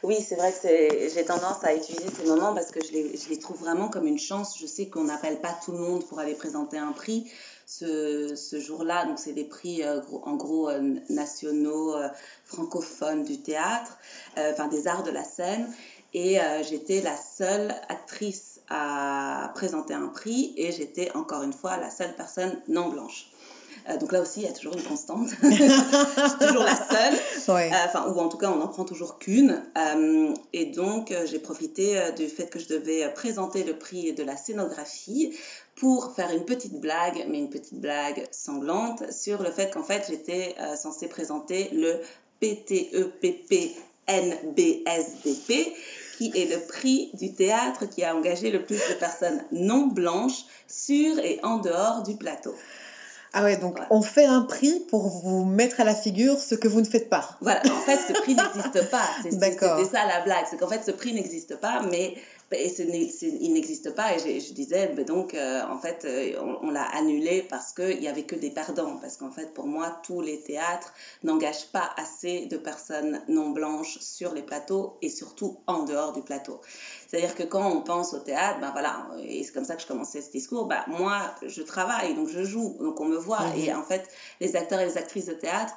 Oui, 0.03 0.17
c'est 0.27 0.35
vrai 0.35 0.53
que 0.53 0.67
j'ai 1.13 1.25
tendance 1.25 1.63
à 1.63 1.73
utiliser 1.73 2.09
ces 2.15 2.27
moments 2.27 2.53
parce 2.53 2.71
que 2.71 2.79
je 2.83 2.91
les, 3.29 3.39
trouve 3.39 3.57
vraiment 3.57 3.89
comme 3.89 4.05
une 4.05 4.19
chance. 4.19 4.57
Je 4.59 4.67
sais 4.67 4.87
qu'on 4.87 5.05
n'appelle 5.05 5.41
pas 5.41 5.57
tout 5.65 5.71
le 5.71 5.79
monde 5.79 6.05
pour 6.05 6.19
aller 6.19 6.35
présenter 6.35 6.77
un 6.77 6.91
prix 6.91 7.31
ce, 7.65 8.35
jour-là. 8.59 9.05
Donc, 9.05 9.19
c'est 9.19 9.33
des 9.33 9.45
prix 9.45 9.83
euh, 9.83 10.01
en 10.23 10.35
gros 10.35 10.69
euh, 10.69 10.95
nationaux, 11.09 11.95
euh, 11.95 12.07
francophones 12.45 13.23
du 13.23 13.41
théâtre, 13.41 13.97
enfin 14.37 14.67
des 14.67 14.87
arts 14.87 15.03
de 15.03 15.11
la 15.11 15.23
scène. 15.23 15.67
Et 16.13 16.37
j'étais 16.69 17.01
la 17.01 17.17
seule 17.17 17.75
actrice 17.89 18.61
à 18.69 19.51
présenter 19.53 19.93
un 19.93 20.07
prix 20.07 20.53
et 20.55 20.71
j'étais 20.71 21.11
encore 21.13 21.43
une 21.43 21.51
fois 21.51 21.75
la 21.75 21.89
seule 21.89 22.15
personne 22.15 22.57
non 22.69 22.87
blanche. 22.87 23.27
Euh, 23.89 23.97
donc 23.97 24.11
là 24.11 24.21
aussi, 24.21 24.41
il 24.41 24.45
y 24.45 24.49
a 24.49 24.53
toujours 24.53 24.75
une 24.75 24.83
constante. 24.83 25.29
je 25.43 25.47
suis 25.47 26.47
toujours 26.47 26.63
la 26.63 26.75
seule. 26.75 27.13
Ouais. 27.55 27.71
Euh, 27.71 27.85
Enfin, 27.85 28.07
ou 28.09 28.19
en 28.19 28.29
tout 28.29 28.37
cas, 28.37 28.49
on 28.51 28.57
n'en 28.57 28.67
prend 28.67 28.85
toujours 28.85 29.19
qu'une. 29.19 29.63
Euh, 29.77 30.33
et 30.53 30.65
donc, 30.65 31.13
j'ai 31.25 31.39
profité 31.39 31.99
du 32.17 32.27
fait 32.27 32.47
que 32.49 32.59
je 32.59 32.67
devais 32.67 33.07
présenter 33.13 33.63
le 33.63 33.77
prix 33.77 34.13
de 34.13 34.23
la 34.23 34.35
scénographie 34.35 35.35
pour 35.75 36.13
faire 36.15 36.31
une 36.31 36.45
petite 36.45 36.79
blague, 36.79 37.25
mais 37.27 37.37
une 37.39 37.49
petite 37.49 37.79
blague 37.79 38.27
sanglante, 38.31 39.11
sur 39.11 39.43
le 39.43 39.51
fait 39.51 39.71
qu'en 39.73 39.83
fait, 39.83 40.05
j'étais 40.09 40.55
censée 40.77 41.07
présenter 41.07 41.69
le 41.73 42.01
E 42.43 43.11
PTEPP-NBSDP, 44.07 45.73
qui 46.17 46.31
est 46.35 46.49
le 46.49 46.59
prix 46.67 47.11
du 47.13 47.33
théâtre 47.33 47.85
qui 47.85 48.03
a 48.03 48.15
engagé 48.15 48.51
le 48.51 48.63
plus 48.63 48.75
de 48.75 48.93
personnes 48.99 49.43
non 49.51 49.87
blanches 49.87 50.45
sur 50.67 51.19
et 51.19 51.39
en 51.43 51.57
dehors 51.57 52.03
du 52.03 52.15
plateau. 52.15 52.53
Ah 53.37 53.43
ouais, 53.43 53.57
donc 53.57 53.77
on 53.89 54.01
fait 54.01 54.25
un 54.25 54.41
prix 54.43 54.79
pour 54.89 55.09
vous 55.09 55.43
mettre 55.43 55.81
à 55.81 55.83
la 55.83 55.93
figure 55.93 56.39
ce 56.39 56.55
que 56.55 56.69
vous 56.69 56.79
ne 56.79 56.85
faites 56.85 57.09
pas. 57.09 57.37
Voilà, 57.41 57.59
en 57.65 57.81
fait, 57.81 57.99
ce 58.07 58.13
prix 58.13 58.33
n'existe 58.33 58.89
pas. 58.89 59.09
D'accord. 59.33 59.77
C'était 59.77 59.97
ça 59.97 60.07
la 60.07 60.21
blague. 60.21 60.45
C'est 60.49 60.55
qu'en 60.57 60.69
fait, 60.69 60.83
ce 60.85 60.91
prix 60.91 61.13
n'existe 61.13 61.57
pas, 61.57 61.81
mais 61.81 62.15
et 62.51 62.69
ce 62.69 62.84
n'est- 62.84 63.10
c'est- 63.10 63.38
il 63.41 63.53
n'existe 63.53 63.93
pas. 63.95 64.15
Et 64.15 64.19
je, 64.19 64.45
je 64.47 64.53
disais, 64.53 64.88
ben 64.88 65.03
donc, 65.05 65.34
euh, 65.34 65.62
en 65.69 65.77
fait, 65.79 66.05
euh, 66.05 66.34
on, 66.41 66.67
on 66.67 66.71
l'a 66.71 66.84
annulé 66.95 67.41
parce 67.49 67.73
qu'il 67.73 67.99
n'y 67.99 68.08
avait 68.08 68.23
que 68.23 68.36
des 68.36 68.51
perdants. 68.51 68.97
Parce 69.01 69.17
qu'en 69.17 69.31
fait, 69.31 69.53
pour 69.53 69.65
moi, 69.67 69.99
tous 70.03 70.21
les 70.21 70.39
théâtres 70.41 70.93
n'engagent 71.23 71.67
pas 71.71 71.89
assez 71.97 72.45
de 72.45 72.58
personnes 72.58 73.21
non 73.27 73.49
blanches 73.49 73.97
sur 73.99 74.34
les 74.34 74.43
plateaux 74.43 74.97
et 75.01 75.10
surtout 75.10 75.58
en 75.67 75.84
dehors 75.84 76.13
du 76.13 76.21
plateau. 76.21 76.62
C'est-à-dire 77.08 77.36
que 77.36 77.43
quand 77.43 77.67
on 77.71 77.81
pense 77.81 78.13
au 78.13 78.19
théâtre, 78.19 78.60
ben 78.60 78.71
voilà, 78.71 79.08
et 79.23 79.43
c'est 79.43 79.51
comme 79.53 79.65
ça 79.65 79.75
que 79.75 79.81
je 79.81 79.88
commençais 79.88 80.21
ce 80.21 80.31
discours, 80.31 80.65
ben 80.65 80.84
moi, 80.88 81.17
je 81.45 81.62
travaille, 81.62 82.13
donc 82.15 82.27
je 82.29 82.43
joue, 82.43 82.75
donc 82.79 82.99
on 82.99 83.05
me 83.05 83.17
voit. 83.17 83.41
Mhm. 83.41 83.60
Et 83.60 83.73
en 83.73 83.84
fait, 83.84 84.08
les 84.39 84.55
acteurs 84.55 84.79
et 84.79 84.86
les 84.86 84.97
actrices 84.97 85.25
de 85.25 85.34
théâtre, 85.34 85.73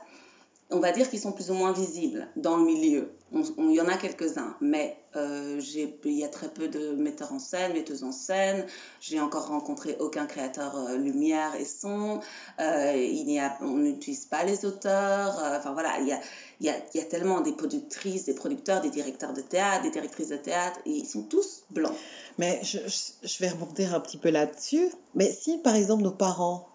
on 0.71 0.81
va 0.81 0.93
dire 0.93 1.09
qu'ils 1.09 1.21
sont 1.21 1.33
plus 1.33 1.51
ou 1.51 1.55
moins 1.55 1.73
visibles 1.73 2.29
dans 2.37 2.57
le 2.59 2.65
milieu. 2.65 3.11
Il 3.33 3.73
y 3.73 3.81
en 3.81 3.89
a 3.89 3.97
quelques-uns, 3.97 4.55
mais 4.61 4.97
euh, 5.17 5.61
il 6.05 6.13
y 6.13 6.25
a 6.25 6.29
très 6.29 6.49
peu 6.49 6.69
de 6.69 6.93
metteurs 6.93 7.33
en 7.33 7.39
scène, 7.39 7.73
metteuses 7.73 8.05
en 8.05 8.13
scène. 8.13 8.67
J'ai 9.01 9.19
encore 9.21 9.49
rencontré 9.49 9.97
aucun 9.99 10.27
créateur 10.27 10.77
euh, 10.77 10.97
lumière 10.97 11.55
et 11.55 11.65
son. 11.65 12.21
Euh, 12.61 12.95
il 12.97 13.27
n'y 13.27 13.39
a, 13.39 13.57
on 13.61 13.77
n'utilise 13.77 14.27
pas 14.27 14.45
les 14.45 14.65
auteurs. 14.67 15.43
Enfin 15.59 15.73
voilà, 15.73 15.99
il 16.01 16.09
y 16.09 16.13
a, 16.13 16.21
y, 16.61 16.69
a, 16.71 16.75
y 16.95 17.01
a 17.01 17.05
tellement 17.05 17.41
des 17.41 17.53
productrices, 17.53 18.25
des 18.27 18.35
producteurs, 18.35 18.81
des 18.83 18.91
directeurs 18.91 19.33
de 19.35 19.41
théâtre, 19.43 19.83
des 19.83 19.91
directrices 19.91 20.29
de 20.29 20.37
théâtre, 20.37 20.81
et 20.87 20.91
ils 20.91 21.07
sont 21.07 21.23
tous 21.23 21.65
blancs. 21.71 21.97
Mais 22.39 22.61
je- 22.63 22.79
je 23.23 23.39
vais 23.41 23.49
rebondir 23.49 23.95
un 23.95 24.01
petit 24.01 24.19
peu 24.19 24.31
là-dessus. 24.31 24.91
Mais 25.15 25.31
si, 25.33 25.59
par 25.59 25.75
exemple, 25.77 26.03
nos 26.03 26.13
parents 26.13 26.69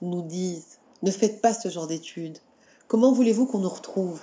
nous 0.00 0.22
disent 0.22 0.78
ne 1.02 1.10
faites 1.10 1.40
pas 1.40 1.52
ce 1.54 1.68
genre 1.68 1.86
d'études, 1.86 2.38
comment 2.88 3.12
voulez-vous 3.12 3.46
qu'on 3.46 3.58
nous 3.58 3.68
retrouve? 3.68 4.18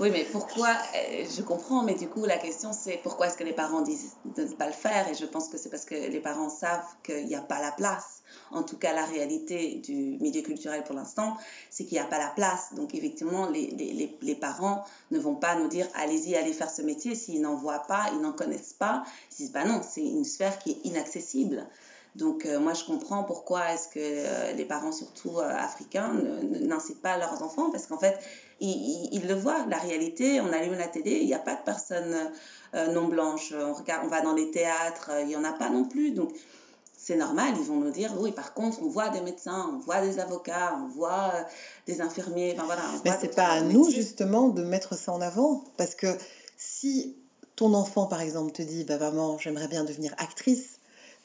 Oui, 0.00 0.10
mais 0.10 0.24
pourquoi 0.32 0.70
euh, 0.70 1.24
Je 1.36 1.42
comprends, 1.42 1.82
mais 1.82 1.94
du 1.94 2.08
coup, 2.08 2.24
la 2.24 2.38
question 2.38 2.72
c'est 2.72 2.98
pourquoi 3.02 3.26
est-ce 3.26 3.36
que 3.36 3.44
les 3.44 3.52
parents 3.52 3.82
disent 3.82 4.14
de 4.36 4.42
ne 4.44 4.52
pas 4.54 4.66
le 4.66 4.72
faire? 4.72 5.06
Et 5.08 5.14
je 5.14 5.26
pense 5.26 5.48
que 5.48 5.58
c'est 5.58 5.68
parce 5.68 5.84
que 5.84 5.94
les 5.94 6.20
parents 6.20 6.48
savent 6.48 6.86
qu'il 7.04 7.26
n'y 7.26 7.34
a 7.34 7.42
pas 7.42 7.60
la 7.60 7.72
place. 7.72 8.22
En 8.50 8.62
tout 8.62 8.78
cas, 8.78 8.94
la 8.94 9.04
réalité 9.04 9.76
du 9.76 10.16
milieu 10.20 10.40
culturel 10.40 10.82
pour 10.84 10.96
l'instant, 10.96 11.36
c'est 11.70 11.84
qu'il 11.84 11.98
n'y 11.98 12.04
a 12.04 12.06
pas 12.06 12.18
la 12.18 12.30
place. 12.30 12.74
Donc, 12.74 12.94
effectivement, 12.94 13.48
les, 13.50 13.70
les, 13.70 14.16
les, 14.20 14.34
parents 14.34 14.82
ne 15.10 15.18
vont 15.18 15.34
pas 15.34 15.54
nous 15.56 15.68
dire 15.68 15.86
allez-y, 15.94 16.34
allez 16.36 16.54
faire 16.54 16.70
ce 16.70 16.82
métier 16.82 17.14
s'ils 17.14 17.42
n'en 17.42 17.54
voient 17.54 17.84
pas, 17.86 18.06
ils 18.14 18.20
n'en 18.20 18.32
connaissent 18.32 18.72
pas. 18.72 19.04
Ils 19.32 19.36
disent 19.36 19.52
bah 19.52 19.64
non, 19.64 19.82
c'est 19.88 20.02
une 20.02 20.24
sphère 20.24 20.58
qui 20.58 20.70
est 20.70 20.78
inaccessible. 20.84 21.66
Donc 22.14 22.44
euh, 22.44 22.58
moi 22.60 22.74
je 22.74 22.84
comprends 22.84 23.24
pourquoi 23.24 23.72
est-ce 23.72 23.88
que 23.88 23.98
euh, 23.98 24.52
les 24.52 24.66
parents 24.66 24.92
surtout 24.92 25.38
euh, 25.38 25.48
africains 25.48 26.12
n'incitent 26.60 27.00
pas 27.00 27.16
leurs 27.16 27.42
enfants 27.42 27.70
parce 27.70 27.86
qu'en 27.86 27.96
fait 27.98 28.18
ils, 28.60 28.68
ils- 28.68 29.08
ils 29.12 29.26
le 29.26 29.34
voient 29.34 29.64
la 29.68 29.78
réalité 29.78 30.40
on 30.42 30.52
allume 30.52 30.74
la 30.74 30.88
télé 30.88 31.12
il 31.20 31.26
n'y 31.26 31.32
a 31.34 31.38
pas 31.38 31.54
de 31.54 31.62
personnes 31.64 32.14
non 32.94 33.06
blanches. 33.08 33.52
On 33.58 33.72
regarde 33.74 34.02
on 34.04 34.08
va 34.08 34.20
dans 34.20 34.34
les 34.34 34.50
théâtres 34.50 35.10
il 35.22 35.28
n'y 35.28 35.36
en 35.36 35.44
a 35.44 35.52
pas 35.52 35.70
non 35.70 35.84
plus. 35.84 36.10
Donc 36.12 36.32
c'est 36.96 37.16
normal 37.16 37.54
ils 37.56 37.64
vont 37.64 37.76
nous 37.76 37.90
dire 37.90 38.12
oui 38.20 38.30
par 38.32 38.52
contre 38.54 38.82
on 38.82 38.88
voit 38.88 39.08
des 39.08 39.22
médecins 39.22 39.70
on 39.74 39.78
voit 39.78 40.00
des 40.02 40.18
avocats 40.20 40.78
on 40.84 40.88
voit 40.88 41.32
des 41.86 42.00
infirmiers 42.02 42.52
enfin 42.56 42.66
voilà 42.66 42.82
Mais 43.04 43.10
c'est 43.20 43.34
pas 43.34 43.48
à 43.48 43.60
nous 43.62 43.90
justement 43.90 44.48
de 44.50 44.62
mettre 44.62 44.96
ça 44.98 45.12
en 45.12 45.20
avant. 45.22 45.64
Parce 45.78 45.94
que 45.94 46.06
si 46.58 47.16
ton 47.56 47.74
enfant, 47.74 48.06
par 48.06 48.20
exemple, 48.20 48.52
te 48.52 48.62
dit 48.62 48.84
bah, 48.84 48.98
Maman, 48.98 49.36
j'aimerais 49.38 49.68
bien 49.68 49.84
devenir 49.84 50.14
actrice, 50.18 50.78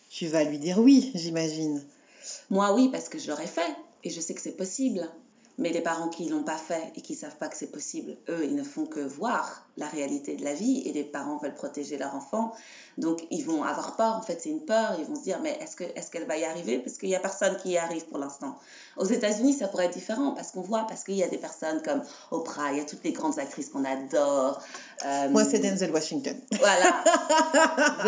tu 0.09 0.27
vas 0.27 0.43
lui 0.43 0.59
dire 0.59 0.79
oui, 0.79 1.11
j'imagine. 1.15 1.83
Moi, 2.49 2.73
oui, 2.73 2.89
parce 2.89 3.09
que 3.09 3.19
je 3.19 3.29
l'aurais 3.29 3.47
fait 3.47 3.75
et 4.03 4.09
je 4.09 4.19
sais 4.19 4.33
que 4.33 4.41
c'est 4.41 4.57
possible. 4.57 5.07
Mais 5.57 5.71
les 5.71 5.81
parents 5.81 6.09
qui 6.09 6.29
l'ont 6.29 6.43
pas 6.43 6.57
fait 6.57 6.91
et 6.95 7.01
qui 7.01 7.15
savent 7.15 7.37
pas 7.37 7.49
que 7.49 7.57
c'est 7.57 7.71
possible, 7.71 8.15
eux, 8.29 8.45
ils 8.45 8.55
ne 8.55 8.63
font 8.63 8.85
que 8.85 8.99
voir 8.99 9.66
la 9.77 9.87
réalité 9.87 10.35
de 10.35 10.43
la 10.43 10.53
vie 10.53 10.81
et 10.85 10.93
les 10.93 11.03
parents 11.03 11.37
veulent 11.37 11.53
protéger 11.53 11.97
leur 11.97 12.15
enfant. 12.15 12.51
Donc, 12.97 13.25
ils 13.29 13.45
vont 13.45 13.63
avoir 13.63 13.95
peur. 13.95 14.15
En 14.15 14.21
fait, 14.21 14.39
c'est 14.41 14.49
une 14.49 14.65
peur. 14.65 14.95
Ils 14.99 15.05
vont 15.05 15.15
se 15.15 15.21
dire, 15.21 15.39
mais 15.41 15.57
est-ce 15.61 15.75
que 15.75 15.83
est-ce 15.95 16.09
qu'elle 16.09 16.25
va 16.25 16.35
y 16.35 16.45
arriver? 16.45 16.79
Parce 16.79 16.97
qu'il 16.97 17.09
y 17.09 17.15
a 17.15 17.19
personne 17.19 17.55
qui 17.57 17.69
y 17.69 17.77
arrive 17.77 18.05
pour 18.07 18.17
l'instant. 18.17 18.57
Aux 18.97 19.05
États-Unis, 19.05 19.53
ça 19.53 19.67
pourrait 19.67 19.85
être 19.85 19.93
différent 19.93 20.31
parce 20.31 20.51
qu'on 20.51 20.61
voit, 20.61 20.85
parce 20.87 21.03
qu'il 21.03 21.13
y 21.13 21.23
a 21.23 21.27
des 21.27 21.37
personnes 21.37 21.81
comme 21.83 22.01
Oprah, 22.31 22.71
il 22.71 22.79
y 22.79 22.81
a 22.81 22.85
toutes 22.85 23.03
les 23.03 23.11
grandes 23.11 23.37
actrices 23.37 23.69
qu'on 23.69 23.85
adore. 23.85 24.61
Euh, 25.05 25.29
Moi, 25.29 25.45
c'est 25.45 25.59
Denzel 25.59 25.91
Washington. 25.91 26.35
voilà. 26.59 27.03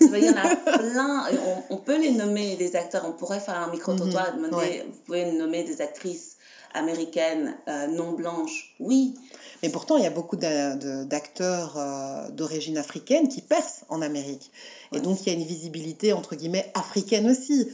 Vois, 0.00 0.18
il 0.18 0.24
y 0.24 0.30
en 0.30 0.36
a 0.36 0.56
plein. 0.56 1.26
On, 1.70 1.74
on 1.74 1.76
peut 1.76 1.98
les 2.00 2.10
nommer 2.10 2.56
des 2.56 2.74
acteurs. 2.74 3.04
On 3.06 3.12
pourrait 3.12 3.40
faire 3.40 3.58
un 3.58 3.70
micro-trottoir 3.70 4.30
et 4.30 4.36
demander, 4.36 4.56
ouais. 4.56 4.86
vous 4.90 4.98
pouvez 5.06 5.32
nommer 5.32 5.62
des 5.62 5.80
actrices 5.80 6.36
américaines 6.74 7.56
euh, 7.68 7.86
non 7.88 8.12
blanches. 8.12 8.74
Oui. 8.80 9.14
Mais 9.62 9.68
pourtant, 9.68 9.96
il 9.96 10.02
y 10.02 10.06
a 10.06 10.10
beaucoup 10.10 10.36
d'acteurs 10.36 11.76
euh, 11.76 12.28
d'origine 12.30 12.78
africaine 12.78 13.28
qui 13.28 13.40
percent 13.42 13.84
en 13.88 14.02
Amérique. 14.02 14.50
Et 14.92 14.96
Ouais. 14.96 15.00
donc, 15.00 15.20
il 15.22 15.32
y 15.32 15.36
a 15.36 15.38
une 15.38 15.46
visibilité, 15.46 16.12
entre 16.12 16.34
guillemets, 16.34 16.70
africaine 16.74 17.30
aussi. 17.30 17.68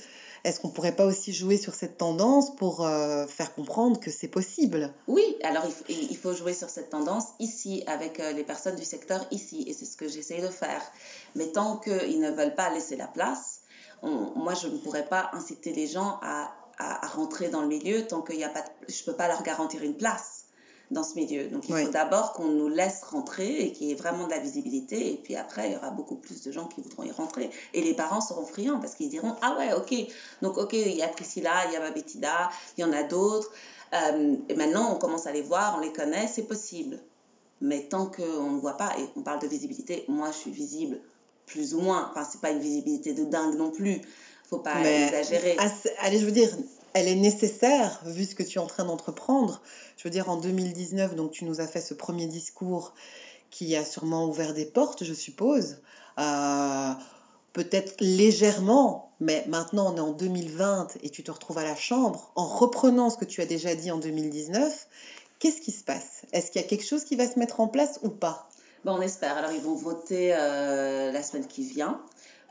Est-ce 0.44 0.60
qu'on 0.60 0.68
pourrait 0.68 0.94
pas 0.94 1.04
aussi 1.04 1.32
jouer 1.32 1.56
sur 1.56 1.74
cette 1.74 1.98
tendance 1.98 2.54
pour 2.54 2.86
euh, 2.86 3.26
faire 3.26 3.54
comprendre 3.54 3.98
que 3.98 4.10
c'est 4.10 4.28
possible? 4.28 4.92
Oui, 5.08 5.24
alors 5.42 5.64
il, 5.88 6.16
faut 6.16 6.32
jouer 6.32 6.54
sur 6.54 6.70
cette 6.70 6.90
tendance 6.90 7.24
ici, 7.40 7.82
avec 7.86 8.20
euh, 8.20 8.32
les 8.32 8.44
personnes 8.44 8.76
du 8.76 8.84
secteur 8.84 9.26
ici, 9.30 9.64
et 9.66 9.72
c'est 9.72 9.84
ce 9.84 9.96
que 9.96 10.08
j'essaye 10.08 10.40
de 10.40 10.48
faire. 10.48 10.82
Mais 11.34 11.46
tant 11.48 11.76
qu'ils 11.78 12.20
ne 12.20 12.30
veulent 12.30 12.54
pas 12.54 12.70
laisser 12.70 12.96
la 12.96 13.08
place, 13.08 13.60
on- 14.02 14.32
moi 14.36 14.54
je 14.54 14.68
ne 14.68 14.76
pourrais 14.78 15.06
pas 15.06 15.30
inciter 15.32 15.72
les 15.72 15.86
gens 15.88 16.18
à, 16.22 16.52
à- 16.78 17.04
à 17.04 17.08
rentrer 17.08 17.48
dans 17.48 17.62
le 17.62 17.68
milieu 17.68 18.06
tant 18.06 18.22
qu'il 18.22 18.36
n'y 18.36 18.44
a 18.44 18.48
pas, 18.48 18.62
de- 18.62 18.92
je 18.92 19.04
peux 19.04 19.14
pas 19.14 19.28
leur 19.28 19.42
garantir 19.42 19.82
une 19.82 19.96
place 19.96 20.44
dans 20.90 21.02
ce 21.02 21.16
milieu. 21.16 21.48
Donc 21.48 21.68
il 21.68 21.74
Oui. 21.74 21.84
faut 21.84 21.90
d'abord 21.90 22.32
qu'on 22.32 22.46
nous 22.46 22.68
laisse 22.68 23.02
rentrer 23.02 23.60
et 23.60 23.72
qu'il 23.72 23.88
y 23.88 23.90
ait 23.92 23.94
vraiment 23.94 24.24
de 24.24 24.30
la 24.30 24.38
visibilité, 24.38 25.12
et 25.12 25.16
puis 25.16 25.36
après 25.36 25.68
il 25.68 25.72
y 25.74 25.76
aura 25.76 25.90
beaucoup 25.90 26.14
plus 26.16 26.42
de 26.42 26.50
gens 26.50 26.66
qui 26.66 26.80
voudront 26.80 27.02
y 27.02 27.10
rentrer. 27.10 27.50
Et 27.74 27.82
les 27.82 27.92
parents 27.94 28.22
seront 28.22 28.46
friands 28.46 28.80
parce 28.80 28.94
qu'ils 28.94 29.10
diront 29.10 29.34
ah 29.42 29.54
ouais 29.58 29.74
ok, 29.74 29.94
donc 30.40 30.56
ok 30.56 30.72
il 30.72 30.96
y 30.96 31.02
a 31.02 31.08
Priscilla, 31.08 31.66
il 31.66 31.72
y 31.72 31.76
a 31.76 31.80
Babetida, 31.80 32.48
il 32.76 32.80
y 32.80 32.84
en 32.84 32.92
a 32.92 33.02
d'autres. 33.02 33.50
Euh, 33.92 34.36
et 34.48 34.54
maintenant, 34.54 34.92
on 34.94 34.98
commence 34.98 35.26
à 35.26 35.32
les 35.32 35.42
voir, 35.42 35.74
on 35.76 35.80
les 35.80 35.92
connaît, 35.92 36.26
c'est 36.28 36.42
possible. 36.46 37.00
Mais 37.60 37.88
tant 37.88 38.06
qu'on 38.06 38.50
ne 38.52 38.60
voit 38.60 38.76
pas, 38.76 38.92
et 38.98 39.08
on 39.16 39.22
parle 39.22 39.40
de 39.40 39.46
visibilité, 39.48 40.04
moi 40.08 40.30
je 40.30 40.36
suis 40.36 40.50
visible 40.52 41.00
plus 41.44 41.74
ou 41.74 41.80
moins. 41.80 42.08
Enfin, 42.10 42.24
c'est 42.30 42.40
pas 42.40 42.50
une 42.50 42.60
visibilité 42.60 43.14
de 43.14 43.24
dingue 43.24 43.56
non 43.56 43.70
plus. 43.70 44.00
Faut 44.48 44.58
pas 44.58 44.74
Mais- 44.80 45.06
exagérer. 45.08 45.56
Assez- 45.58 45.92
Allez, 46.00 46.18
je 46.18 46.24
veux 46.24 46.32
dire, 46.32 46.50
elle 46.94 47.08
est 47.08 47.14
nécessaire 47.14 48.00
vu 48.06 48.24
ce 48.24 48.34
que 48.34 48.42
tu 48.42 48.58
es 48.58 48.60
en 48.60 48.66
train 48.66 48.84
d'entreprendre. 48.84 49.60
Je 49.96 50.04
veux 50.04 50.10
dire, 50.10 50.28
en 50.30 50.36
2019, 50.36 51.14
donc 51.14 51.32
tu 51.32 51.44
nous 51.44 51.60
as 51.60 51.66
fait 51.66 51.80
ce 51.80 51.94
premier 51.94 52.26
discours 52.26 52.94
qui 53.50 53.76
a 53.76 53.84
sûrement 53.84 54.26
ouvert 54.26 54.54
des 54.54 54.66
portes, 54.66 55.04
je 55.04 55.14
suppose. 55.14 55.78
Euh, 56.18 56.92
Peut-être 57.54 57.96
légèrement, 58.00 59.10
mais 59.20 59.44
maintenant 59.48 59.92
on 59.92 59.96
est 59.96 60.00
en 60.00 60.12
2020 60.12 60.88
et 61.02 61.08
tu 61.10 61.24
te 61.24 61.30
retrouves 61.30 61.58
à 61.58 61.64
la 61.64 61.74
chambre 61.74 62.30
en 62.36 62.46
reprenant 62.46 63.10
ce 63.10 63.16
que 63.16 63.24
tu 63.24 63.40
as 63.40 63.46
déjà 63.46 63.74
dit 63.74 63.90
en 63.90 63.96
2019. 63.98 64.86
Qu'est-ce 65.40 65.60
qui 65.60 65.72
se 65.72 65.82
passe? 65.82 66.22
Est-ce 66.32 66.50
qu'il 66.52 66.60
y 66.60 66.64
a 66.64 66.68
quelque 66.68 66.84
chose 66.84 67.04
qui 67.04 67.16
va 67.16 67.26
se 67.28 67.38
mettre 67.38 67.58
en 67.60 67.66
place 67.66 67.98
ou 68.02 68.10
pas? 68.10 68.48
Ben, 68.84 68.92
on 68.92 69.00
espère. 69.00 69.36
Alors, 69.36 69.50
ils 69.50 69.60
vont 69.62 69.74
voter 69.74 70.34
euh, 70.34 71.10
la 71.10 71.22
semaine 71.22 71.46
qui 71.48 71.64
vient 71.64 72.00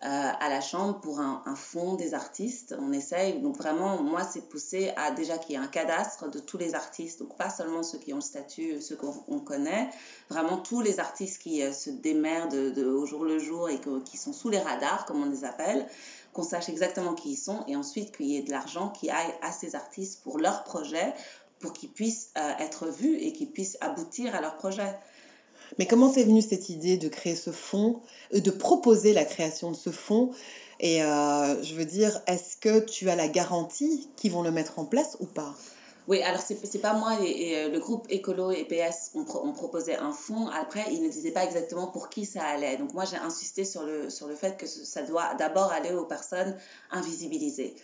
à 0.01 0.49
la 0.49 0.61
Chambre 0.61 0.99
pour 1.01 1.19
un, 1.19 1.55
fonds 1.55 1.95
des 1.95 2.13
artistes. 2.13 2.75
On 2.79 2.91
essaye. 2.91 3.39
Donc, 3.39 3.57
vraiment, 3.57 4.01
moi, 4.01 4.23
c'est 4.23 4.47
poussé 4.47 4.91
à 4.95 5.11
déjà 5.11 5.37
qu'il 5.37 5.55
y 5.55 5.55
ait 5.55 5.61
un 5.61 5.67
cadastre 5.67 6.29
de 6.29 6.39
tous 6.39 6.57
les 6.57 6.75
artistes. 6.75 7.19
Donc, 7.19 7.35
pas 7.35 7.49
seulement 7.49 7.83
ceux 7.83 7.97
qui 7.97 8.13
ont 8.13 8.17
le 8.17 8.21
statut, 8.21 8.79
ceux 8.81 8.95
qu'on 8.95 9.13
on 9.27 9.39
connaît. 9.39 9.89
Vraiment, 10.29 10.57
tous 10.57 10.81
les 10.81 10.99
artistes 10.99 11.41
qui 11.41 11.63
euh, 11.63 11.73
se 11.73 11.89
démerdent 11.89 12.73
de, 12.73 12.85
au 12.85 13.05
jour 13.05 13.23
le 13.23 13.39
jour 13.39 13.69
et 13.69 13.79
qui 14.05 14.17
sont 14.17 14.33
sous 14.33 14.49
les 14.49 14.59
radars, 14.59 15.05
comme 15.05 15.23
on 15.23 15.29
les 15.29 15.43
appelle. 15.43 15.87
Qu'on 16.33 16.43
sache 16.43 16.69
exactement 16.69 17.15
qui 17.15 17.31
ils 17.31 17.37
sont. 17.37 17.63
Et 17.67 17.75
ensuite, 17.75 18.15
qu'il 18.15 18.27
y 18.27 18.37
ait 18.37 18.43
de 18.43 18.51
l'argent 18.51 18.89
qui 18.89 19.09
aille 19.09 19.33
à 19.41 19.51
ces 19.51 19.75
artistes 19.75 20.21
pour 20.23 20.37
leurs 20.37 20.63
projets 20.63 21.13
pour 21.59 21.73
qu'ils 21.73 21.89
puissent 21.89 22.31
euh, 22.37 22.53
être 22.59 22.87
vus 22.87 23.15
et 23.15 23.33
qu'ils 23.33 23.51
puissent 23.51 23.77
aboutir 23.81 24.35
à 24.35 24.41
leur 24.41 24.55
projet. 24.57 24.95
Mais 25.77 25.85
comment 25.87 26.11
t'es 26.11 26.23
venue 26.23 26.41
cette 26.41 26.69
idée 26.69 26.97
de 26.97 27.07
créer 27.09 27.35
ce 27.35 27.51
fonds, 27.51 28.01
euh, 28.33 28.39
de 28.39 28.51
proposer 28.51 29.13
la 29.13 29.25
création 29.25 29.71
de 29.71 29.75
ce 29.75 29.89
fonds? 29.91 30.31
Et 30.79 31.03
euh, 31.03 31.63
je 31.63 31.73
veux 31.75 31.85
dire, 31.85 32.21
est-ce 32.27 32.57
que 32.57 32.79
tu 32.79 33.09
as 33.09 33.15
la 33.15 33.27
garantie 33.27 34.11
qu'ils 34.15 34.31
vont 34.31 34.43
le 34.43 34.51
mettre 34.51 34.79
en 34.79 34.85
place 34.85 35.17
ou 35.19 35.25
pas? 35.25 35.55
Oui, 36.07 36.21
alors 36.23 36.39
c'est 36.41 36.65
c'est 36.65 36.79
pas 36.79 36.93
moi, 36.93 37.17
et, 37.21 37.65
euh, 37.65 37.69
le 37.69 37.79
groupe 37.79 38.05
Écolo 38.09 38.51
et 38.51 38.63
PS 38.63 39.11
ont, 39.13 39.25
pro- 39.25 39.51
proposé 39.51 39.95
un 39.97 40.13
fonds. 40.13 40.47
Après, 40.47 40.85
ils 40.93 41.03
ne 41.03 41.09
disaient 41.09 41.31
pas 41.33 41.43
exactement 41.43 41.87
pour 41.87 42.09
qui 42.09 42.25
ça 42.25 42.43
allait. 42.45 42.77
Donc 42.77 42.93
moi, 42.93 43.03
j'ai 43.03 43.17
insisté 43.17 43.65
sur 43.65 43.83
le, 43.83 44.09
sur 44.09 44.27
le 44.27 44.35
fait 44.35 44.55
que 44.57 44.65
ça 44.67 45.01
doit 45.03 45.33
d'abord 45.35 45.71
aller 45.73 45.91
aux 45.91 46.05
personnes 46.05 46.55
invisibilisées. 46.91 47.75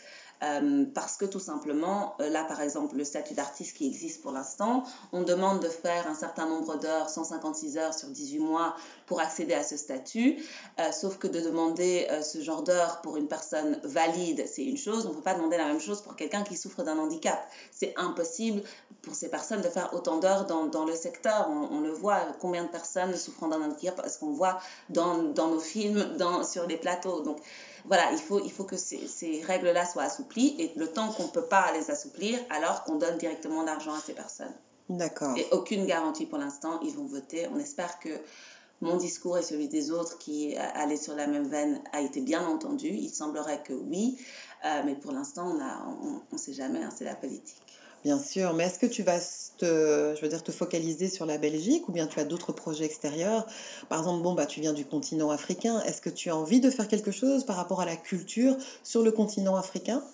Euh, 0.43 0.85
parce 0.93 1.15
que 1.17 1.25
tout 1.25 1.39
simplement, 1.39 2.15
euh, 2.19 2.29
là 2.29 2.43
par 2.43 2.61
exemple, 2.61 2.97
le 2.97 3.05
statut 3.05 3.33
d'artiste 3.33 3.77
qui 3.77 3.87
existe 3.87 4.21
pour 4.21 4.31
l'instant, 4.31 4.83
on 5.13 5.21
demande 5.21 5.61
de 5.61 5.69
faire 5.69 6.07
un 6.07 6.15
certain 6.15 6.47
nombre 6.47 6.77
d'heures, 6.77 7.09
156 7.09 7.77
heures 7.77 7.93
sur 7.93 8.09
18 8.09 8.39
mois 8.39 8.75
pour 9.05 9.21
accéder 9.21 9.53
à 9.53 9.63
ce 9.63 9.77
statut. 9.77 10.37
Euh, 10.79 10.91
sauf 10.91 11.17
que 11.17 11.27
de 11.27 11.39
demander 11.39 12.07
ce 12.23 12.41
genre 12.41 12.63
d'heures 12.63 13.01
pour 13.01 13.17
une 13.17 13.27
personne 13.27 13.79
valide, 13.83 14.45
c'est 14.47 14.65
une 14.65 14.77
chose. 14.77 15.05
On 15.05 15.09
ne 15.09 15.15
peut 15.15 15.21
pas 15.21 15.35
demander 15.35 15.57
la 15.57 15.65
même 15.65 15.79
chose 15.79 16.01
pour 16.01 16.15
quelqu'un 16.15 16.43
qui 16.43 16.57
souffre 16.57 16.83
d'un 16.83 16.97
handicap. 16.97 17.39
C'est 17.71 17.93
impossible 17.97 18.63
pour 19.01 19.15
ces 19.15 19.29
personnes 19.29 19.61
de 19.61 19.69
faire 19.69 19.93
autant 19.93 20.17
d'heures 20.17 20.45
dans, 20.45 20.85
le 20.85 20.95
secteur. 20.95 21.49
On, 21.49 21.81
le 21.81 21.91
voit, 21.91 22.19
combien 22.39 22.63
de 22.63 22.69
personnes 22.69 23.15
souffrant 23.15 23.47
d'un 23.47 23.61
handicap, 23.61 23.95
parce 23.95 24.17
qu'on 24.17 24.31
voit 24.31 24.59
dans, 24.89 25.23
dans 25.23 25.49
nos 25.49 25.59
films, 25.59 26.17
dans, 26.17 26.43
sur 26.43 26.67
les 26.67 26.77
plateaux. 26.77 27.21
Donc 27.21 27.37
voilà, 27.85 28.11
il 28.11 28.19
faut, 28.19 28.39
il 28.43 28.51
faut 28.51 28.63
que 28.63 28.77
ces, 28.77 29.07
ces 29.07 29.41
règles-là 29.41 29.85
soient 29.85 30.03
assouplies 30.03 30.55
et 30.59 30.71
le 30.75 30.87
temps 30.87 31.11
qu'on 31.11 31.23
ne 31.23 31.31
peut 31.31 31.45
pas 31.45 31.71
les 31.73 31.91
assouplir, 31.91 32.39
alors 32.49 32.83
qu'on 32.83 32.95
donne 32.95 33.17
directement 33.17 33.63
l'argent 33.63 33.93
à 33.93 33.99
ces 33.99 34.13
personnes. 34.13 34.53
D'accord. 34.89 35.37
Et 35.37 35.47
aucune 35.51 35.85
garantie 35.85 36.25
pour 36.25 36.37
l'instant, 36.37 36.79
ils 36.81 36.93
vont 36.93 37.05
voter. 37.05 37.47
On 37.53 37.59
espère 37.59 37.99
que 37.99 38.09
mon 38.81 38.97
discours 38.97 39.37
et 39.37 39.43
celui 39.43 39.67
des 39.67 39.91
autres 39.91 40.17
qui 40.17 40.57
allaient 40.57 40.97
sur 40.97 41.15
la 41.15 41.25
même 41.27 41.47
veine 41.47 41.81
a 41.93 42.01
été 42.01 42.21
bien 42.21 42.45
entendu. 42.45 42.87
Il 42.87 43.09
semblerait 43.09 43.63
que 43.63 43.73
oui, 43.73 44.17
euh, 44.65 44.81
mais 44.85 44.95
pour 44.95 45.11
l'instant, 45.11 45.55
on 46.31 46.35
ne 46.35 46.37
sait 46.37 46.53
jamais, 46.53 46.83
hein, 46.83 46.89
c'est 46.95 47.05
la 47.05 47.15
politique. 47.15 47.72
Bien 48.05 48.19
sûr, 48.19 48.53
mais 48.53 48.65
est-ce 48.65 48.79
que 48.79 48.85
tu 48.85 49.01
vas 49.03 49.19
te, 49.57 50.13
je 50.15 50.21
veux 50.21 50.27
dire, 50.29 50.43
te 50.43 50.51
focaliser 50.51 51.07
sur 51.09 51.25
la 51.25 51.37
Belgique 51.37 51.87
ou 51.87 51.91
bien 51.93 52.05
tu 52.07 52.19
as 52.19 52.25
d'autres 52.25 52.51
projets 52.53 52.83
extérieurs? 52.85 53.45
Par 53.89 53.99
exemple, 53.99 54.21
bon, 54.23 54.33
bah, 54.33 54.45
tu 54.45 54.59
viens 54.61 54.73
du 54.73 54.85
continent 54.85 55.29
africain. 55.31 55.81
Est-ce 55.83 56.01
que 56.01 56.09
tu 56.09 56.29
as 56.29 56.35
envie 56.35 56.59
de 56.61 56.69
faire 56.69 56.87
quelque 56.89 57.11
chose 57.11 57.45
par 57.45 57.55
rapport 57.55 57.79
à 57.81 57.85
la 57.85 57.95
culture 57.97 58.57
sur 58.83 59.03
le 59.03 59.11
continent 59.13 59.55
africain? 59.55 60.05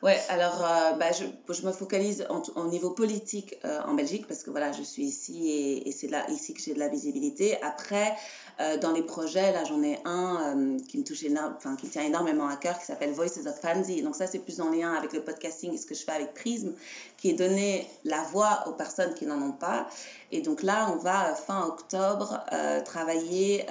Ouais, 0.00 0.20
alors 0.28 0.64
euh, 0.64 0.92
bah, 0.92 1.10
je, 1.10 1.24
je 1.52 1.66
me 1.66 1.72
focalise 1.72 2.24
en- 2.30 2.40
au 2.54 2.66
niveau 2.68 2.90
politique 2.90 3.56
euh, 3.64 3.80
en 3.84 3.94
Belgique 3.94 4.28
parce 4.28 4.44
que 4.44 4.50
voilà, 4.50 4.70
je 4.70 4.82
suis 4.82 5.02
ici 5.02 5.48
et, 5.50 5.88
et 5.88 5.92
c'est 5.92 6.06
là 6.06 6.24
ici 6.30 6.54
que 6.54 6.62
j'ai 6.62 6.72
de 6.72 6.78
la 6.78 6.86
visibilité. 6.88 7.60
Après, 7.62 8.14
euh, 8.60 8.76
dans 8.76 8.92
les 8.92 9.02
projets, 9.02 9.50
là 9.50 9.64
j'en 9.64 9.82
ai 9.82 9.98
un 10.04 10.56
euh, 10.56 10.78
qui 10.88 10.98
me 10.98 11.02
touche 11.04 11.24
enfin 11.56 11.74
qui 11.74 11.88
tient 11.88 12.04
énormément 12.04 12.46
à 12.46 12.54
cœur, 12.54 12.78
qui 12.78 12.84
s'appelle 12.84 13.10
Voices 13.10 13.44
of 13.44 13.58
Fancy. 13.60 14.02
Donc 14.02 14.14
ça 14.14 14.28
c'est 14.28 14.38
plus 14.38 14.60
en 14.60 14.70
lien 14.70 14.92
avec 14.92 15.12
le 15.12 15.20
podcasting 15.20 15.74
et 15.74 15.76
ce 15.78 15.86
que 15.86 15.96
je 15.96 16.04
fais 16.04 16.12
avec 16.12 16.32
Prism, 16.32 16.70
qui 17.16 17.30
est 17.30 17.34
donner 17.34 17.84
la 18.04 18.22
voix 18.22 18.62
aux 18.68 18.72
personnes 18.74 19.14
qui 19.14 19.26
n'en 19.26 19.42
ont 19.42 19.52
pas. 19.52 19.88
Et 20.30 20.42
donc 20.42 20.62
là, 20.62 20.90
on 20.92 20.96
va 20.96 21.30
euh, 21.30 21.34
fin 21.34 21.66
octobre 21.66 22.38
euh, 22.52 22.80
travailler. 22.84 23.66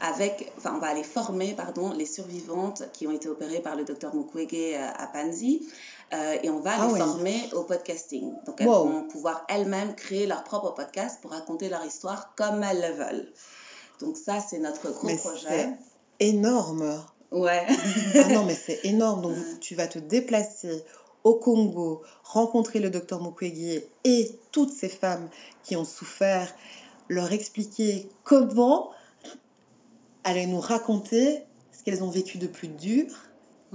Avec, 0.00 0.52
enfin, 0.58 0.74
on 0.76 0.78
va 0.78 0.88
aller 0.88 1.02
former 1.02 1.54
pardon, 1.54 1.92
les 1.92 2.06
survivantes 2.06 2.82
qui 2.92 3.06
ont 3.06 3.12
été 3.12 3.28
opérées 3.28 3.60
par 3.60 3.76
le 3.76 3.84
docteur 3.84 4.14
Mukwege 4.14 4.52
euh, 4.74 4.88
à 4.96 5.06
Panzi 5.06 5.66
euh, 6.12 6.36
et 6.42 6.50
on 6.50 6.60
va 6.60 6.72
Ah 6.78 6.86
les 6.86 6.92
oui. 6.92 6.98
former 7.00 7.48
au 7.54 7.62
podcasting. 7.64 8.32
Donc 8.44 8.60
elles 8.60 8.68
Wow. 8.68 8.84
vont 8.84 9.08
pouvoir 9.08 9.44
elles-mêmes 9.48 9.94
créer 9.94 10.26
leur 10.26 10.44
propre 10.44 10.72
podcast 10.74 11.18
pour 11.22 11.30
raconter 11.32 11.68
leur 11.68 11.84
histoire 11.84 12.34
comme 12.36 12.62
elles 12.62 12.80
le 12.80 12.94
veulent. 12.94 13.32
Donc 14.00 14.16
ça, 14.18 14.40
c'est 14.40 14.58
notre 14.58 14.90
gros 14.92 15.06
Mais 15.06 15.16
projet. 15.16 15.70
énorme. 16.20 17.02
Ouais. 17.32 17.66
Ah 18.22 18.28
non, 18.28 18.44
mais 18.44 18.54
c'est 18.54 18.80
énorme. 18.84 19.22
Donc, 19.22 19.36
tu 19.60 19.74
vas 19.74 19.86
te 19.88 19.98
déplacer 19.98 20.84
au 21.24 21.34
Congo, 21.34 22.02
rencontrer 22.22 22.78
le 22.78 22.88
docteur 22.90 23.20
Mukwege 23.22 23.82
et 24.04 24.38
toutes 24.52 24.72
ces 24.72 24.88
femmes 24.88 25.28
qui 25.64 25.74
ont 25.74 25.84
souffert, 25.84 26.54
leur 27.08 27.32
expliquer 27.32 28.08
comment 28.22 28.90
aller 30.26 30.46
nous 30.46 30.60
raconter 30.60 31.44
ce 31.72 31.84
qu'elles 31.84 32.02
ont 32.02 32.10
vécu 32.10 32.36
de 32.38 32.48
plus 32.48 32.68
dur. 32.68 33.06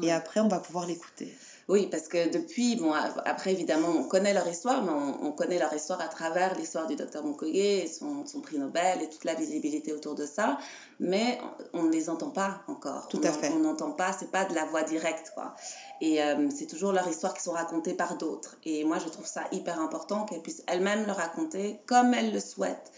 Et 0.04 0.12
après, 0.12 0.40
on 0.40 0.48
va 0.48 0.60
pouvoir 0.60 0.86
l'écouter. 0.86 1.34
Oui, 1.68 1.88
parce 1.90 2.08
que 2.08 2.30
depuis, 2.30 2.76
bon, 2.76 2.92
après 2.92 3.54
évidemment, 3.54 3.90
on 3.90 4.04
connaît 4.04 4.34
leur 4.34 4.48
histoire, 4.48 4.84
mais 4.84 4.92
on, 4.92 5.28
on 5.28 5.32
connaît 5.32 5.60
leur 5.60 5.74
histoire 5.74 6.02
à 6.02 6.08
travers 6.08 6.58
l'histoire 6.58 6.88
du 6.88 6.96
docteur 6.96 7.24
Mukwege 7.24 7.56
et 7.56 7.88
son, 7.88 8.26
son 8.26 8.42
prix 8.42 8.58
Nobel 8.58 9.02
et 9.02 9.10
toute 9.10 9.24
la 9.24 9.36
visibilité 9.36 9.94
autour 9.94 10.16
de 10.16 10.26
ça, 10.26 10.58
mais 11.00 11.40
on 11.74 11.84
ne 11.84 11.92
les 11.92 12.10
entend 12.10 12.32
pas 12.32 12.64
encore. 12.68 13.08
Tout 13.08 13.22
on, 13.24 13.28
à 13.28 13.32
fait. 13.32 13.50
On 13.54 13.60
n'entend 13.60 13.92
pas, 13.92 14.12
c'est 14.12 14.32
pas 14.32 14.44
de 14.46 14.56
la 14.56 14.66
voix 14.66 14.84
directe, 14.84 15.32
quoi. 15.34 15.54
Et 16.02 16.22
euh, 16.22 16.50
c'est 16.50 16.68
toujours 16.68 16.92
leur 16.92 17.08
histoire 17.08 17.34
qui 17.34 17.44
sont 17.44 17.54
racontées 17.54 17.94
par 17.94 18.18
d'autres. 18.18 18.58
Et 18.66 18.84
moi, 18.84 18.98
je 19.00 19.08
trouve 19.08 19.28
ça 19.28 19.44
hyper 19.52 19.80
important 19.80 20.26
qu'elles 20.26 20.42
puissent 20.42 20.64
elles-mêmes 20.68 21.06
le 21.06 21.14
raconter 21.14 21.80
comme 21.86 22.14
elles 22.14 22.34
le 22.34 22.40
souhaitent. 22.40 22.92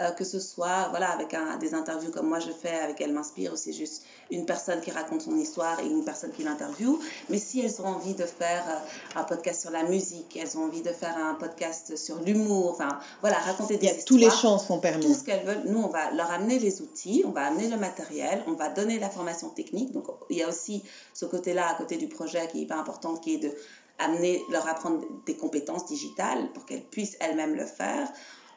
Euh, 0.00 0.12
que 0.12 0.22
ce 0.22 0.38
soit 0.38 0.86
voilà, 0.90 1.10
avec 1.10 1.34
un, 1.34 1.56
des 1.56 1.74
interviews 1.74 2.12
comme 2.12 2.28
moi 2.28 2.38
je 2.38 2.52
fais 2.52 2.78
avec 2.78 3.00
Elle 3.00 3.12
m'inspire, 3.12 3.52
où 3.52 3.56
c'est 3.56 3.72
juste 3.72 4.04
une 4.30 4.46
personne 4.46 4.80
qui 4.80 4.92
raconte 4.92 5.22
son 5.22 5.36
histoire 5.36 5.80
et 5.80 5.86
une 5.86 6.04
personne 6.04 6.30
qui 6.30 6.44
l'interviewe. 6.44 7.00
Mais 7.30 7.38
si 7.38 7.60
elles 7.60 7.80
ont 7.82 7.86
envie 7.86 8.14
de 8.14 8.22
faire 8.24 8.62
euh, 8.68 9.18
un 9.18 9.24
podcast 9.24 9.60
sur 9.62 9.72
la 9.72 9.82
musique, 9.82 10.36
elles 10.40 10.56
ont 10.56 10.66
envie 10.66 10.82
de 10.82 10.90
faire 10.90 11.16
un 11.16 11.34
podcast 11.34 11.96
sur 11.96 12.20
l'humour, 12.20 12.70
enfin 12.70 13.00
voilà, 13.22 13.38
raconter 13.38 13.74
Il 13.74 13.80
des 13.80 13.86
y 13.86 13.88
a, 13.88 13.92
histoires. 13.94 14.06
tous 14.06 14.16
les 14.16 14.30
champs 14.30 14.58
sont 14.58 14.76
Tout 14.76 14.82
permis. 14.82 15.14
ce 15.14 15.24
qu'elles 15.24 15.44
veulent, 15.44 15.64
nous 15.66 15.80
on 15.80 15.88
va 15.88 16.12
leur 16.12 16.30
amener 16.30 16.60
les 16.60 16.80
outils, 16.80 17.24
on 17.26 17.32
va 17.32 17.46
amener 17.46 17.66
le 17.68 17.76
matériel, 17.76 18.44
on 18.46 18.52
va 18.52 18.68
donner 18.68 19.00
la 19.00 19.10
formation 19.10 19.48
technique. 19.48 19.90
Donc 19.90 20.06
il 20.30 20.36
y 20.36 20.44
a 20.44 20.48
aussi 20.48 20.84
ce 21.12 21.24
côté-là 21.24 21.70
à 21.70 21.74
côté 21.74 21.96
du 21.96 22.06
projet 22.06 22.46
qui 22.52 22.58
est 22.58 22.62
hyper 22.62 22.78
important, 22.78 23.16
qui 23.16 23.34
est 23.34 23.38
de 23.38 23.52
amener, 23.98 24.44
leur 24.52 24.68
apprendre 24.68 25.04
des 25.26 25.36
compétences 25.36 25.86
digitales 25.86 26.52
pour 26.52 26.64
qu'elles 26.66 26.84
puissent 26.84 27.16
elles-mêmes 27.18 27.56
le 27.56 27.66
faire. 27.66 28.08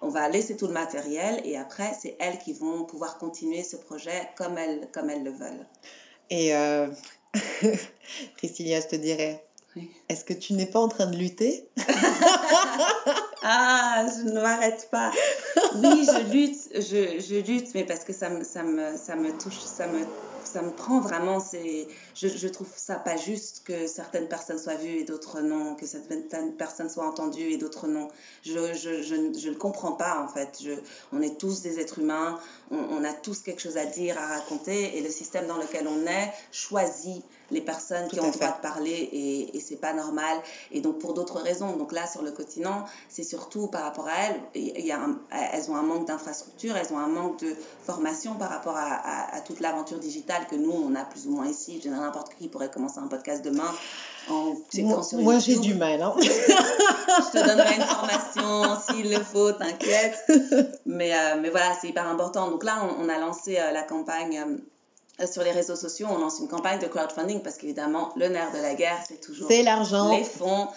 On 0.02 0.10
va 0.10 0.28
laisser 0.30 0.58
tout 0.58 0.68
le 0.68 0.74
matériel 0.74 1.42
et 1.46 1.58
après, 1.58 1.94
c'est 2.00 2.16
elles 2.20 2.40
qui 2.40 2.54
vont 2.54 2.86
pouvoir 2.86 3.18
continuer 3.18 3.64
ce 3.64 3.76
projet 3.76 4.30
comme 4.36 4.58
elles, 4.58 4.88
comme 4.92 5.10
elles 5.10 5.24
le 5.24 5.32
veulent. 5.32 5.68
Et 6.30 6.56
euh, 6.56 6.88
Priscilla, 8.38 8.82
je 8.82 8.88
te 8.88 8.96
dirais, 8.96 9.46
Oui. 9.76 9.92
est-ce 10.10 10.26
que 10.26 10.34
tu 10.34 10.54
n'es 10.54 10.66
pas 10.66 10.80
en 10.80 10.88
train 10.88 11.06
de 11.08 11.18
lutter? 11.18 11.68
Ah, 13.44 14.06
je 14.08 14.30
ne 14.30 14.40
m'arrête 14.40 14.88
pas. 14.92 15.12
Oui, 15.76 16.06
je 16.06 16.32
lutte, 16.32 16.70
je, 16.76 17.20
je 17.20 17.42
lutte, 17.42 17.74
mais 17.74 17.84
parce 17.84 18.04
que 18.04 18.14
ça 18.14 18.30
me, 18.30 18.44
ça 18.44 18.62
me, 18.62 18.96
ça 18.98 19.16
me 19.16 19.32
touche, 19.36 19.58
ça 19.60 19.88
me, 19.88 20.06
ça 20.44 20.62
me 20.62 20.70
prend 20.72 21.00
vraiment. 21.00 21.40
C'est, 21.40 21.88
je, 22.16 22.28
je 22.28 22.48
trouve 22.48 22.68
ça 22.76 22.96
pas 22.96 23.18
juste 23.18 23.64
que 23.66 23.88
certaines 23.88 24.28
personnes 24.28 24.60
soient 24.60 24.76
vues 24.76 25.00
et 25.00 25.04
d'autres 25.04 25.42
non, 25.42 25.76
que 25.76 25.86
certaines 25.86 26.54
personnes 26.58 26.90
soient 26.90 27.06
entendues 27.08 27.52
et 27.52 27.58
d'autres 27.58 27.88
non. 27.88 28.08
Je, 28.44 28.74
je, 28.74 29.02
je, 29.02 29.16
ne- 29.16 29.38
je 29.38 29.50
ne 29.50 29.56
comprends 29.56 29.94
pas 29.94 30.22
en 30.22 30.28
fait. 30.28 30.58
Je, 30.64 30.72
on 31.12 31.22
est 31.22 31.38
tous 31.38 31.62
des 31.62 31.80
êtres 31.80 32.00
humains, 32.00 32.40
on, 32.72 32.78
on 32.78 33.04
a 33.04 33.14
tous 33.14 33.42
quelque 33.42 33.62
chose 33.62 33.78
à 33.78 33.86
dire, 33.86 34.18
à 34.18 34.28
raconter, 34.28 34.98
et 34.98 35.02
le 35.02 35.10
système 35.10 35.48
dans 35.48 35.58
lequel 35.58 35.88
on 35.88 36.06
est 36.08 36.32
choisit 36.52 37.24
les 37.52 37.62
personnes 37.62 38.08
Tout 38.08 38.16
qui 38.16 38.20
ont 38.22 38.28
le 38.28 38.32
droit 38.32 38.52
de 38.56 38.62
parler 38.62 38.92
et, 39.12 39.58
et 39.58 39.60
c'est 39.60 39.76
pas 39.76 39.94
normal. 39.94 40.38
Et 40.72 40.80
donc 40.82 41.00
pour 41.00 41.14
d'autres 41.14 41.40
raisons. 41.40 41.76
Donc 41.76 41.92
là 41.92 42.08
sur 42.08 42.22
le 42.22 42.32
continent, 42.32 42.86
c'est 43.10 43.24
surtout 43.24 43.68
par 43.68 43.84
rapport 43.84 44.08
à 44.08 44.16
elles. 44.28 44.42
Il 44.56 44.86
y 44.86 44.92
a 44.92 45.00
un- 45.02 45.20
elles 45.52 45.70
ont 45.70 45.76
un 45.76 45.82
manque 45.84 46.08
d'infrastructure, 46.08 46.78
elles 46.78 46.94
ont 46.94 46.98
un 46.98 47.08
manque 47.08 47.40
de 47.40 47.54
formation 47.84 48.36
par 48.36 48.50
rapport 48.50 48.78
à, 48.78 48.94
à- 48.94 49.36
à 49.36 49.42
toute 49.42 49.60
l'aventure 49.60 50.00
digitale 50.00 50.48
que 50.48 50.56
nous 50.56 50.72
on 50.72 50.96
a 50.96 51.04
plus 51.04 51.28
ou 51.28 51.32
moins 51.32 51.48
ici. 51.48 51.80
Dirais 51.80 51.98
n'importe 52.02 52.34
qui 52.38 52.48
pourrait 52.50 52.70
commencer 52.70 53.00
un 53.00 53.08
podcast 53.08 53.44
demain 53.44 53.72
en 54.30 54.54
checkant 54.72 55.02
sur 55.04 55.20
moi, 55.20 55.40
j'ai 55.40 55.58
du 55.60 55.74
mal. 55.74 56.02
hein. 56.02 56.14
Je 56.22 57.40
te 57.40 57.46
donnerai 57.48 57.76
une 57.76 57.82
formation 57.82 58.78
s'il 58.90 59.10
le 59.12 59.20
faut, 59.24 59.52
t'inquiète. 59.52 60.16
Mais, 60.86 61.14
euh, 61.14 61.40
mais 61.42 61.50
voilà, 61.50 61.74
c'est 61.80 61.88
hyper 61.90 62.08
important. 62.08 62.50
Donc 62.52 62.64
là, 62.64 62.84
on, 63.00 63.06
on 63.06 63.10
a 63.10 63.18
lancé 63.20 63.58
euh, 63.58 63.72
la 63.72 63.84
campagne 63.84 64.60
euh, 65.20 65.26
sur 65.28 65.44
les 65.44 65.52
réseaux 65.52 65.76
sociaux. 65.76 66.08
On 66.10 66.18
lance 66.20 66.40
une 66.40 66.48
campagne 66.48 66.80
de 66.80 66.88
crowdfunding 66.88 67.42
parce 67.42 67.58
qu'évidemment, 67.58 68.12
le 68.16 68.28
nerf 68.30 68.52
de 68.54 68.62
la 68.62 68.76
guerre, 68.76 68.98
c'est 69.08 69.20
toujours 69.20 69.50
l'argent. 69.64 70.12
les 70.16 70.24
fonds. 70.24 70.68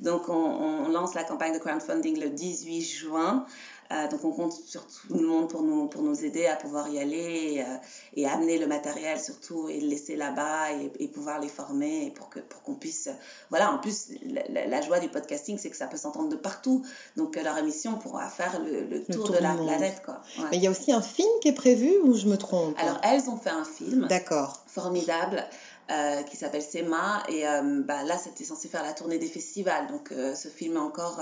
Donc, 0.00 0.28
on, 0.28 0.34
on 0.34 0.88
lance 0.88 1.14
la 1.14 1.22
campagne 1.24 1.52
de 1.54 1.58
crowdfunding 1.58 2.18
le 2.20 2.30
18 2.30 2.80
juin. 2.82 3.46
Euh, 3.92 4.08
donc 4.08 4.24
on 4.24 4.32
compte 4.32 4.52
sur 4.52 4.86
tout 4.86 5.14
le 5.14 5.26
monde 5.26 5.48
pour 5.50 5.62
nous, 5.62 5.88
pour 5.88 6.02
nous 6.02 6.24
aider 6.24 6.46
à 6.46 6.56
pouvoir 6.56 6.88
y 6.88 6.98
aller 6.98 7.54
et, 7.56 7.60
euh, 7.62 7.66
et 8.14 8.26
amener 8.26 8.56
le 8.58 8.66
matériel 8.66 9.20
surtout 9.20 9.68
et 9.68 9.78
le 9.78 9.88
laisser 9.88 10.16
là-bas 10.16 10.72
et, 10.72 10.90
et 11.04 11.08
pouvoir 11.08 11.38
les 11.38 11.48
former 11.48 12.10
pour 12.16 12.30
que 12.30 12.40
pour 12.40 12.62
qu'on 12.62 12.76
puisse 12.76 13.10
voilà 13.50 13.70
en 13.72 13.78
plus 13.78 14.08
la, 14.22 14.42
la- 14.48 14.66
la 14.66 14.80
joie 14.80 15.00
du 15.00 15.08
podcasting 15.10 15.58
c'est 15.58 15.68
que 15.68 15.76
ça 15.76 15.86
peut 15.86 15.98
s'entendre 15.98 16.30
de 16.30 16.36
partout 16.36 16.82
donc 17.16 17.36
euh, 17.36 17.42
leur 17.42 17.58
émission 17.58 17.98
pourra 17.98 18.26
faire 18.28 18.58
le, 18.60 18.84
le 18.84 19.04
tour, 19.04 19.26
tour 19.26 19.34
de 19.36 19.40
la 19.42 19.52
monde. 19.52 19.66
planète 19.66 20.00
quoi. 20.02 20.22
Ouais. 20.38 20.44
Mais 20.50 20.56
il 20.56 20.62
y 20.62 20.66
a 20.66 20.70
aussi 20.70 20.90
un 20.90 21.02
film 21.02 21.28
qui 21.42 21.48
est 21.48 21.52
prévu 21.52 21.92
ou 22.04 22.14
je 22.14 22.26
me 22.26 22.38
trompe? 22.38 22.74
Alors 22.78 22.98
elles 23.02 23.28
ont 23.28 23.36
fait 23.36 23.50
un 23.50 23.64
film 23.64 24.06
D'accord. 24.08 24.62
formidable 24.66 25.44
euh, 25.90 26.22
qui 26.22 26.36
s'appelle 26.36 26.62
Sema. 26.62 27.22
Et 27.28 27.46
euh, 27.46 27.82
bah, 27.84 28.02
là 28.04 28.16
c'était 28.16 28.44
censé 28.44 28.68
faire 28.68 28.82
la 28.82 28.92
tournée 28.92 29.18
des 29.18 29.28
festivals. 29.28 29.86
Donc 29.88 30.12
euh, 30.12 30.34
ce 30.34 30.48
film 30.48 30.76
est 30.76 30.80
encore 30.80 31.20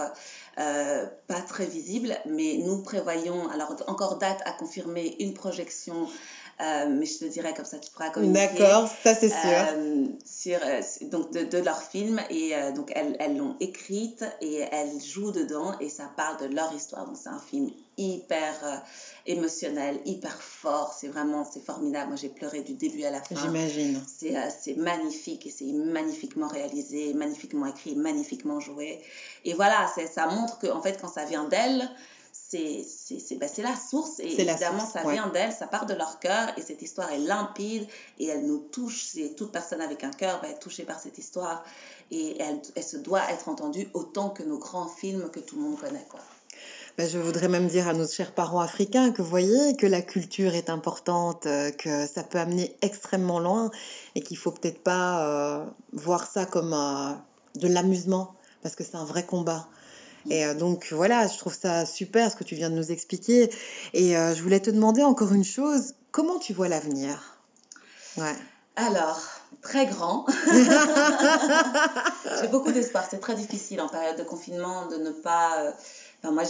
euh, 0.58 1.06
pas 1.26 1.40
très 1.40 1.66
visible. 1.66 2.16
Mais 2.26 2.58
nous 2.58 2.82
prévoyons 2.82 3.48
alors 3.50 3.74
encore 3.86 4.18
date 4.18 4.40
à 4.44 4.52
confirmer 4.52 5.16
une 5.20 5.34
projection 5.34 6.08
mais 6.60 7.06
je 7.06 7.18
te 7.18 7.24
dirais 7.24 7.54
comme 7.54 7.64
ça 7.64 7.78
tu 7.78 7.90
pourras 7.90 8.10
communiquer 8.10 8.46
D'accord, 8.56 8.88
ça 9.02 9.16
c'est 9.16 9.30
sûr. 9.30 10.20
sur, 10.24 10.60
donc 11.10 11.32
de, 11.32 11.42
de 11.42 11.58
leur 11.58 11.82
film. 11.82 12.20
Et 12.30 12.54
donc 12.76 12.92
elles 12.94 13.16
elles 13.18 13.36
l'ont 13.36 13.56
écrite 13.58 14.24
et 14.40 14.60
elles 14.70 15.00
jouent 15.00 15.32
dedans 15.32 15.76
et 15.80 15.88
ça 15.88 16.08
parle 16.16 16.36
de 16.48 16.54
leur 16.54 16.72
histoire. 16.72 17.04
Donc 17.06 17.16
c'est 17.20 17.30
un 17.30 17.40
film 17.40 17.68
hyper 17.96 18.54
euh, 18.64 18.76
émotionnel 19.26 20.00
hyper 20.04 20.40
fort. 20.40 20.94
C'est 20.98 21.08
vraiment 21.08 21.44
c'est 21.44 21.64
formidable. 21.64 22.08
Moi 22.08 22.16
j'ai 22.16 22.28
pleuré 22.28 22.62
du 22.62 22.74
début 22.74 23.04
à 23.04 23.10
la 23.10 23.22
fin. 23.22 23.34
J'imagine. 23.34 24.00
c'est 24.06 24.36
euh, 24.36 24.48
c'est 24.60 24.76
magnifique 24.76 25.46
et 25.46 25.50
c'est 25.50 25.72
magnifiquement 25.72 26.48
réalisé 26.48 27.14
magnifiquement 27.14 27.66
écrit 27.66 27.94
magnifiquement 27.96 28.60
joué. 28.60 29.00
Et 29.44 29.54
voilà 29.54 29.90
c'est 29.94 30.06
ça 30.06 30.26
montre 30.26 30.58
que 30.58 30.66
en 30.68 30.82
fait 30.82 31.00
quand 31.00 31.08
ça 31.08 31.24
vient 31.24 31.44
d'elles 31.44 31.88
c'est 32.32 32.84
c'est 32.86 33.18
c'est 33.18 33.36
bah, 33.36 33.48
c'est 33.48 33.62
la 33.62 33.76
source. 33.76 34.20
Et 34.20 34.44
la 34.44 34.52
évidemment 34.52 34.80
source, 34.80 34.92
ça 34.92 35.06
ouais. 35.06 35.14
vient 35.14 35.28
d'elles 35.28 35.52
ça 35.52 35.66
part 35.66 35.86
de 35.86 35.94
leur 35.94 36.18
cœur 36.18 36.48
et 36.56 36.62
cette 36.62 36.82
histoire 36.82 37.10
est 37.12 37.18
limpide 37.18 37.86
et 38.18 38.26
elle 38.26 38.46
nous 38.46 38.58
touche. 38.58 39.04
C'est 39.04 39.34
toute 39.36 39.52
personne 39.52 39.80
avec 39.80 40.04
un 40.04 40.10
cœur 40.10 40.40
va 40.40 40.48
être 40.48 40.60
touchée 40.60 40.84
par 40.84 40.98
cette 40.98 41.18
histoire 41.18 41.64
et 42.10 42.40
elle, 42.40 42.60
elle 42.74 42.84
se 42.84 42.98
doit 42.98 43.30
être 43.30 43.48
entendue 43.48 43.88
autant 43.94 44.30
que 44.30 44.42
nos 44.42 44.58
grands 44.58 44.88
films 44.88 45.30
que 45.30 45.40
tout 45.40 45.56
le 45.56 45.62
monde 45.62 45.80
connaît 45.80 46.06
quoi 46.10 46.20
Ben, 46.98 47.08
je 47.08 47.18
voudrais 47.18 47.48
même 47.48 47.68
dire 47.68 47.88
à 47.88 47.94
nos 47.94 48.06
chers 48.06 48.32
parents 48.32 48.60
africains 48.60 49.12
que 49.12 49.22
vous 49.22 49.30
voyez 49.30 49.76
que 49.76 49.86
la 49.86 50.02
culture 50.02 50.54
est 50.54 50.68
importante, 50.68 51.46
euh, 51.46 51.70
que 51.70 52.06
ça 52.06 52.22
peut 52.22 52.38
amener 52.38 52.76
extrêmement 52.82 53.40
loin 53.40 53.70
et 54.14 54.20
qu'il 54.20 54.36
faut 54.36 54.50
peut-être 54.50 54.82
pas 54.82 55.26
euh, 55.26 55.64
voir 55.94 56.30
ça 56.30 56.44
comme 56.44 56.74
euh, 56.74 57.14
de 57.54 57.66
l'amusement 57.66 58.34
parce 58.62 58.76
que 58.76 58.84
c'est 58.84 58.96
un 58.96 59.06
vrai 59.06 59.24
combat. 59.24 59.68
Et 60.30 60.54
donc 60.54 60.92
voilà, 60.92 61.26
je 61.26 61.36
trouve 61.36 61.58
ça 61.58 61.84
super 61.84 62.30
ce 62.30 62.36
que 62.36 62.44
tu 62.44 62.54
viens 62.54 62.70
de 62.70 62.76
nous 62.76 62.92
expliquer. 62.92 63.50
Et 63.92 64.12
je 64.12 64.40
voulais 64.40 64.60
te 64.60 64.70
demander 64.70 65.02
encore 65.02 65.32
une 65.32 65.42
chose, 65.42 65.94
comment 66.12 66.38
tu 66.38 66.52
vois 66.52 66.68
l'avenir? 66.68 67.40
Ouais. 68.16 68.36
Alors, 68.76 69.20
très 69.62 69.86
grand. 69.86 70.24
j'ai 72.40 72.46
beaucoup 72.46 72.70
d'espoir. 72.70 73.04
C'est 73.10 73.18
très 73.18 73.34
difficile 73.34 73.80
en 73.80 73.88
période 73.88 74.16
de 74.16 74.22
confinement 74.22 74.86
de 74.86 74.98
ne 74.98 75.10
pas. 75.10 75.74
Enfin, 76.22 76.32
moi, 76.32 76.44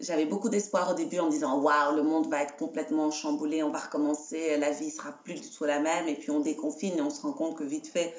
j'avais 0.00 0.24
beaucoup 0.24 0.48
d'espoir 0.48 0.90
au 0.90 0.94
début 0.94 1.20
en 1.20 1.26
me 1.26 1.30
disant 1.30 1.60
Waouh, 1.60 1.94
le 1.94 2.02
monde 2.02 2.28
va 2.28 2.42
être 2.42 2.56
complètement 2.56 3.10
chamboulé, 3.12 3.62
on 3.62 3.70
va 3.70 3.78
recommencer, 3.78 4.56
la 4.56 4.70
vie 4.70 4.90
sera 4.90 5.12
plus 5.12 5.34
du 5.34 5.48
tout 5.48 5.64
la 5.64 5.78
même. 5.78 6.08
Et 6.08 6.16
puis 6.16 6.30
on 6.30 6.40
déconfine 6.40 6.98
et 6.98 7.00
on 7.00 7.10
se 7.10 7.22
rend 7.22 7.32
compte 7.32 7.56
que 7.56 7.62
vite 7.62 7.86
fait, 7.86 8.14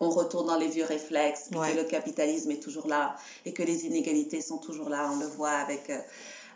on 0.00 0.08
retourne 0.10 0.46
dans 0.46 0.56
les 0.56 0.68
vieux 0.68 0.84
réflexes, 0.84 1.48
et 1.48 1.54
que 1.54 1.76
le 1.76 1.84
capitalisme 1.84 2.50
est 2.50 2.62
toujours 2.62 2.88
là 2.88 3.16
et 3.44 3.52
que 3.52 3.62
les 3.62 3.84
inégalités 3.84 4.40
sont 4.40 4.58
toujours 4.58 4.88
là. 4.88 5.10
On 5.12 5.18
le 5.18 5.26
voit 5.26 5.50
avec, 5.50 5.90
euh, 5.90 5.98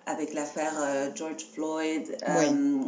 avec 0.07 0.33
l'affaire 0.33 0.73
euh, 0.79 1.11
George 1.15 1.45
Floyd. 1.53 2.17
Euh, 2.27 2.79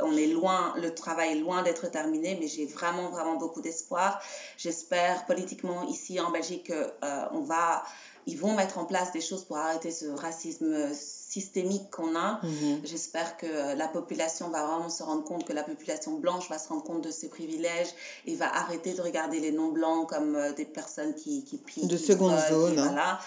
on 0.00 0.14
est 0.14 0.26
loin, 0.26 0.74
le 0.76 0.94
travail 0.94 1.32
est 1.32 1.40
loin 1.40 1.62
d'être 1.62 1.90
terminé, 1.90 2.36
mais 2.38 2.48
j'ai 2.48 2.66
vraiment, 2.66 3.08
vraiment 3.08 3.36
beaucoup 3.36 3.62
d'espoir. 3.62 4.20
J'espère 4.58 5.24
politiquement 5.24 5.84
ici 5.84 6.20
en 6.20 6.30
Belgique 6.30 6.70
qu'on 6.70 7.40
va, 7.40 7.82
ils 8.26 8.38
vont 8.38 8.54
mettre 8.54 8.78
en 8.78 8.84
place 8.84 9.12
des 9.12 9.20
choses 9.20 9.44
pour 9.44 9.56
arrêter 9.56 9.90
ce 9.90 10.06
racisme 10.06 10.92
systémique 10.92 11.90
qu'on 11.90 12.16
a. 12.16 12.40
Mhm. 12.42 12.80
J'espère 12.84 13.36
que 13.36 13.46
euh, 13.46 13.74
la 13.74 13.88
population 13.88 14.48
va 14.48 14.66
vraiment 14.66 14.88
se 14.88 15.02
rendre 15.02 15.22
compte, 15.24 15.44
que 15.44 15.52
la 15.52 15.62
population 15.62 16.18
blanche 16.18 16.48
va 16.48 16.58
se 16.58 16.68
rendre 16.68 16.82
compte 16.82 17.02
de 17.02 17.10
ses 17.10 17.28
privilèges 17.28 17.88
et 18.26 18.34
va 18.34 18.54
arrêter 18.54 18.94
de 18.94 19.02
regarder 19.02 19.38
les 19.38 19.52
non-blancs 19.52 20.08
comme 20.08 20.34
euh, 20.34 20.52
des 20.52 20.64
personnes 20.64 21.14
qui, 21.14 21.44
qui 21.44 21.58
pillent. 21.58 21.86
De 21.86 21.96
qui 21.96 22.04
seconde 22.04 22.32
volent, 22.32 22.48
zone, 22.48 22.78
hein. 22.78 22.86
Voilà. 22.86 23.20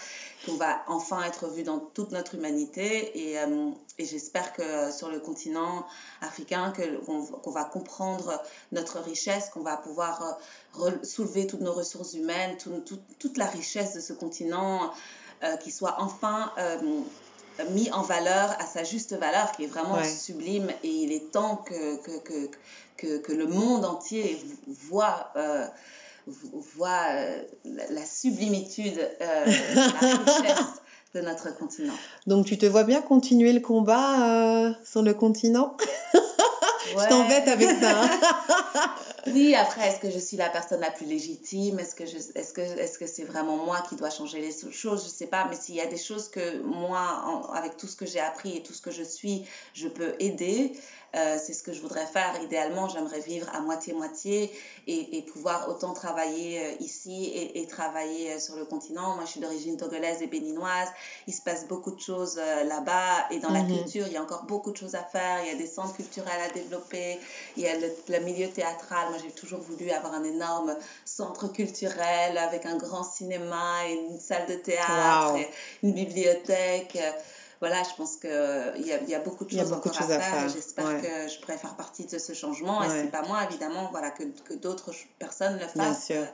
Qu'on 0.44 0.56
va 0.56 0.82
enfin 0.88 1.22
être 1.24 1.48
vu 1.48 1.62
dans 1.62 1.78
toute 1.78 2.12
notre 2.12 2.34
humanité 2.34 3.12
et, 3.14 3.38
euh, 3.38 3.70
et 4.00 4.06
j'espère 4.06 4.52
que 4.54 4.62
euh, 4.62 4.90
sur 4.90 5.10
le 5.10 5.20
continent 5.20 5.84
africain, 6.22 6.72
qu'on 7.04 7.50
va 7.50 7.64
comprendre 7.64 8.42
notre 8.72 8.98
richesse, 9.00 9.50
qu'on 9.50 9.60
va 9.62 9.76
pouvoir 9.76 10.38
euh, 10.80 10.90
soulever 11.04 11.46
toutes 11.46 11.60
nos 11.60 11.72
ressources 11.74 12.14
humaines, 12.14 12.56
tout- 12.56 12.80
tout- 12.80 13.02
toute 13.18 13.36
la 13.36 13.46
richesse 13.46 13.92
de 13.94 14.00
ce 14.00 14.14
continent, 14.14 14.90
euh, 15.44 15.56
qui 15.58 15.70
soit 15.70 15.96
enfin 15.98 16.50
euh, 16.58 16.78
mis 17.70 17.90
en 17.92 18.00
valeur 18.00 18.56
à 18.58 18.64
sa 18.64 18.84
juste 18.84 19.12
valeur, 19.14 19.52
qui 19.52 19.64
est 19.64 19.66
vraiment 19.66 19.96
Ouais. 19.96 20.08
sublime. 20.08 20.70
Et 20.82 20.88
il 20.88 21.12
est 21.12 21.30
temps 21.30 21.56
que, 21.56 21.96
que, 21.96 22.18
que, 22.20 22.50
que, 22.96 23.18
que 23.18 23.32
le 23.32 23.46
monde 23.46 23.84
entier 23.84 24.42
voit, 24.66 25.30
euh, 25.36 25.66
voit 26.26 27.06
la, 27.64 27.86
la 27.90 28.06
sublimitude, 28.06 28.98
euh, 29.20 29.44
la 29.44 30.00
richesse 30.00 30.66
de 31.14 31.20
notre 31.20 31.56
continent. 31.56 31.92
Donc 32.26 32.46
tu 32.46 32.56
te 32.58 32.66
vois 32.66 32.84
bien 32.84 33.00
continuer 33.02 33.52
le 33.52 33.60
combat 33.60 34.66
euh, 34.66 34.72
sur 34.84 35.02
le 35.02 35.12
continent? 35.14 35.76
Je 36.90 36.96
Ouais. 36.96 37.08
t'embête 37.08 37.46
avec 37.46 37.68
ça. 37.80 38.02
hein. 38.02 38.10
Oui, 39.26 39.54
après, 39.54 39.86
est-ce 39.88 40.00
que 40.00 40.10
je 40.10 40.18
suis 40.18 40.38
la 40.38 40.48
personne 40.48 40.80
la 40.80 40.90
plus 40.90 41.04
légitime? 41.04 41.78
Est-ce 41.78 41.94
que 41.94 42.04
est-ce 42.04 42.52
que, 42.54 42.60
est-ce 42.62 42.98
que 42.98 43.06
c'est 43.06 43.24
vraiment 43.24 43.58
moi 43.58 43.82
qui 43.82 43.94
dois 43.94 44.08
changer 44.08 44.40
les 44.40 44.50
choses? 44.72 45.04
Je 45.04 45.10
sais 45.10 45.26
pas, 45.26 45.44
mais 45.44 45.56
s'il 45.56 45.74
y 45.74 45.80
a 45.82 45.86
des 45.86 45.98
choses 45.98 46.28
que 46.30 46.60
moi, 46.62 47.20
en- 47.26 47.42
avec 47.52 47.76
tout 47.76 47.86
ce 47.86 47.96
que 47.96 48.06
j'ai 48.06 48.18
appris 48.20 48.56
et 48.56 48.62
tout 48.62 48.72
ce 48.72 48.80
que 48.80 48.90
je 48.90 49.02
suis, 49.02 49.46
je 49.74 49.88
peux 49.88 50.14
aider, 50.20 50.72
euh, 51.16 51.36
c'est 51.42 51.52
ce 51.52 51.62
que 51.62 51.72
je 51.72 51.82
voudrais 51.82 52.06
faire. 52.06 52.40
Idéalement, 52.42 52.88
j'aimerais 52.88 53.20
vivre 53.20 53.46
à 53.52 53.60
moitié-moitié 53.60 54.50
et, 54.86 55.18
et 55.18 55.22
pouvoir 55.22 55.68
autant 55.68 55.92
travailler 55.92 56.64
euh, 56.64 56.72
ici 56.80 57.24
et, 57.26 57.60
et 57.60 57.66
travailler 57.66 58.32
euh, 58.32 58.38
sur 58.38 58.56
le 58.56 58.64
continent. 58.64 59.16
Moi, 59.16 59.24
je 59.26 59.32
suis 59.32 59.40
d'origine 59.40 59.76
togolaise 59.76 60.22
et 60.22 60.28
béninoise. 60.28 60.88
Il 61.26 61.34
se 61.34 61.42
passe 61.42 61.66
beaucoup 61.68 61.92
de 61.92 62.00
choses 62.00 62.36
là-bas 62.36 63.26
et 63.30 63.38
dans 63.38 63.50
la 63.50 63.62
Mhm. 63.62 63.64
culture, 63.64 64.06
il 64.06 64.12
y 64.14 64.16
a 64.16 64.22
encore 64.22 64.44
beaucoup 64.46 64.72
de 64.72 64.76
choses 64.78 64.94
à 64.94 65.04
faire. 65.04 65.42
Il 65.42 65.48
y 65.48 65.50
a 65.50 65.54
des 65.56 65.66
centres 65.66 65.92
culturels 65.94 66.40
à 66.40 66.48
développer. 66.48 67.20
Il 67.56 67.62
y 67.62 67.66
a 67.66 67.76
le, 67.78 67.94
le 68.08 68.18
milieu 68.20 68.50
théâtral. 68.52 69.09
Moi, 69.10 69.18
j'ai 69.22 69.32
toujours 69.32 69.60
voulu 69.60 69.90
avoir 69.90 70.14
un 70.14 70.24
énorme 70.24 70.76
centre 71.04 71.48
culturel 71.52 72.38
avec 72.38 72.64
un 72.66 72.76
grand 72.76 73.04
cinéma 73.04 73.86
et 73.88 73.92
une 73.94 74.18
salle 74.20 74.46
de 74.48 74.54
théâtre, 74.54 75.32
Wow. 75.32 75.36
et 75.38 75.48
une 75.82 75.92
bibliothèque. 75.92 76.98
Voilà, 77.60 77.82
je 77.82 77.94
pense 77.94 78.16
qu'il 78.16 78.30
y 78.86 78.92
a, 78.92 79.02
y 79.02 79.14
a 79.14 79.18
beaucoup 79.18 79.44
de 79.44 79.50
choses 79.50 79.68
de 79.68 79.74
encore 79.74 79.92
choses 79.92 80.10
à 80.10 80.16
à 80.16 80.20
faire. 80.20 80.34
et 80.34 80.40
faire, 80.40 80.48
J'espère 80.48 80.86
ouais. 80.86 81.00
que 81.02 81.30
je 81.30 81.38
pourrai 81.40 81.58
faire 81.58 81.76
partie 81.76 82.06
de 82.06 82.18
ce 82.18 82.32
changement. 82.32 82.82
Et 82.82 82.88
Ouais. 82.88 83.02
c'est 83.02 83.10
pas 83.10 83.20
moi, 83.26 83.44
évidemment, 83.50 83.88
voilà, 83.90 84.10
que, 84.10 84.22
que 84.48 84.54
d'autres 84.54 84.92
personnes 85.18 85.54
le 85.58 85.66
Bien 85.78 85.92
fassent. 85.92 86.06
sûr. 86.06 86.24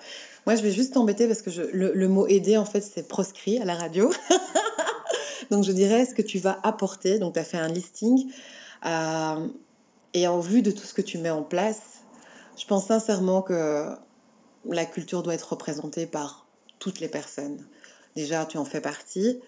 Moi, 0.47 0.55
je 0.55 0.63
vais 0.63 0.71
juste 0.71 0.93
t'embêter 0.95 1.27
parce 1.27 1.43
que 1.43 1.51
je- 1.51 1.63
le, 1.63 1.93
le 1.95 2.09
mot 2.09 2.29
aider, 2.29 2.57
en 2.57 2.65
fait, 2.65 2.81
c'est 2.81 3.09
proscrit 3.09 3.61
à 3.61 3.65
la 3.65 3.75
radio. 3.75 4.13
Donc, 5.51 5.65
je 5.65 5.73
dirais 5.73 6.07
ce 6.07 6.15
que 6.15 6.23
tu 6.23 6.39
vas 6.39 6.59
apporter. 6.63 7.19
Donc, 7.19 7.35
tu 7.35 7.41
as 7.41 7.45
fait 7.45 7.59
un 7.59 7.69
listing. 7.69 8.31
Euh, 8.85 9.49
et 10.15 10.29
en 10.29 10.39
vue 10.41 10.63
de 10.63 10.71
tout 10.71 10.85
ce 10.87 10.95
que 10.95 11.03
tu 11.03 11.19
mets 11.19 11.31
en 11.31 11.43
place, 11.43 11.81
je 12.59 12.67
pense 12.67 12.87
sincèrement 12.87 13.43
que 13.43 13.87
la 14.69 14.87
culture 14.87 15.23
doit 15.23 15.35
être 15.35 15.51
représentée 15.53 16.07
par 16.07 16.47
toutes 16.79 17.01
les 17.01 17.09
personnes. 17.09 17.65
Déjà, 18.15 18.47
tu 18.47 18.59
en 18.59 18.65
fais 18.65 18.81
partie. 18.81 19.41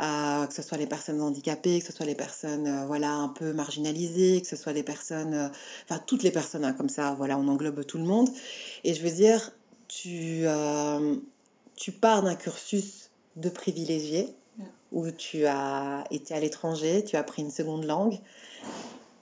euh, 0.00 0.46
que 0.46 0.54
ce 0.54 0.62
soit 0.62 0.78
les 0.78 0.86
personnes 0.86 1.20
handicapées, 1.20 1.80
que 1.80 1.86
ce 1.86 1.92
soit 1.92 2.06
les 2.06 2.14
personnes 2.14 2.68
euh, 2.68 2.86
voilà 2.86 3.14
un 3.14 3.28
peu 3.28 3.52
marginalisées, 3.52 4.40
que 4.40 4.46
ce 4.46 4.54
soit 4.54 4.72
les 4.72 4.84
personnes, 4.84 5.34
euh, 5.34 5.48
enfin 5.84 6.00
toutes 6.06 6.22
les 6.22 6.30
personnes 6.30 6.64
hein, 6.64 6.72
comme 6.72 6.88
ça, 6.88 7.14
voilà, 7.18 7.36
on 7.36 7.48
englobe 7.48 7.84
tout 7.84 7.98
le 7.98 8.04
monde. 8.04 8.28
Et 8.84 8.94
je 8.94 9.02
veux 9.02 9.10
dire, 9.10 9.50
tu, 9.88 10.44
tu 11.74 11.92
pars 11.92 12.22
d'un 12.22 12.36
cursus 12.36 13.10
de 13.34 13.48
privilégié 13.48 14.28
Mm. 14.58 14.64
où 14.92 15.10
tu 15.10 15.46
as 15.46 16.04
été 16.10 16.34
à 16.34 16.40
l'étranger, 16.40 17.04
tu 17.04 17.16
as 17.16 17.20
appris 17.20 17.42
une 17.42 17.50
seconde 17.50 17.84
langue. 17.84 18.18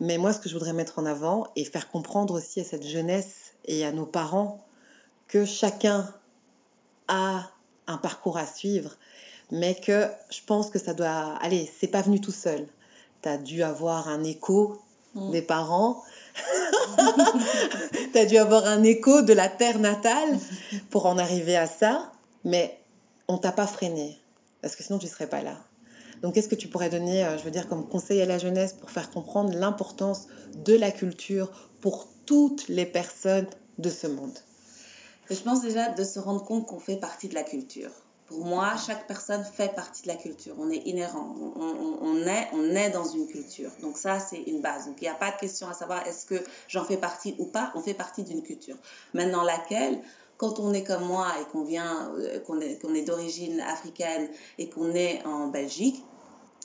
Mais 0.01 0.18
moi, 0.18 0.32
ce 0.32 0.40
que 0.40 0.49
je 0.49 0.55
voudrais 0.55 0.72
mettre 0.72 0.99
en 0.99 1.07
avant 1.07 1.47
et 1.57 1.64
faire 1.64 1.90
comprendre 1.90 2.34
aussi 2.34 2.61
à 2.61 2.64
cette 2.64 2.86
jeunesse 2.86 3.55
et 3.64 3.84
à 3.84 3.92
nos 3.92 4.07
parents 4.07 4.64
que 5.28 5.44
chacun 5.44 6.12
a 7.09 7.51
un 7.86 7.97
parcours 7.97 8.36
à 8.36 8.47
suivre, 8.47 8.97
mais 9.51 9.74
que 9.74 10.09
je 10.30 10.40
pense 10.47 10.70
que 10.70 10.78
ça 10.78 10.94
doit... 10.94 11.36
Allez, 11.40 11.70
c'est 11.78 11.86
pas 11.88 12.03
venu 12.03 12.20
tout 12.20 12.32
seul. 12.32 12.66
Tu 13.22 13.28
as 13.28 13.38
dû 13.38 13.62
avoir 13.62 14.09
un 14.09 14.22
écho 14.24 14.80
Mm. 15.16 15.30
des 15.30 15.42
parents. 15.42 16.03
tu 18.12 18.18
as 18.18 18.26
dû 18.26 18.36
avoir 18.36 18.66
un 18.66 18.82
écho 18.82 19.22
de 19.22 19.32
la 19.32 19.49
terre 19.49 19.78
natale 19.78 20.38
pour 20.90 21.07
en 21.07 21.16
arriver 21.16 21.57
à 21.57 21.66
ça, 21.66 22.12
mais 22.44 22.78
on 23.26 23.38
t'a 23.38 23.53
pas 23.53 23.66
freiné, 23.66 24.18
parce 24.61 24.76
que 24.76 24.84
sinon 24.84 24.99
tu 24.99 25.07
serais 25.07 25.26
pas 25.26 25.42
là. 25.42 25.57
Donc, 26.26 26.34
qu'est-ce 26.34 26.48
que 26.48 26.56
tu 26.56 26.66
pourrais 26.66 26.90
donner, 26.90 27.24
euh, 27.24 27.38
je 27.38 27.44
veux 27.44 27.52
dire, 27.52 27.68
comme 27.68 27.86
conseil 27.86 28.20
à 28.20 28.26
la 28.26 28.36
jeunesse 28.36 28.72
pour 28.72 28.90
faire 28.90 29.12
comprendre 29.12 29.54
l'importance 29.54 30.26
de 30.56 30.74
la 30.74 30.90
culture 30.90 31.52
pour 31.80 32.08
toutes 32.26 32.66
les 32.66 32.84
personnes 32.84 33.46
de 33.78 33.88
ce 33.88 34.08
monde? 34.08 34.36
Je 35.30 35.36
pense 35.36 35.62
déjà 35.62 35.88
de 35.90 36.02
se 36.02 36.18
rendre 36.18 36.42
compte 36.44 36.66
qu'on 36.66 36.80
fait 36.80 36.96
partie 36.96 37.28
de 37.28 37.34
la 37.34 37.44
culture. 37.44 37.92
Pour 38.26 38.44
moi, 38.44 38.74
chaque 38.76 39.06
personne 39.06 39.44
fait 39.44 39.72
partie 39.72 40.02
de 40.02 40.08
la 40.08 40.16
culture. 40.16 40.56
On 40.58 40.68
est 40.68 40.82
inhérent. 40.88 41.32
On, 41.54 42.16
est, 42.26 42.90
dans 42.90 43.04
une 43.04 43.28
culture. 43.28 43.70
Donc 43.80 43.96
ça, 43.96 44.18
c'est 44.18 44.42
une 44.48 44.60
base. 44.60 44.86
Donc 44.86 44.96
il 45.00 45.04
n'y 45.04 45.10
a 45.10 45.14
pas 45.14 45.30
de 45.30 45.36
question 45.36 45.68
à 45.68 45.74
savoir 45.74 46.04
est-ce 46.08 46.26
que 46.26 46.42
j'en 46.66 46.84
fais 46.84 46.96
partie 46.96 47.36
ou 47.38 47.44
pas. 47.44 47.70
On 47.76 47.82
fait 47.82 47.94
partie 47.94 48.24
d'une 48.24 48.42
culture. 48.42 48.74
Maintenant, 49.14 49.44
laquelle 49.44 50.02
quand 50.38 50.58
on 50.58 50.72
est 50.72 50.82
comme 50.82 51.04
moi 51.04 51.28
et 51.40 51.44
qu'on 51.52 51.62
vient, 51.62 52.12
euh, 52.18 52.40
qu'on 52.40 52.60
est 52.60 53.02
d'origine 53.02 53.60
africaine 53.60 54.28
et 54.58 54.68
qu'on 54.68 54.92
est 54.92 55.24
en 55.24 55.46
Belgique, 55.46 56.02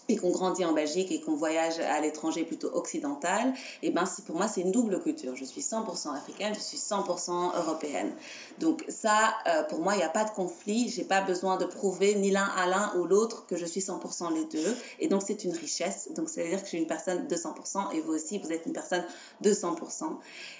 et 0.09 0.17
qu'on 0.17 0.31
grandit 0.31 0.65
en 0.65 0.73
Belgique 0.73 1.11
et 1.11 1.21
qu'on 1.21 1.35
voyage 1.35 1.79
à 1.79 1.99
l'étranger 2.01 2.43
plutôt 2.43 2.69
occidental, 2.73 3.53
et 3.81 3.91
ben 3.91 4.05
c'est 4.05 4.25
pour 4.25 4.35
moi 4.35 4.47
c'est 4.47 4.61
une 4.61 4.71
double 4.71 5.01
culture. 5.01 5.35
Je 5.35 5.45
suis 5.45 5.61
100% 5.61 6.15
africaine, 6.15 6.53
je 6.53 6.59
suis 6.59 6.77
100% 6.77 7.57
européenne. 7.57 8.11
Donc 8.59 8.83
ça, 8.89 9.33
euh, 9.47 9.63
pour 9.63 9.79
moi, 9.79 9.95
il 9.95 9.97
n'y 9.97 10.03
a 10.03 10.09
pas 10.09 10.23
de 10.23 10.31
conflit. 10.31 10.89
J'ai 10.89 11.03
pas 11.03 11.21
besoin 11.21 11.57
de 11.57 11.65
prouver 11.65 12.15
ni 12.15 12.31
l'un 12.31 12.45
à 12.57 12.67
l'un 12.67 12.93
ou 12.97 13.05
l'autre 13.05 13.45
que 13.47 13.55
je 13.55 13.65
suis 13.65 13.81
100% 13.81 14.33
les 14.33 14.45
deux. 14.45 14.75
Et 14.99 15.07
donc 15.07 15.23
c'est 15.25 15.43
une 15.43 15.53
richesse. 15.53 16.09
Donc 16.15 16.29
ça 16.29 16.41
veut 16.43 16.49
dire 16.49 16.59
que 16.59 16.65
je 16.65 16.69
suis 16.69 16.77
une 16.77 16.87
personne 16.87 17.27
de 17.27 17.35
100% 17.35 17.93
et 17.93 18.01
vous 18.01 18.13
aussi 18.13 18.39
vous 18.39 18.51
êtes 18.51 18.65
une 18.65 18.73
personne 18.73 19.03
de 19.41 19.53
100%. 19.53 20.17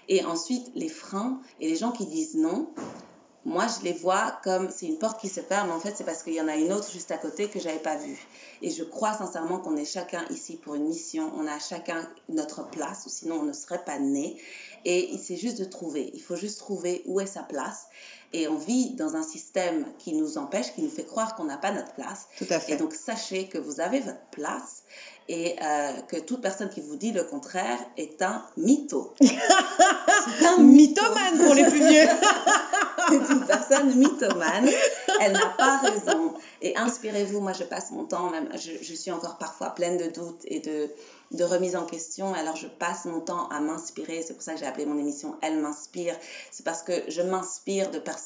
Et 0.09 0.23
ensuite 0.25 0.71
les 0.75 0.89
freins 0.89 1.39
et 1.59 1.67
les 1.67 1.75
gens 1.75 1.91
qui 1.91 2.05
disent 2.05 2.35
non 2.35 2.67
moi, 3.43 3.65
je 3.67 3.83
les 3.83 3.93
vois 3.93 4.39
comme 4.43 4.69
c'est 4.69 4.85
une 4.85 4.99
porte 4.99 5.19
qui 5.19 5.27
se 5.27 5.39
ferme. 5.39 5.71
En 5.71 5.79
fait, 5.79 5.93
c'est 5.95 6.03
parce 6.03 6.21
qu'il 6.21 6.33
y 6.33 6.41
en 6.41 6.47
a 6.47 6.55
une 6.55 6.71
autre 6.71 6.91
juste 6.91 7.09
à 7.09 7.17
côté 7.17 7.49
que 7.49 7.59
j'avais 7.59 7.79
pas 7.79 7.95
vue. 7.95 8.19
Et 8.61 8.69
je 8.69 8.83
crois 8.83 9.13
sincèrement 9.13 9.59
qu'on 9.59 9.75
est 9.77 9.85
chacun 9.85 10.23
ici 10.29 10.57
pour 10.57 10.75
une 10.75 10.85
mission. 10.85 11.31
On 11.35 11.47
a 11.47 11.57
chacun 11.57 12.07
notre 12.29 12.69
place, 12.69 13.07
ou 13.07 13.09
sinon 13.09 13.39
on 13.39 13.43
ne 13.43 13.53
serait 13.53 13.83
pas 13.83 13.97
né. 13.97 14.37
Et 14.85 15.17
c'est 15.17 15.37
juste 15.37 15.59
de 15.59 15.65
trouver. 15.65 16.11
Il 16.13 16.21
faut 16.21 16.35
juste 16.35 16.59
trouver 16.59 17.01
où 17.05 17.19
est 17.19 17.25
sa 17.25 17.41
place. 17.41 17.87
Et 18.34 18.47
on 18.47 18.55
vit 18.57 18.91
dans 18.91 19.15
un 19.15 19.23
système 19.23 19.86
qui 19.99 20.13
nous 20.13 20.38
empêche, 20.38 20.73
qui 20.73 20.82
nous 20.82 20.89
fait 20.89 21.03
croire 21.03 21.36
qu'on 21.36 21.43
n'a 21.43 21.57
pas 21.57 21.71
notre 21.71 21.93
place. 21.93 22.27
Tout 22.38 22.45
à 22.49 22.57
Et 22.57 22.59
fait. 22.59 22.77
donc, 22.77 22.93
sachez 22.93 23.47
que 23.47 23.57
vous 23.57 23.82
avez 23.82 23.99
votre 23.99 24.25
place 24.32 24.84
et 25.27 25.55
euh, 25.61 25.91
que 26.09 26.17
toute 26.17 26.41
personne 26.41 26.69
qui 26.69 26.82
vous 26.82 26.95
dit 26.95 27.11
le 27.11 27.23
contraire 27.23 27.79
est 27.97 28.21
un 28.21 28.43
mytho. 28.57 29.13
C'est 29.21 30.45
un 30.45 30.57
mythomane 30.59 31.38
pour 31.43 31.53
les 31.53 31.63
plus 31.65 31.79
vieux. 31.88 32.07
c'est 33.09 33.34
une 33.34 33.45
personne 33.45 33.95
mythomane. 33.95 34.69
Elle 35.19 35.32
n'a 35.32 35.53
pas 35.57 35.79
raison. 35.79 36.34
Et 36.61 36.77
inspirez-vous. 36.77 37.39
Moi, 37.39 37.53
je 37.53 37.63
passe 37.63 37.91
mon 37.91 38.05
temps, 38.05 38.29
même, 38.29 38.47
je, 38.53 38.71
je 38.82 38.93
suis 38.93 39.11
encore 39.11 39.38
parfois 39.38 39.71
pleine 39.71 39.97
de 39.97 40.07
doutes 40.07 40.41
et 40.45 40.59
de, 40.59 40.91
de 41.32 41.43
remise 41.43 41.75
en 41.75 41.86
question. 41.86 42.34
Alors, 42.36 42.55
je 42.55 42.67
passe 42.67 43.05
mon 43.05 43.19
temps 43.19 43.47
à 43.49 43.59
m'inspirer. 43.61 44.23
C'est 44.25 44.34
pour 44.34 44.43
ça 44.43 44.53
que 44.53 44.59
j'ai 44.59 44.67
appelé 44.67 44.86
mon 44.86 44.99
émission 44.99 45.36
Elle 45.41 45.57
m'inspire. 45.57 46.15
C'est 46.51 46.63
parce 46.63 46.84
que 46.84 46.93
je 47.07 47.21
m'inspire 47.21 47.89
de 47.89 47.97
personnes 47.99 48.20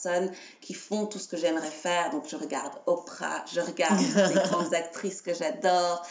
qui 0.61 0.73
font 0.73 1.05
tout 1.05 1.19
ce 1.19 1.27
que 1.27 1.37
j'aimerais 1.37 1.69
faire. 1.69 2.11
Donc, 2.11 2.23
je 2.27 2.35
regarde 2.35 2.73
Oprah, 2.85 3.43
je 3.53 3.61
regarde 3.61 3.97
des 4.33 4.39
grandes 4.49 4.73
actrices 4.73 5.21
que 5.21 5.33
j'adore. 5.33 6.05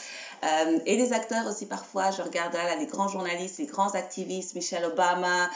Euh, 0.45 0.79
et 0.87 0.97
les 0.97 1.13
acteurs 1.13 1.47
aussi 1.47 1.67
parfois, 1.67 2.11
je 2.11 2.23
regarde 2.23 2.53
là, 2.55 2.77
les 2.77 2.87
grands 2.87 3.09
journalistes, 3.09 3.59
les 3.59 3.67
grands 3.67 3.95
activistes, 3.95 4.55
Michelle 4.55 4.85
Obama, 4.85 5.49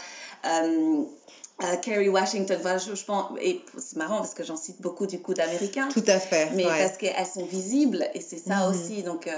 euh, 0.46 1.02
euh, 1.64 1.76
Kerry 1.76 2.08
Washington, 2.08 2.58
voilà, 2.62 2.78
je, 2.78 2.94
je 2.94 3.04
pense, 3.04 3.32
et 3.40 3.60
c'est 3.78 3.96
marrant 3.96 4.18
parce 4.18 4.34
que 4.34 4.44
j'en 4.44 4.56
cite 4.56 4.80
beaucoup 4.80 5.06
du 5.06 5.20
coup 5.20 5.34
d'américains. 5.34 5.88
Tout 5.92 6.04
à 6.06 6.18
fait. 6.20 6.50
Mais 6.54 6.64
ouais. 6.64 6.84
parce 6.86 6.96
qu'elles 6.98 7.26
sont 7.26 7.44
visibles 7.46 8.08
et 8.14 8.20
c'est 8.20 8.38
ça 8.38 8.68
Mhm. 8.68 8.74
aussi. 8.74 9.02
Donc, 9.02 9.26
euh, 9.26 9.32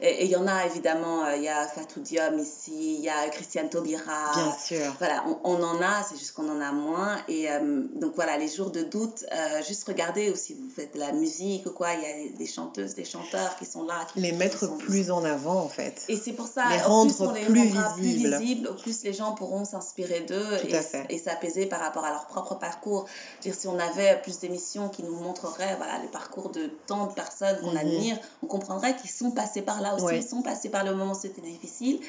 et 0.00 0.24
il 0.24 0.30
y 0.30 0.36
en 0.36 0.46
a 0.46 0.66
évidemment, 0.66 1.24
euh, 1.24 1.36
il 1.36 1.42
y 1.42 1.48
a 1.48 1.66
Fatou 1.66 2.00
Diom 2.00 2.38
ici, 2.38 2.96
il 2.98 3.00
y 3.00 3.08
a 3.08 3.28
Christiane 3.28 3.68
Taubira. 3.68 4.32
Bien 4.36 4.54
sûr. 4.64 4.94
Voilà, 4.98 5.24
on, 5.26 5.38
on 5.44 5.62
en 5.62 5.80
a, 5.82 6.02
c'est 6.08 6.16
juste 6.18 6.32
qu'on 6.32 6.48
en 6.48 6.60
a 6.60 6.70
moins. 6.72 7.16
Et 7.28 7.50
euh, 7.50 7.82
donc 7.96 8.12
voilà, 8.14 8.38
les 8.38 8.48
jours 8.48 8.70
de 8.70 8.82
doute, 8.82 9.24
juste 9.66 9.84
regardez 9.88 10.30
ou 10.30 10.36
si 10.36 10.54
vous 10.54 10.68
faites 10.74 10.94
de 10.94 11.00
la 11.00 11.12
musique 11.12 11.66
ou 11.66 11.70
quoi, 11.70 11.88
il 11.94 12.00
y 12.02 12.04
a 12.32 12.36
des 12.38 12.46
chanteuses, 12.46 12.94
des 12.94 13.04
chanteurs 13.04 13.56
qui 13.58 13.64
sont 13.66 13.84
là. 13.84 14.06
Qui, 14.12 14.20
Les 14.20 14.32
mettre 14.32 14.76
plus 14.78 15.10
en 15.10 15.24
avant, 15.24 15.60
en 15.60 15.68
fait. 15.68 16.02
et 16.08 16.16
c'est 16.16 16.32
pour 16.32 16.46
ça, 16.46 16.64
Les 16.70 16.80
rendre 16.82 17.12
plus 17.12 17.24
on 17.26 17.32
les 17.32 17.40
plus 17.44 17.62
visibles. 17.62 17.92
plus 17.96 18.38
visibles, 18.38 18.68
au 18.68 18.74
plus 18.74 19.02
les 19.02 19.12
gens 19.12 19.32
pourront 19.32 19.64
s'inspirer 19.64 20.20
d'eux 20.20 20.46
et, 20.68 21.14
et 21.14 21.18
s'apaiser 21.18 21.63
par 21.66 21.80
rapport 21.80 22.04
à 22.04 22.10
leur 22.10 22.26
propre 22.26 22.54
parcours. 22.56 23.06
Dire, 23.42 23.54
si 23.54 23.66
on 23.68 23.78
avait 23.78 24.20
plus 24.22 24.38
d'émissions 24.38 24.88
qui 24.88 25.02
nous 25.02 25.14
montreraient 25.16 25.76
voilà, 25.76 25.98
le 26.02 26.08
parcours 26.08 26.50
de 26.50 26.70
tant 26.86 27.06
de 27.06 27.12
personnes 27.12 27.58
qu'on 27.60 27.70
Mhm. 27.70 27.76
admire, 27.76 28.18
on 28.42 28.46
comprendrait 28.46 28.96
qu'ils 28.96 29.10
sont 29.10 29.30
passés 29.30 29.62
par 29.62 29.80
là 29.80 29.94
aussi, 29.94 30.04
Ouais. 30.04 30.18
ils 30.18 30.26
sont 30.28 30.42
passés 30.42 30.68
par 30.68 30.84
le 30.84 30.94
moment 30.94 31.12
où 31.12 31.18
c'était 31.20 31.40
difficile 31.42 32.00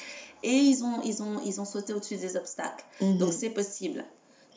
et 0.43 0.53
ils 0.53 0.83
ont, 0.83 1.01
ils 1.03 1.21
ont, 1.23 1.39
ils 1.45 1.59
ont 1.61 1.65
sauté 1.65 1.93
au-dessus 1.93 2.17
des 2.17 2.35
obstacles. 2.37 2.83
Mhm. 3.01 3.17
Donc 3.17 3.33
c'est 3.33 3.49
possible. 3.49 4.03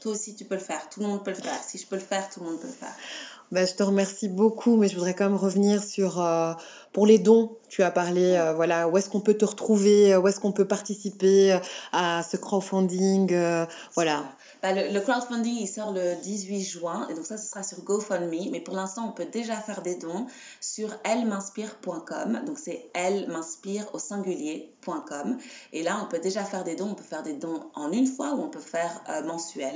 Toi 0.01 0.13
aussi, 0.13 0.37
tu 0.37 0.45
peux 0.45 0.55
le 0.55 0.61
faire. 0.61 0.89
Tout 0.91 1.01
le 1.01 1.07
monde 1.07 1.25
peut 1.25 1.33
le 1.33 1.37
faire. 1.37 1.61
Si 1.67 1.77
je 1.77 1.85
peux 1.87 1.97
le 1.97 2.01
faire, 2.03 2.29
tout 2.31 2.39
le 2.39 2.47
monde 2.47 2.61
peut 2.61 2.69
le 2.69 2.73
faire. 2.73 2.95
Bah, 3.51 3.65
je 3.65 3.73
te 3.75 3.83
remercie 3.83 4.29
beaucoup, 4.29 4.77
mais 4.77 4.89
je 4.89 4.95
voudrais 4.95 5.15
quand 5.15 5.25
même 5.25 5.35
revenir 5.39 5.83
sur 5.83 6.21
euh, 6.21 6.53
pour 6.93 7.05
les 7.07 7.19
dons. 7.19 7.57
Tu 7.69 7.83
as 7.83 7.91
parlé, 7.91 8.35
euh, 8.37 8.53
voilà, 8.53 8.87
où 8.89 8.97
est-ce 8.99 9.09
qu'on 9.09 9.21
peut 9.21 9.35
te 9.35 9.45
retrouver, 9.47 10.13
euh, 10.13 10.21
où 10.21 10.29
est-ce 10.29 10.39
qu'on 10.39 10.53
peut 10.53 10.67
participer 10.69 11.59
à 11.93 12.23
ce 12.31 12.37
crowdfunding, 12.37 13.33
euh, 13.33 13.67
voilà. 13.95 14.23
Bah, 14.63 14.73
le, 14.73 15.01
crowdfunding, 15.01 15.57
il 15.61 15.69
sort 15.69 15.93
le 15.93 16.17
18 16.23 16.61
juin. 16.63 17.09
Et 17.11 17.15
donc 17.15 17.27
ça, 17.27 17.39
ce 17.39 17.49
sera 17.49 17.63
sur 17.63 17.83
GoFundMe. 17.83 18.51
Mais 18.51 18.61
pour 18.61 18.75
l'instant, 18.75 19.09
on 19.09 19.13
peut 19.13 19.27
déjà 19.27 19.57
faire 19.57 19.83
des 19.83 19.97
dons 19.97 20.27
sur 20.61 20.95
ellem'inspire.com. 21.05 22.43
Donc 22.47 22.59
c'est 22.59 22.91
elle 22.95 23.29
m'inspire 23.29 23.87
au 23.95 23.99
Et 25.73 25.83
là, 25.83 25.99
on 26.03 26.07
peut 26.07 26.19
déjà 26.19 26.45
faire 26.45 26.65
des 26.65 26.77
dons. 26.77 26.91
On 26.91 26.95
peut 26.95 27.05
faire 27.05 27.23
des 27.23 27.35
dons 27.35 27.63
en 27.75 27.93
une 27.93 28.07
fois 28.07 28.35
ou 28.35 28.43
on 28.43 28.49
peut 28.49 28.61
faire 28.61 29.03
euh, 29.09 29.23
mensuel. 29.23 29.75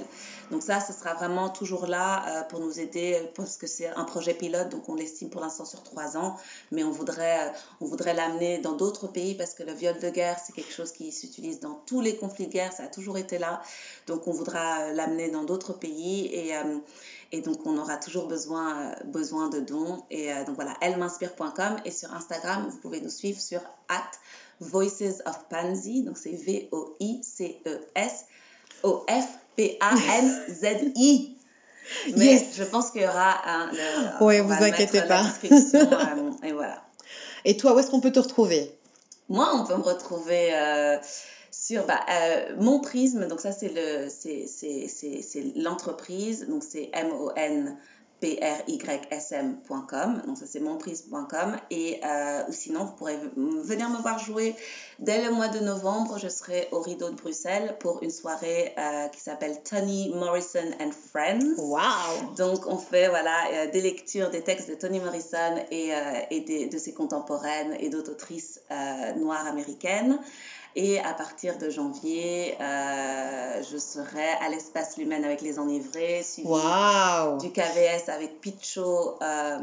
Donc 0.50 0.62
ça, 0.62 0.80
ce 0.80 0.92
sera 0.92 1.14
vraiment 1.14 1.50
toujours 1.50 1.86
là 1.86 2.24
euh, 2.26 2.42
pour 2.44 2.60
nous 2.60 2.80
aider 2.80 3.30
parce 3.34 3.56
que 3.56 3.66
c'est 3.66 3.88
un 3.88 4.04
projet 4.04 4.34
pilote. 4.34 4.68
Donc 4.68 4.88
on 4.88 4.94
l'estime 4.94 5.30
pour 5.30 5.40
l'instant 5.40 5.64
sur 5.64 5.82
trois 5.82 6.16
ans. 6.16 6.36
Mais 6.70 6.84
on 6.84 6.90
voudrait, 6.90 7.48
euh, 7.48 7.52
voudrait 7.80 8.14
l'amener 8.14 8.58
dans 8.58 8.72
d'autres 8.72 9.08
pays 9.08 9.34
parce 9.34 9.54
que 9.54 9.62
le 9.62 9.72
viol 9.72 9.98
de 9.98 10.10
guerre, 10.10 10.38
c'est 10.44 10.52
quelque 10.52 10.72
chose 10.72 10.92
qui 10.92 11.12
s'utilise 11.12 11.60
dans 11.60 11.74
tous 11.86 12.00
les 12.00 12.16
conflits 12.16 12.46
de 12.46 12.52
guerre. 12.52 12.72
Ça 12.72 12.84
a 12.84 12.88
toujours 12.88 13.18
été 13.18 13.38
là. 13.38 13.62
Donc 14.06 14.26
on 14.26 14.32
voudra 14.32 14.80
euh, 14.80 14.92
l'amener 14.92 15.30
dans 15.30 15.44
d'autres 15.44 15.72
pays 15.72 16.26
et, 16.32 16.56
euh, 16.56 16.78
et 17.32 17.40
donc 17.40 17.66
on 17.66 17.78
aura 17.78 17.96
toujours 17.96 18.28
besoin, 18.28 18.76
euh, 18.76 18.94
besoin 19.06 19.48
de 19.48 19.60
dons. 19.60 20.04
Et 20.10 20.32
euh, 20.32 20.44
donc 20.44 20.54
voilà, 20.54 20.74
ellem'inspire.com 20.82 21.76
et 21.84 21.90
sur 21.90 22.12
Instagram, 22.12 22.68
vous 22.68 22.76
pouvez 22.76 23.00
nous 23.00 23.10
suivre 23.10 23.40
sur 23.40 23.60
at 23.88 24.10
Voices 24.62 25.22
of 25.26 25.38
Pansy. 25.50 26.02
Donc 26.02 26.16
c'est 26.18 26.32
V-O-I-C-E-S 26.32 28.24
O-F-P-A-N-Z-I. 30.02 31.36
Mais 32.16 32.24
Yes. 32.26 32.44
je 32.56 32.64
pense 32.64 32.90
qu'il 32.90 33.02
y 33.02 33.06
aura 33.06 33.48
un. 33.48 33.66
le- 33.72 34.40
on 34.40 34.44
vous 34.46 34.52
inquiétez 34.64 35.02
pas. 35.02 35.24
euh, 35.44 36.30
et 36.44 36.52
voilà. 36.52 36.82
Et 37.44 37.56
toi, 37.56 37.74
où 37.74 37.78
est-ce 37.78 37.90
qu'on 37.90 38.00
peut 38.00 38.12
te 38.12 38.20
retrouver? 38.20 38.72
Moi, 39.28 39.50
on 39.54 39.64
peut 39.66 39.76
me 39.76 39.82
retrouver 39.82 40.54
euh, 40.54 40.96
sur 41.50 41.84
bah, 41.86 42.00
euh, 42.08 42.54
mon 42.60 42.80
prisme. 42.80 43.26
Donc 43.26 43.40
ça, 43.40 43.50
c'est 43.52 43.68
le, 43.74 44.08
c'est, 44.08 44.46
c'est, 44.46 44.86
c'est, 44.88 45.22
c'est 45.22 45.52
l'entreprise. 45.56 46.46
Donc 46.48 46.62
c'est 46.62 46.88
M 46.92 47.76
O 48.22 48.26
N 48.26 48.36
P 48.36 48.38
R 48.40 48.62
Y 48.68 49.06
S 49.10 49.32
M.com. 49.32 50.22
Donc 50.26 50.38
ça, 50.38 50.46
c'est 50.46 50.60
monprisme.com. 50.60 51.56
Et 51.70 52.00
euh, 52.04 52.42
ou 52.48 52.52
sinon, 52.52 52.84
vous 52.84 52.92
pourrez 52.92 53.18
venir 53.36 53.88
me 53.90 53.98
voir 53.98 54.18
jouer 54.18 54.54
dès 54.98 55.24
le 55.24 55.30
mois 55.32 55.48
de 55.48 55.58
novembre. 55.60 56.18
Je 56.18 56.28
serai 56.28 56.68
au 56.72 56.80
Rideau 56.80 57.10
de 57.10 57.16
Bruxelles 57.16 57.76
pour 57.80 58.02
une 58.02 58.10
soirée 58.10 58.74
euh, 58.78 59.08
qui 59.08 59.20
s'appelle 59.20 59.62
Tony 59.62 60.10
Morrison 60.14 60.70
and 60.80 60.90
Friends. 61.10 61.54
Waouh 61.58 62.34
Donc, 62.36 62.66
on 62.66 62.76
fait 62.78 63.08
voilà, 63.08 63.36
euh, 63.52 63.70
des 63.70 63.80
lectures 63.80 64.30
des 64.30 64.42
textes 64.42 64.68
de 64.70 64.74
Toni 64.74 65.00
Morrison 65.00 65.56
et, 65.70 65.94
euh, 65.94 65.98
et 66.30 66.40
des- 66.40 66.66
de 66.66 66.78
ses 66.78 66.92
contemporaines 66.94 67.76
et 67.80 67.88
d'autres 67.88 68.12
autrices 68.12 68.60
noires 69.16 69.46
américaines. 69.46 70.18
Et 70.74 70.98
à 71.00 71.12
partir 71.12 71.58
de 71.58 71.68
janvier, 71.68 72.56
euh, 72.60 73.62
je 73.70 73.76
serai 73.76 74.28
à 74.40 74.48
l'espace 74.48 74.96
Lumen 74.96 75.24
avec 75.24 75.42
les 75.42 75.58
enivrés, 75.58 76.22
suivi 76.22 76.48
du 77.40 77.52
KVS 77.52 78.08
avec 78.08 78.40
Picho 78.40 79.18
euh, 79.20 79.58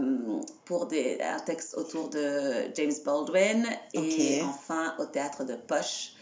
pour 0.65 0.85
des, 0.85 1.19
un 1.21 1.39
texte 1.39 1.75
autour 1.77 2.09
de 2.09 2.73
James 2.75 2.93
Baldwin. 3.03 3.65
Et 3.93 4.41
enfin 4.43 4.93
au 4.99 5.05
théâtre 5.05 5.45
de 5.45 5.55
Poche 5.55 6.13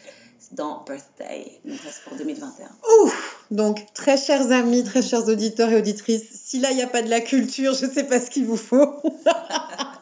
dans 0.51 0.83
Birthday. 0.85 1.59
Donc, 1.65 1.77
ça, 1.77 1.89
c'est 1.91 2.09
pour 2.09 2.17
2021. 2.17 2.67
Ouf 3.03 3.45
Donc, 3.51 3.93
très 3.93 4.17
chers 4.17 4.51
amis, 4.51 4.83
très 4.83 5.01
chers 5.01 5.27
auditeurs 5.27 5.69
et 5.69 5.77
auditrices, 5.77 6.23
si 6.31 6.59
là, 6.59 6.71
il 6.71 6.77
n'y 6.77 6.83
a 6.83 6.87
pas 6.87 7.01
de 7.01 7.09
la 7.09 7.21
culture, 7.21 7.73
je 7.73 7.85
ne 7.85 7.91
sais 7.91 8.05
pas 8.05 8.19
ce 8.19 8.29
qu'il 8.29 8.45
vous 8.45 8.57
faut. 8.57 9.01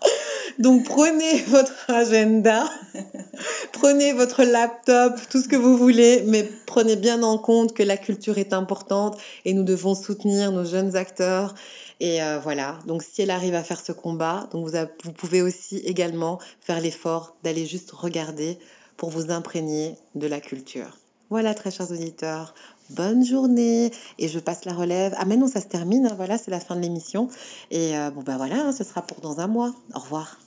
Donc, 0.59 0.85
prenez 0.85 1.41
votre 1.47 1.89
agenda, 1.89 2.69
prenez 3.73 4.13
votre 4.13 4.43
laptop, 4.43 5.19
tout 5.29 5.41
ce 5.41 5.49
que 5.49 5.55
vous 5.55 5.77
voulez, 5.77 6.23
mais 6.27 6.49
prenez 6.65 6.95
bien 6.95 7.23
en 7.23 7.37
compte 7.37 7.73
que 7.73 7.83
la 7.83 7.97
culture 7.97 8.37
est 8.37 8.53
importante 8.53 9.17
et 9.43 9.53
nous 9.53 9.63
devons 9.63 9.95
soutenir 9.95 10.51
nos 10.51 10.63
jeunes 10.63 10.95
acteurs 10.95 11.55
Et 11.99 12.21
euh, 12.23 12.39
voilà, 12.39 12.79
donc 12.87 13.03
si 13.03 13.21
elle 13.21 13.31
arrive 13.31 13.55
à 13.55 13.63
faire 13.63 13.81
ce 13.81 13.91
combat, 13.91 14.47
donc 14.51 14.67
vous, 14.67 14.77
vous 15.03 15.11
pouvez 15.11 15.41
aussi 15.41 15.77
également 15.77 16.39
faire 16.61 16.79
l'effort 16.79 17.35
d'aller 17.43 17.65
juste 17.65 17.91
regarder 17.91 18.57
pour 18.97 19.09
vous 19.09 19.31
imprégner 19.31 19.95
de 20.15 20.27
la 20.27 20.39
culture. 20.39 20.97
Voilà, 21.29 21.53
très 21.53 21.71
chers 21.71 21.91
auditeurs, 21.91 22.53
bonne 22.91 23.25
journée 23.25 23.91
et 24.19 24.27
je 24.27 24.39
passe 24.39 24.65
la 24.65 24.73
relève. 24.73 25.15
Ah 25.17 25.25
mais 25.25 25.37
non, 25.37 25.47
ça 25.47 25.59
se 25.59 25.67
termine, 25.67 26.05
hein, 26.05 26.13
voilà, 26.15 26.37
c'est 26.37 26.51
la 26.51 26.59
fin 26.59 26.75
de 26.75 26.81
l'émission. 26.81 27.29
Et 27.71 27.97
euh, 27.97 28.11
bon 28.11 28.21
ben 28.21 28.37
voilà, 28.37 28.67
hein, 28.67 28.71
ce 28.71 28.83
sera 28.83 29.01
pour 29.01 29.21
dans 29.21 29.39
un 29.39 29.47
mois. 29.47 29.73
Au 29.95 29.99
revoir. 29.99 30.37